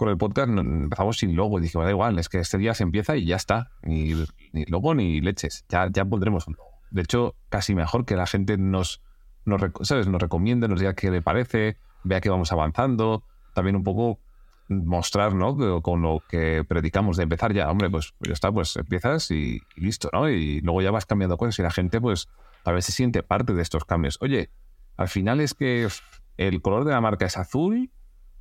el 0.00 0.16
podcast 0.16 0.48
empezamos 0.48 1.18
sin 1.18 1.34
logo 1.34 1.58
y 1.58 1.62
dijimos, 1.62 1.84
da 1.84 1.90
igual, 1.90 2.18
es 2.18 2.28
que 2.28 2.38
este 2.38 2.58
día 2.58 2.74
se 2.74 2.84
empieza 2.84 3.16
y 3.16 3.24
ya 3.24 3.36
está. 3.36 3.70
Ni, 3.82 4.14
logo 4.68 4.94
ni 4.94 5.20
leches. 5.20 5.64
Ya, 5.68 5.88
ya 5.90 6.04
pondremos 6.04 6.46
un 6.46 6.54
logo. 6.54 6.70
De 6.90 7.02
hecho, 7.02 7.34
casi 7.48 7.74
mejor 7.74 8.04
que 8.04 8.16
la 8.16 8.26
gente 8.26 8.56
nos, 8.56 9.02
nos, 9.44 9.60
¿sabes? 9.82 10.06
nos 10.06 10.22
recomiende, 10.22 10.68
nos 10.68 10.80
diga 10.80 10.94
qué 10.94 11.10
le 11.10 11.20
parece 11.20 11.76
vea 12.04 12.20
que 12.20 12.30
vamos 12.30 12.52
avanzando, 12.52 13.24
también 13.54 13.76
un 13.76 13.84
poco 13.84 14.18
mostrar, 14.68 15.34
¿no? 15.34 15.82
Con 15.82 16.02
lo 16.02 16.22
que 16.28 16.64
predicamos 16.68 17.16
de 17.16 17.22
empezar 17.22 17.52
ya, 17.52 17.70
hombre, 17.70 17.88
pues 17.90 18.14
ya 18.20 18.32
está, 18.32 18.52
pues 18.52 18.76
empiezas 18.76 19.30
y, 19.30 19.60
listo, 19.76 20.10
¿no? 20.12 20.28
Y 20.28 20.60
luego 20.60 20.82
ya 20.82 20.90
vas 20.90 21.06
cambiando 21.06 21.36
cosas 21.36 21.58
y 21.58 21.62
la 21.62 21.70
gente, 21.70 22.00
pues, 22.00 22.28
a 22.64 22.72
veces 22.72 22.94
siente 22.94 23.22
parte 23.22 23.54
de 23.54 23.62
estos 23.62 23.84
cambios. 23.84 24.18
Oye, 24.20 24.50
al 24.98 25.08
final 25.08 25.40
es 25.40 25.54
que 25.54 25.88
el 26.36 26.60
color 26.60 26.84
de 26.84 26.90
la 26.90 27.00
marca 27.00 27.24
es 27.24 27.38
azul 27.38 27.90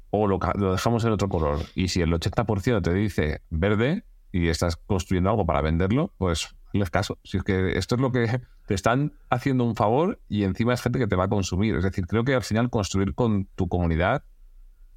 o 0.09 0.27
lo, 0.27 0.39
dejamos 0.71 1.05
en 1.05 1.11
otro 1.11 1.29
color. 1.29 1.59
Y 1.75 1.89
si 1.89 2.01
el 2.01 2.11
80% 2.11 2.81
te 2.81 2.93
dice 2.93 3.41
verde 3.51 4.03
y 4.31 4.49
estás 4.49 4.75
construyendo 4.75 5.29
algo 5.29 5.45
para 5.45 5.61
venderlo, 5.61 6.13
pues 6.17 6.55
les 6.73 6.89
caso. 6.89 7.19
Si 7.23 7.37
es 7.37 7.43
que 7.43 7.77
esto 7.77 7.95
es 7.95 8.01
lo 8.01 8.11
que 8.11 8.41
te 8.65 8.73
están 8.73 9.13
haciendo 9.29 9.65
un 9.65 9.75
favor 9.75 10.19
y 10.27 10.43
encima 10.43 10.73
es 10.73 10.81
gente 10.81 10.97
que 10.97 11.07
te 11.07 11.15
va 11.15 11.25
a 11.25 11.29
consumir. 11.29 11.75
Es 11.75 11.83
decir, 11.83 12.07
creo 12.07 12.23
que 12.23 12.33
al 12.33 12.43
final 12.43 12.71
construir 12.71 13.13
con 13.13 13.45
tu 13.55 13.67
comunidad 13.67 14.23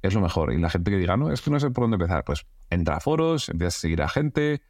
es 0.01 0.15
lo 0.15 0.21
mejor. 0.21 0.51
Y 0.53 0.57
la 0.57 0.71
gente 0.71 0.89
que 0.89 0.97
diga, 0.97 1.15
no, 1.15 1.31
es 1.31 1.41
que 1.41 1.51
no 1.51 1.59
sé 1.59 1.69
por 1.69 1.83
dónde 1.83 1.95
empezar, 1.95 2.23
pues 2.23 2.47
entra 2.71 2.97
a 2.97 2.99
foros, 2.99 3.49
empieza 3.49 3.77
a 3.77 3.79
seguir 3.81 4.01
a 4.01 4.09
gente. 4.09 4.63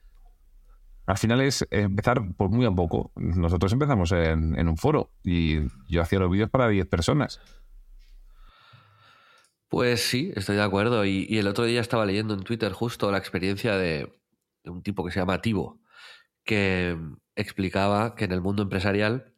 Al 1.12 1.18
final 1.18 1.42
es 1.42 1.68
empezar 1.72 2.22
por 2.38 2.50
muy 2.50 2.66
a 2.66 2.72
poco. 2.72 3.12
Nosotros 3.18 3.74
empezamos 3.74 4.14
en, 4.14 4.66
un 4.66 4.78
foro 4.78 5.12
y 5.26 5.58
yo 5.90 6.02
hacía 6.02 6.20
los 6.20 6.32
vídeos 6.32 6.50
para 6.50 6.70
10 6.70 6.88
personas. 6.88 7.42
Pues 9.68 10.00
sí, 10.00 10.32
estoy 10.38 10.56
de 10.56 10.62
acuerdo. 10.62 11.04
Y, 11.04 11.38
el 11.38 11.48
otro 11.48 11.66
día 11.66 11.82
estaba 11.82 12.06
leyendo 12.06 12.34
en 12.34 12.44
Twitter 12.44 12.72
justo 12.72 13.12
la 13.12 13.18
experiencia 13.18 13.76
de, 13.76 14.10
de 14.64 14.72
un 14.72 14.84
tipo 14.84 15.04
que 15.04 15.12
se 15.12 15.20
llama 15.20 15.42
Tivo, 15.42 15.82
que 16.46 16.98
explicaba 17.36 18.16
que 18.16 18.24
en 18.24 18.32
el 18.32 18.40
mundo 18.40 18.64
empresarial 18.64 19.36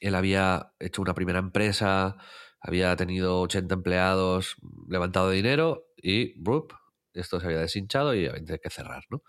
él 0.00 0.14
había 0.14 0.72
hecho 0.78 1.02
una 1.02 1.14
primera 1.14 1.40
empresa, 1.40 2.16
había 2.60 2.94
tenido 2.94 3.40
80 3.40 3.74
empleados, 3.74 4.54
levantado 4.88 5.30
dinero 5.30 5.88
y 5.96 6.40
¡brup! 6.40 6.74
esto 7.12 7.40
se 7.40 7.46
había 7.46 7.58
deshinchado 7.58 8.14
y 8.14 8.28
había 8.28 8.58
que 8.58 8.70
cerrar. 8.70 9.02
¿no? 9.10 9.22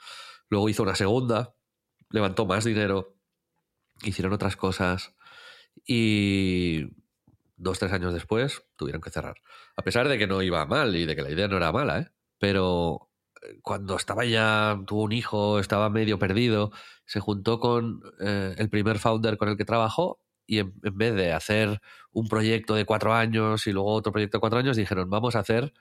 Luego 0.50 0.70
hizo 0.70 0.84
una 0.84 0.95
segunda, 0.95 1.56
levantó 2.10 2.45
más 2.45 2.64
dinero, 2.64 3.16
hicieron 4.04 4.34
otras 4.34 4.56
cosas 4.56 5.14
y 5.86 6.86
dos, 7.58 7.80
tres 7.80 7.91
años 7.91 8.14
después 8.14 8.64
tuvieron 8.76 9.02
que 9.02 9.10
cerrar. 9.10 9.36
A 9.76 9.82
pesar 9.84 10.08
de 10.08 10.18
que 10.18 10.28
no 10.28 10.41
iba 10.41 10.66
mal 10.66 10.95
y 10.95 11.06
de 11.06 11.16
que 11.16 11.22
la 11.22 11.32
idea 11.32 11.48
no 11.48 11.58
era 11.58 11.72
mala, 11.72 12.00
¿eh? 12.00 12.12
pero 12.39 13.10
cuando 13.62 13.95
estaba 13.95 14.26
ya, 14.26 14.80
tuvo 14.86 15.04
un 15.04 15.12
hijo, 15.12 15.60
estaba 15.60 15.89
medio 15.89 16.20
perdido, 16.20 16.72
se 17.06 17.20
juntó 17.20 17.60
con 17.60 18.02
eh, 18.20 18.56
el 18.58 18.70
primer 18.70 19.00
founder 19.00 19.38
con 19.38 19.50
el 19.50 19.58
que 19.58 19.66
trabajó 19.66 20.20
y 20.45 20.60
en, 20.60 20.74
en, 20.84 20.98
vez 20.98 21.16
de 21.16 21.34
hacer 21.34 21.82
un 22.12 22.28
proyecto 22.28 22.76
de 22.76 22.86
cuatro 22.86 23.14
años 23.14 23.68
y 23.68 23.72
luego 23.74 23.93
otro 23.93 24.12
proyecto 24.12 24.38
de 24.38 24.41
cuatro 24.41 24.60
años, 24.60 24.78
dijeron, 24.78 25.10
vamos 25.10 25.36
a 25.36 25.39
hacer 25.39 25.74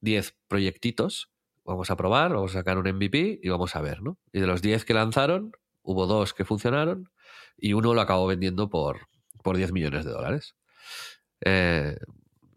diez 0.00 0.36
proyectitos, 0.48 1.29
vamos 1.64 1.90
a 1.90 1.96
probar, 1.96 2.32
vamos 2.32 2.54
a 2.54 2.60
sacar 2.60 2.78
un 2.78 2.88
MVP 2.88 3.40
y 3.42 3.48
vamos 3.48 3.76
a 3.76 3.80
ver, 3.80 4.02
¿no? 4.02 4.18
Y 4.32 4.40
de 4.40 4.46
los 4.46 4.62
diez 4.62 4.84
que 4.84 4.94
lanzaron, 4.94 5.52
hubo 5.82 6.06
dos 6.06 6.34
que 6.34 6.44
funcionaron 6.44 7.10
y 7.56 7.72
uno 7.74 7.94
lo 7.94 8.00
acabó 8.00 8.26
vendiendo 8.26 8.68
por, 8.68 9.08
por 9.42 9.56
10 9.56 9.72
millones 9.72 10.04
de 10.04 10.10
dólares. 10.10 10.56
Eh, 11.42 11.96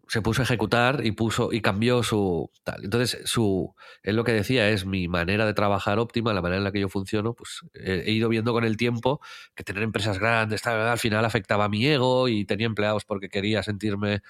se 0.08 0.22
puso 0.22 0.42
a 0.42 0.44
ejecutar 0.44 1.04
y 1.04 1.12
puso 1.12 1.52
y 1.52 1.60
cambió 1.60 2.02
su. 2.02 2.50
Entonces, 2.82 3.20
su 3.24 3.74
él 4.02 4.16
lo 4.16 4.24
que 4.24 4.32
decía 4.32 4.68
es 4.68 4.84
mi 4.86 5.08
manera 5.08 5.46
de 5.46 5.54
trabajar 5.54 5.98
óptima, 5.98 6.34
la 6.34 6.42
manera 6.42 6.58
en 6.58 6.64
la 6.64 6.72
que 6.72 6.80
yo 6.80 6.88
funciono, 6.88 7.34
pues 7.34 7.60
he 7.74 8.12
ido 8.12 8.28
viendo 8.28 8.52
con 8.52 8.64
el 8.64 8.76
tiempo 8.76 9.20
que 9.54 9.64
tener 9.64 9.82
empresas 9.82 10.18
grandes 10.18 10.62
tal, 10.62 10.80
al 10.80 10.98
final 10.98 11.24
afectaba 11.24 11.64
a 11.64 11.68
mi 11.68 11.86
ego 11.86 12.28
y 12.28 12.44
tenía 12.44 12.66
empleados 12.66 13.04
porque 13.04 13.28
quería 13.28 13.62
sentirme 13.62 14.22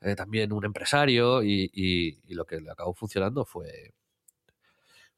eh, 0.00 0.16
también 0.16 0.52
un 0.52 0.64
empresario 0.64 1.42
y, 1.42 1.70
y, 1.72 2.34
lo 2.34 2.44
que 2.44 2.60
le 2.60 2.70
acabó 2.70 2.94
funcionando 2.94 3.44
fue 3.44 3.94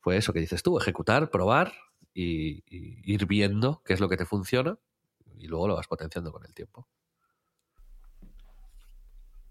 fue 0.02 0.16
eso 0.16 0.32
que 0.32 0.40
dices 0.40 0.62
tú, 0.62 0.78
ejecutar, 0.78 1.30
probar 1.30 1.72
y, 2.12 2.62
ir 3.10 3.26
viendo 3.26 3.82
qué 3.84 3.94
es 3.94 4.00
lo 4.00 4.08
que 4.08 4.16
te 4.16 4.26
funciona 4.26 4.76
y 5.38 5.46
luego 5.46 5.68
lo 5.68 5.76
vas 5.76 5.86
potenciando 5.86 6.32
con 6.32 6.44
el 6.44 6.52
tiempo. 6.52 6.86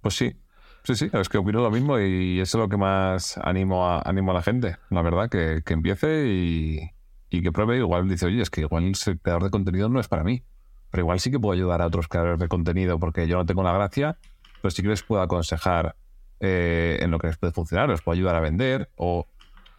Pues 0.02 0.16
sí, 0.16 0.36
Sí, 0.84 0.96
sí, 0.96 1.12
es 1.14 1.30
que 1.30 1.38
opino 1.38 1.62
lo 1.62 1.70
mismo 1.70 2.00
y 2.00 2.40
eso 2.40 2.58
es 2.58 2.62
lo 2.64 2.68
que 2.68 2.76
más 2.76 3.38
animo 3.38 3.88
a, 3.88 4.02
animo 4.02 4.32
a 4.32 4.34
la 4.34 4.42
gente, 4.42 4.78
la 4.90 5.04
verdad, 5.04 5.30
que, 5.30 5.62
que 5.64 5.74
empiece 5.74 6.26
y, 6.28 6.90
y, 7.30 7.44
que 7.44 7.52
pruebe. 7.52 7.78
Igual 7.78 8.10
dice, 8.10 8.26
oye, 8.26 8.42
es 8.42 8.50
que 8.50 8.62
igual 8.62 8.86
el 8.86 9.20
creador 9.20 9.44
de 9.44 9.52
contenido 9.52 9.90
no 9.90 10.00
es 10.00 10.08
para 10.08 10.24
mí, 10.24 10.44
pero 10.90 11.04
igual 11.04 11.20
sí 11.20 11.30
que 11.30 11.40
puedo 11.40 11.54
ayudar 11.54 11.84
a 11.84 11.86
otros 11.86 12.08
creadores 12.08 12.40
de 12.40 12.48
contenido 12.48 12.98
porque 12.98 13.28
yo 13.28 13.38
no 13.38 13.46
tengo 13.46 13.62
la 13.62 13.74
gracia, 13.74 14.18
pues 14.64 14.74
sí 14.74 14.82
que 14.82 14.88
les 14.90 15.04
puedo 15.04 15.22
aconsejar 15.22 15.96
eh, 16.40 16.98
en 17.00 17.12
lo 17.12 17.20
que 17.20 17.28
les 17.28 17.38
puede 17.38 17.54
funcionar, 17.54 17.90
les 17.90 18.02
puedo 18.02 18.16
ayudar 18.16 18.36
a 18.36 18.40
vender 18.40 18.90
o 18.96 19.28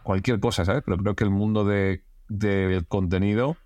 cualquier 0.03 0.39
cosa, 0.39 0.65
¿sabes? 0.65 0.83
Pero 0.85 0.97
creo 0.97 1.15
que 1.15 1.23
el 1.23 1.29
mundo 1.29 1.65
de, 1.65 2.03
del 2.27 2.85
contenido 2.87 3.57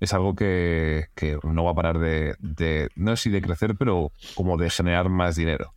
es 0.00 0.12
algo 0.12 0.34
que, 0.34 1.06
que, 1.14 1.38
no 1.42 1.64
va 1.64 1.70
a 1.70 1.74
parar 1.74 1.98
de, 1.98 2.36
de, 2.38 2.90
no 2.96 3.16
sé 3.16 3.24
si 3.24 3.30
de 3.30 3.40
crecer, 3.40 3.76
pero 3.76 4.12
como 4.34 4.56
de 4.56 4.70
generar 4.70 5.08
más 5.08 5.36
dinero. 5.36 5.72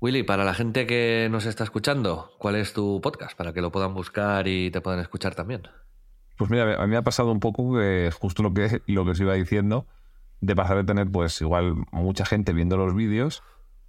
Willy, 0.00 0.22
para 0.22 0.44
la 0.44 0.54
gente 0.54 0.86
que 0.86 1.28
nos 1.30 1.44
está 1.46 1.64
escuchando, 1.64 2.30
¿cuál 2.38 2.54
es 2.54 2.72
tu 2.72 3.00
podcast? 3.00 3.36
Para 3.36 3.52
que 3.52 3.60
lo 3.60 3.72
puedan 3.72 3.94
buscar 3.94 4.46
y 4.46 4.70
te 4.70 4.80
puedan 4.80 5.00
escuchar 5.00 5.34
también. 5.34 5.62
Pues 6.36 6.50
mira, 6.50 6.80
a 6.80 6.86
mí 6.86 6.90
me 6.92 6.96
ha 6.96 7.02
pasado 7.02 7.32
un 7.32 7.40
poco 7.40 7.74
que 7.74 8.12
justo 8.16 8.44
lo 8.44 8.54
que, 8.54 8.80
lo 8.86 9.04
que 9.04 9.10
os 9.10 9.20
iba 9.20 9.34
diciendo, 9.34 9.86
de 10.40 10.54
pasar 10.54 10.76
de 10.76 10.84
tener 10.84 11.10
pues 11.10 11.40
igual 11.40 11.74
mucha 11.90 12.24
gente 12.24 12.52
viendo 12.52 12.76
los 12.76 12.94
vídeos. 12.94 13.42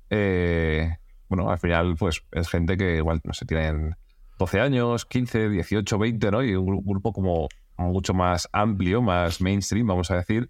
Eh, 0.10 0.98
bueno, 1.28 1.52
al 1.52 1.60
final 1.60 1.96
pues 1.96 2.24
es 2.32 2.50
gente 2.50 2.76
que 2.76 2.98
igual, 2.98 3.22
no 3.24 3.34
sé, 3.34 3.46
tienen 3.46 3.96
12 4.40 4.60
años, 4.62 5.06
15, 5.06 5.50
18, 5.50 5.98
20, 6.00 6.32
¿no? 6.32 6.44
Y 6.44 6.56
un 6.56 6.84
grupo 6.84 7.14
como 7.14 7.48
mucho 7.78 8.14
más 8.14 8.50
amplio, 8.52 9.02
más 9.02 9.42
mainstream, 9.42 9.86
vamos 9.86 10.10
a 10.12 10.16
decir, 10.16 10.50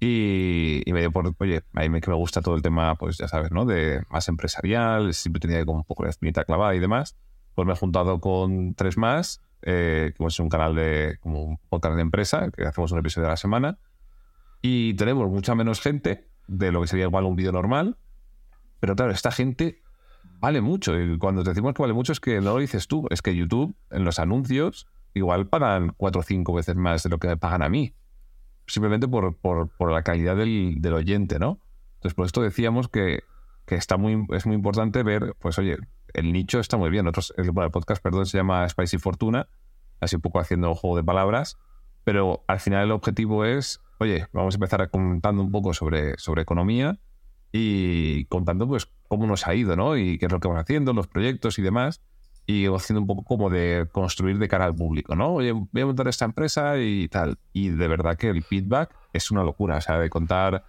y, 0.00 0.80
y, 0.86 0.92
me 0.94 1.00
dio 1.00 1.12
por, 1.12 1.34
oye, 1.38 1.62
a 1.74 1.80
mí 1.80 1.90
me, 1.90 2.00
que 2.00 2.10
me 2.10 2.16
gusta 2.16 2.40
todo 2.40 2.54
el 2.54 2.62
tema, 2.62 2.94
pues 2.94 3.18
ya 3.18 3.28
sabes, 3.28 3.52
¿no? 3.52 3.66
De 3.66 4.02
más 4.08 4.26
empresarial, 4.28 5.12
siempre 5.12 5.40
tenía 5.40 5.62
como 5.66 5.78
un 5.78 5.84
poco 5.84 6.04
la 6.04 6.10
espinita 6.10 6.44
clavada 6.44 6.74
y 6.74 6.78
demás. 6.78 7.18
Pues 7.54 7.66
me 7.66 7.74
he 7.74 7.76
juntado 7.76 8.18
con 8.18 8.74
tres 8.74 8.96
más, 8.96 9.42
eh, 9.60 10.14
que 10.16 10.24
es 10.24 10.40
un 10.40 10.48
canal 10.48 10.74
de, 10.74 11.18
como 11.20 11.44
un 11.44 11.58
podcast 11.68 11.96
de 11.96 12.00
empresa, 12.00 12.50
que 12.50 12.64
hacemos 12.64 12.92
un 12.92 12.98
episodio 12.98 13.26
a 13.26 13.32
la 13.32 13.36
semana. 13.36 13.78
Y 14.62 14.94
tenemos 14.94 15.28
mucha 15.28 15.54
menos 15.54 15.82
gente 15.82 16.30
de 16.48 16.72
lo 16.72 16.80
que 16.80 16.86
sería 16.86 17.04
igual 17.04 17.24
un 17.24 17.36
vídeo 17.36 17.52
normal. 17.52 17.98
Pero 18.80 18.96
claro, 18.96 19.12
esta 19.12 19.30
gente 19.30 19.82
vale 20.40 20.60
mucho. 20.60 20.98
Y 20.98 21.18
cuando 21.18 21.42
te 21.42 21.50
decimos 21.50 21.74
que 21.74 21.82
vale 21.82 21.94
mucho 21.94 22.12
es 22.12 22.20
que 22.20 22.40
no 22.40 22.54
lo 22.54 22.58
dices 22.58 22.88
tú, 22.88 23.06
es 23.10 23.22
que 23.22 23.36
YouTube, 23.36 23.74
en 23.90 24.04
los 24.04 24.18
anuncios, 24.18 24.86
igual 25.14 25.46
pagan 25.46 25.94
cuatro 25.96 26.20
o 26.20 26.24
cinco 26.24 26.52
veces 26.52 26.76
más 26.76 27.02
de 27.02 27.10
lo 27.10 27.18
que 27.18 27.28
me 27.28 27.36
pagan 27.36 27.62
a 27.62 27.68
mí 27.68 27.94
simplemente 28.70 29.08
por, 29.08 29.36
por, 29.36 29.68
por 29.68 29.90
la 29.92 30.02
calidad 30.02 30.36
del, 30.36 30.76
del, 30.78 30.94
oyente, 30.94 31.38
¿no? 31.38 31.60
Entonces, 31.94 32.14
por 32.14 32.26
esto 32.26 32.40
decíamos 32.40 32.88
que, 32.88 33.24
que, 33.66 33.74
está 33.74 33.96
muy, 33.96 34.26
es 34.30 34.46
muy 34.46 34.54
importante 34.54 35.02
ver, 35.02 35.34
pues 35.38 35.58
oye, 35.58 35.76
el 36.14 36.32
nicho 36.32 36.60
está 36.60 36.76
muy 36.76 36.88
bien. 36.90 37.06
Otros, 37.06 37.34
el, 37.36 37.46
el 37.46 37.70
podcast, 37.70 38.02
perdón, 38.02 38.26
se 38.26 38.38
llama 38.38 38.68
Spicy 38.68 38.98
Fortuna, 38.98 39.48
así 40.00 40.16
un 40.16 40.22
poco 40.22 40.38
haciendo 40.38 40.68
un 40.68 40.76
juego 40.76 40.96
de 40.96 41.04
palabras, 41.04 41.58
pero 42.04 42.44
al 42.46 42.60
final 42.60 42.84
el 42.84 42.92
objetivo 42.92 43.44
es, 43.44 43.80
oye, 43.98 44.28
vamos 44.32 44.54
a 44.54 44.56
empezar 44.56 44.88
contando 44.90 45.42
un 45.42 45.50
poco 45.50 45.74
sobre, 45.74 46.16
sobre 46.18 46.42
economía 46.42 46.98
y 47.52 48.24
contando 48.26 48.66
pues 48.68 48.88
cómo 49.08 49.26
nos 49.26 49.46
ha 49.46 49.54
ido, 49.54 49.76
¿no? 49.76 49.96
Y 49.96 50.18
qué 50.18 50.26
es 50.26 50.32
lo 50.32 50.40
que 50.40 50.48
vamos 50.48 50.62
haciendo, 50.62 50.92
los 50.92 51.08
proyectos 51.08 51.58
y 51.58 51.62
demás 51.62 52.00
y 52.46 52.66
haciendo 52.66 53.00
un 53.00 53.06
poco 53.06 53.22
como 53.24 53.48
de 53.50 53.88
construir 53.92 54.38
de 54.38 54.48
cara 54.48 54.64
al 54.64 54.74
público, 54.74 55.14
¿no? 55.14 55.34
Oye, 55.34 55.52
voy 55.52 55.82
a 55.82 55.86
montar 55.86 56.08
esta 56.08 56.24
empresa 56.24 56.78
y 56.78 57.08
tal. 57.08 57.38
Y 57.52 57.68
de 57.68 57.88
verdad 57.88 58.16
que 58.16 58.28
el 58.28 58.42
feedback 58.42 58.94
es 59.12 59.30
una 59.30 59.44
locura, 59.44 59.76
o 59.76 59.80
sea, 59.80 59.98
de 59.98 60.10
contar 60.10 60.64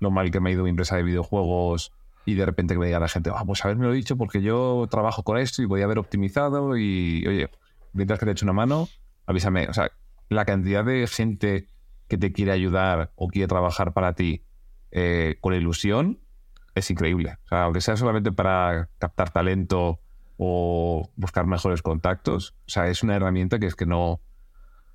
lo 0.00 0.10
mal 0.10 0.30
que 0.30 0.40
me 0.40 0.50
ha 0.50 0.52
ido 0.52 0.62
mi 0.62 0.70
empresa 0.70 0.96
de 0.96 1.02
videojuegos 1.02 1.92
y 2.26 2.34
de 2.34 2.46
repente 2.46 2.74
que 2.74 2.78
me 2.78 2.86
diga 2.86 3.00
la 3.00 3.08
gente, 3.08 3.30
ah, 3.34 3.42
pues 3.44 3.64
haberme 3.64 3.86
lo 3.86 3.92
dicho 3.92 4.16
porque 4.16 4.42
yo 4.42 4.86
trabajo 4.90 5.24
con 5.24 5.38
esto 5.38 5.62
y 5.62 5.66
voy 5.66 5.82
a 5.82 5.84
haber 5.84 5.98
optimizado 5.98 6.76
y, 6.76 7.24
oye, 7.26 7.50
mientras 7.92 8.18
que 8.18 8.26
te 8.26 8.32
echo 8.32 8.46
una 8.46 8.52
mano, 8.52 8.88
avísame. 9.26 9.68
O 9.68 9.74
sea, 9.74 9.90
la 10.28 10.44
cantidad 10.44 10.84
de 10.84 11.06
gente 11.06 11.66
que 12.08 12.16
te 12.16 12.32
quiere 12.32 12.52
ayudar 12.52 13.12
o 13.16 13.28
quiere 13.28 13.48
trabajar 13.48 13.92
para 13.92 14.14
ti 14.14 14.44
eh, 14.92 15.36
con 15.40 15.54
ilusión 15.54 16.20
es 16.74 16.90
increíble. 16.90 17.36
O 17.44 17.48
sea, 17.48 17.64
aunque 17.64 17.80
sea 17.80 17.96
solamente 17.96 18.32
para 18.32 18.88
captar 18.98 19.30
talento 19.30 20.00
o 20.36 21.10
buscar 21.16 21.46
mejores 21.46 21.82
contactos. 21.82 22.54
O 22.66 22.70
sea, 22.70 22.88
es 22.88 23.02
una 23.02 23.16
herramienta 23.16 23.58
que 23.58 23.66
es 23.66 23.76
que 23.76 23.86
no. 23.86 24.20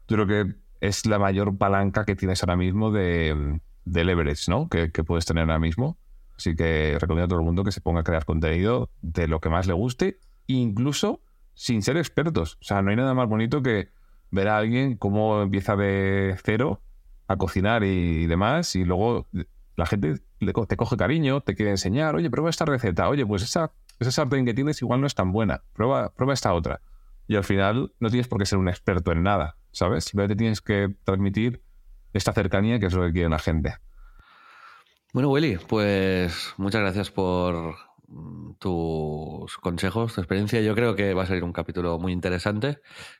Yo 0.07 0.17
creo 0.17 0.27
que 0.27 0.55
es 0.81 1.05
la 1.05 1.19
mayor 1.19 1.57
palanca 1.57 2.05
que 2.05 2.15
tienes 2.15 2.43
ahora 2.43 2.55
mismo 2.55 2.91
de, 2.91 3.59
de 3.85 4.03
leverage, 4.03 4.49
¿no? 4.49 4.69
Que, 4.69 4.91
que, 4.91 5.03
puedes 5.03 5.25
tener 5.25 5.43
ahora 5.43 5.59
mismo. 5.59 5.97
Así 6.37 6.55
que 6.55 6.97
recomiendo 6.99 7.25
a 7.25 7.27
todo 7.27 7.39
el 7.39 7.45
mundo 7.45 7.63
que 7.63 7.71
se 7.71 7.81
ponga 7.81 8.01
a 8.01 8.03
crear 8.03 8.25
contenido 8.25 8.89
de 9.01 9.27
lo 9.27 9.39
que 9.39 9.49
más 9.49 9.67
le 9.67 9.73
guste, 9.73 10.19
incluso 10.47 11.21
sin 11.53 11.81
ser 11.81 11.97
expertos. 11.97 12.55
O 12.61 12.63
sea, 12.63 12.81
no 12.81 12.91
hay 12.91 12.95
nada 12.95 13.13
más 13.13 13.27
bonito 13.27 13.61
que 13.61 13.89
ver 14.31 14.47
a 14.47 14.57
alguien 14.57 14.95
cómo 14.95 15.41
empieza 15.41 15.75
de 15.75 16.37
cero 16.43 16.81
a 17.27 17.35
cocinar 17.35 17.83
y 17.83 18.25
demás, 18.25 18.75
y 18.75 18.85
luego 18.85 19.27
la 19.79 19.85
gente 19.85 20.21
te 20.39 20.77
coge 20.77 20.97
cariño, 20.97 21.41
te 21.41 21.55
quiere 21.55 21.71
enseñar, 21.71 22.15
oye, 22.15 22.29
prueba 22.29 22.49
esta 22.49 22.65
receta, 22.65 23.09
oye, 23.09 23.25
pues 23.25 23.41
esa 23.43 23.71
esa 23.99 24.11
sartén 24.11 24.45
que 24.45 24.53
tienes 24.53 24.81
igual 24.81 25.01
no 25.01 25.07
es 25.07 25.15
tan 25.15 25.31
buena, 25.31 25.63
prueba, 25.73 26.13
prueba 26.13 26.33
esta 26.33 26.53
otra. 26.53 26.81
Y 27.27 27.35
al 27.35 27.43
final 27.43 27.93
no 27.99 28.09
tienes 28.09 28.27
por 28.27 28.39
qué 28.39 28.45
ser 28.45 28.57
un 28.57 28.69
experto 28.69 29.11
en 29.11 29.23
nada, 29.23 29.57
¿sabes? 29.71 30.05
Simplemente 30.05 30.37
tienes 30.37 30.61
que 30.61 30.95
transmitir 31.03 31.61
esta 32.13 32.33
cercanía 32.33 32.79
que 32.79 32.87
es 32.87 32.93
lo 32.93 33.05
que 33.05 33.11
quiere 33.11 33.29
la 33.29 33.39
gente. 33.39 33.75
Bueno, 35.13 35.29
Willy, 35.29 35.57
pues 35.67 36.53
muchas 36.57 36.81
gracias 36.81 37.11
por 37.11 37.75
mm, 38.07 38.53
tus 38.53 39.57
consejos, 39.57 40.15
tu 40.15 40.21
experiencia. 40.21 40.61
Yo 40.61 40.73
creo 40.75 40.95
que 40.95 41.13
va 41.13 41.23
a 41.23 41.27
ser 41.27 41.43
un 41.43 41.53
capítulo 41.53 41.99
muy 41.99 42.13
interesante. 42.13 42.79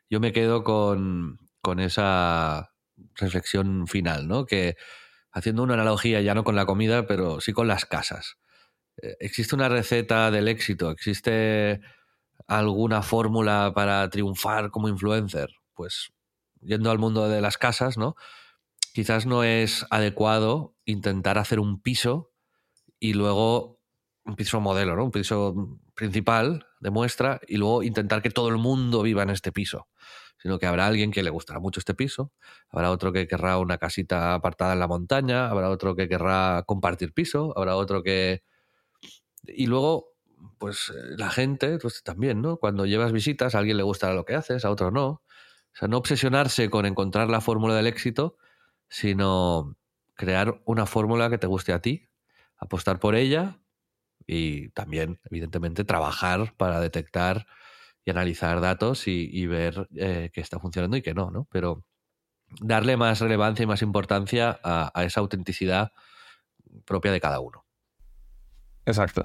Yo 0.09 0.19
me 0.19 0.31
quedo 0.31 0.63
con, 0.63 1.39
con 1.61 1.79
esa 1.79 2.71
reflexión 3.15 3.85
final, 3.85 4.27
¿no? 4.27 4.45
Que 4.45 4.75
haciendo 5.39 5.63
una 5.63 5.73
analogía 5.75 6.21
ya 6.21 6.35
no 6.35 6.43
con 6.43 6.55
la 6.55 6.65
comida, 6.65 7.07
pero 7.07 7.41
sí 7.41 7.53
con 7.53 7.67
las 7.67 7.85
casas. 7.85 8.37
Eh, 9.01 9.15
¿Existe 9.19 9.55
una 9.55 9.69
receta 9.69 10.31
del 10.31 10.47
éxito? 10.47 10.91
¿Existe 10.91 11.81
alguna 12.47 13.01
fórmula 13.01 13.71
para 13.73 14.09
triunfar 14.09 14.69
como 14.69 14.89
influencer? 14.89 15.49
Pues 15.73 16.11
yendo 16.61 16.91
al 16.91 16.99
mundo 16.99 17.29
de 17.29 17.41
las 17.41 17.57
casas, 17.57 17.97
¿no? 17.97 18.15
Quizás 18.93 19.25
no 19.25 19.43
es 19.43 19.85
adecuado 19.89 20.75
intentar 20.85 21.37
hacer 21.37 21.59
un 21.59 21.81
piso 21.81 22.31
y 22.99 23.13
luego 23.13 23.79
un 24.25 24.35
piso 24.35 24.59
modelo, 24.59 24.95
¿no? 24.95 25.05
Un 25.05 25.11
piso 25.11 25.79
principal 25.95 26.67
de 26.81 26.89
muestra 26.89 27.39
y 27.47 27.57
luego 27.57 27.83
intentar 27.83 28.21
que 28.21 28.29
todo 28.29 28.49
el 28.49 28.57
mundo 28.57 29.01
viva 29.03 29.23
en 29.23 29.29
este 29.29 29.51
piso. 29.51 29.87
Sino 30.41 30.57
que 30.57 30.65
habrá 30.65 30.87
alguien 30.87 31.11
que 31.11 31.21
le 31.21 31.29
gustará 31.29 31.59
mucho 31.59 31.79
este 31.79 31.93
piso, 31.93 32.31
habrá 32.69 32.91
otro 32.91 33.11
que 33.11 33.27
querrá 33.27 33.57
una 33.57 33.77
casita 33.77 34.33
apartada 34.33 34.73
en 34.73 34.79
la 34.79 34.87
montaña, 34.87 35.49
habrá 35.49 35.69
otro 35.69 35.95
que 35.95 36.07
querrá 36.07 36.63
compartir 36.65 37.13
piso, 37.13 37.53
habrá 37.57 37.75
otro 37.75 38.03
que... 38.03 38.43
Y 39.45 39.67
luego, 39.67 40.13
pues 40.57 40.93
la 41.17 41.29
gente, 41.29 41.77
pues 41.79 42.03
también, 42.03 42.41
¿no? 42.41 42.57
Cuando 42.57 42.85
llevas 42.85 43.11
visitas, 43.11 43.53
a 43.53 43.59
alguien 43.59 43.77
le 43.77 43.83
gustará 43.83 44.13
lo 44.13 44.25
que 44.25 44.35
haces, 44.35 44.63
a 44.63 44.71
otro 44.71 44.91
no. 44.91 45.07
O 45.07 45.21
sea, 45.73 45.87
no 45.87 45.97
obsesionarse 45.97 46.69
con 46.69 46.85
encontrar 46.85 47.29
la 47.29 47.41
fórmula 47.41 47.75
del 47.75 47.87
éxito, 47.87 48.37
sino 48.89 49.75
crear 50.15 50.61
una 50.65 50.85
fórmula 50.85 51.29
que 51.29 51.37
te 51.37 51.47
guste 51.47 51.73
a 51.73 51.81
ti, 51.81 52.09
apostar 52.57 52.99
por 52.99 53.15
ella 53.15 53.59
y 54.25 54.69
también, 54.69 55.19
evidentemente, 55.23 55.83
trabajar 55.85 56.53
para 56.57 56.79
detectar 56.79 57.47
y 58.09 58.11
analizar 58.11 58.59
datos 58.59 59.07
y, 59.07 59.45
ver 59.45 59.87
eh, 59.95 60.31
qué 60.33 60.41
está 60.41 60.59
funcionando 60.59 60.97
y 60.97 61.03
qué 61.03 61.13
no, 61.13 61.29
¿no? 61.29 61.47
Pero 61.51 61.85
darle 62.59 62.97
más 62.97 63.19
relevancia 63.19 63.63
y 63.63 63.67
más 63.67 63.83
importancia 63.83 64.59
a, 64.63 65.03
esa 65.03 65.19
autenticidad 65.19 65.91
propia 66.85 67.11
de 67.11 67.21
cada 67.21 67.39
uno. 67.39 67.65
Exacto. 68.85 69.23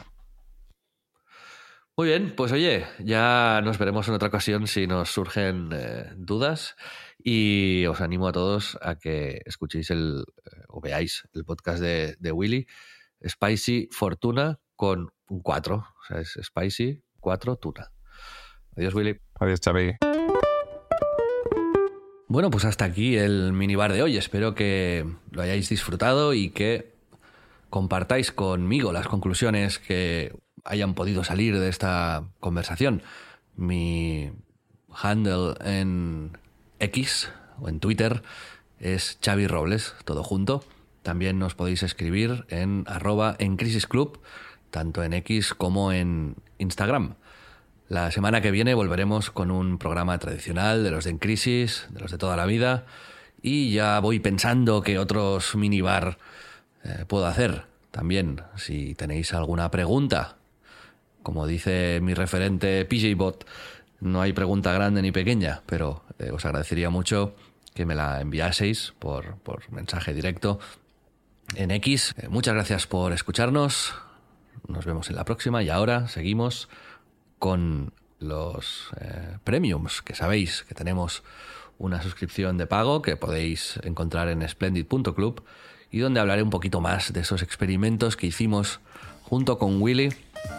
Muy 1.97 2.09
bien, 2.09 2.35
pues 2.37 2.53
oye, 2.53 2.85
ya 2.99 3.63
nos 3.65 3.79
veremos 3.79 4.07
en 4.09 4.15
otra 4.15 4.29
ocasión 4.29 4.67
si 4.67 4.87
nos 4.87 5.11
surgen 5.11 5.71
eh, 5.73 6.13
dudas 6.17 6.77
y 7.19 7.87
os 7.87 8.01
animo 8.01 8.29
a 8.29 8.33
todos 8.33 8.77
a 8.83 8.97
que 8.97 9.41
escuchéis 9.47 9.91
el 9.91 10.25
eh, 10.45 10.65
o 10.69 10.81
veáis 10.81 11.27
el 11.33 11.45
podcast 11.45 11.81
de, 11.81 12.17
de 12.19 12.33
Willy, 12.33 12.67
Spicy 13.27 13.89
Fortuna, 13.93 14.61
con 14.77 15.13
un 15.29 15.41
4. 15.41 15.77
O 15.77 16.05
sea, 16.07 16.21
es 16.21 16.39
Spicy 16.43 17.03
4 17.21 17.57
Tuna. 17.57 17.94
Adiós, 18.77 18.95
Willy. 18.95 19.19
Adiós, 19.39 19.61
Xavi. 19.65 19.97
Bueno, 22.29 22.51
pues 22.51 22.65
hasta 22.65 22.85
aquí 22.85 23.17
el 23.17 23.53
minibar 23.53 23.93
de 23.93 24.03
hoy. 24.03 24.17
Espero 24.17 24.55
que 24.55 25.07
lo 25.31 25.43
hayáis 25.43 25.69
disfrutado 25.69 26.35
y 26.35 26.51
que 26.51 26.95
compartáis 27.71 28.33
conmigo 28.33 28.93
las 28.93 29.07
conclusiones 29.07 29.79
que 29.79 30.35
hayan 30.65 30.95
podido 30.95 31.23
salir 31.25 31.59
de 31.59 31.69
esta 31.69 32.25
conversación. 32.41 33.03
Mi 33.57 34.33
handle 34.91 35.55
en 35.65 36.39
X 36.81 37.31
o 37.61 37.69
en 37.69 37.81
Twitter 37.81 38.23
es 38.81 39.19
Xavi 39.25 39.47
Robles, 39.47 39.95
todo 40.05 40.25
junto. 40.25 40.65
También 41.03 41.39
nos 41.39 41.55
podéis 41.55 41.83
escribir 41.83 42.47
en 42.49 42.85
arroba 42.87 43.37
en 43.39 43.57
Crisis 43.57 43.87
Club 43.87 44.21
tanto 44.75 45.05
en 45.05 45.13
X 45.13 45.55
como 45.55 45.93
en 45.93 46.35
Instagram. 46.59 47.15
La 47.89 48.11
semana 48.11 48.41
que 48.41 48.51
viene 48.51 48.73
volveremos 48.73 49.31
con 49.31 49.51
un 49.51 49.77
programa 49.77 50.19
tradicional 50.19 50.83
de 50.83 50.91
los 50.91 51.05
de 51.05 51.11
En 51.11 51.19
Crisis, 51.19 51.87
de 51.91 52.01
los 52.01 52.11
de 52.11 52.17
toda 52.17 52.35
la 52.35 52.47
vida, 52.47 52.87
y 53.43 53.73
ya 53.73 54.01
voy 54.01 54.21
pensando 54.21 54.81
qué 54.81 54.99
otros 54.99 55.55
minibar 55.55 56.17
eh, 56.83 57.05
puedo 57.07 57.27
hacer. 57.27 57.67
También, 57.91 58.41
si 58.57 58.95
tenéis 58.95 59.35
alguna 59.35 59.71
pregunta, 59.71 60.37
como 61.23 61.47
dice 61.47 62.01
mi 62.03 62.15
referente 62.15 62.87
PJBot, 62.87 63.47
no 64.01 64.23
hay 64.23 64.33
pregunta 64.33 64.73
grande 64.73 65.03
ni 65.03 65.13
pequeña, 65.13 65.63
pero 65.67 66.05
eh, 66.19 66.31
os 66.31 66.45
agradecería 66.47 66.89
mucho 66.89 67.37
que 67.75 67.85
me 67.85 67.95
la 67.95 68.23
enviaseis 68.23 68.95
por, 68.99 69.37
mensaje 69.71 70.15
directo 70.15 70.59
en 71.55 71.71
X. 71.71 72.15
Eh, 72.17 72.29
muchas 72.29 72.55
gracias 72.55 72.87
por 72.87 73.13
escucharnos. 73.13 73.95
Nos 74.69 74.87
vemos 74.87 75.11
en 75.11 75.17
la 75.17 75.25
próxima 75.25 75.63
y 75.63 75.69
ahora 75.69 76.09
seguimos 76.09 76.71
con 77.45 77.93
los 78.21 78.89
eh, 79.03 79.37
premiums, 79.45 80.01
que 80.01 80.15
sabéis 80.15 80.65
que 80.67 80.75
tenemos 80.75 81.23
una 81.77 82.01
suscripción 82.01 82.57
de 82.57 82.67
pago 82.67 83.03
que 83.03 83.17
podéis 83.17 83.79
encontrar 83.83 84.29
en 84.29 84.49
splendid.club 84.49 85.45
y 85.91 85.99
donde 85.99 86.21
hablaré 86.21 86.43
un 86.43 86.49
poquito 86.49 86.81
más 86.81 87.13
de 87.13 87.21
esos 87.21 87.43
experimentos 87.43 88.17
que 88.17 88.29
hicimos 88.29 88.81
junto 89.25 89.59
con 89.59 89.83
Willy 89.83 90.09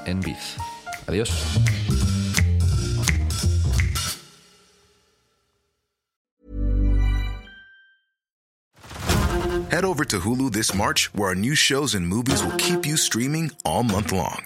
en 0.06 0.20
Biz. 0.20 0.58
Adiós. 1.08 1.32
Head 9.72 9.86
over 9.86 10.06
to 10.06 10.20
Hulu 10.20 10.52
this 10.52 10.76
March, 10.76 11.10
where 11.16 11.30
our 11.30 11.36
new 11.36 11.56
shows 11.56 11.96
and 11.96 12.08
movies 12.08 12.44
will 12.44 12.56
keep 12.58 12.86
you 12.86 12.96
streaming 12.96 13.50
all 13.66 13.82
month 13.82 14.12
long. 14.12 14.46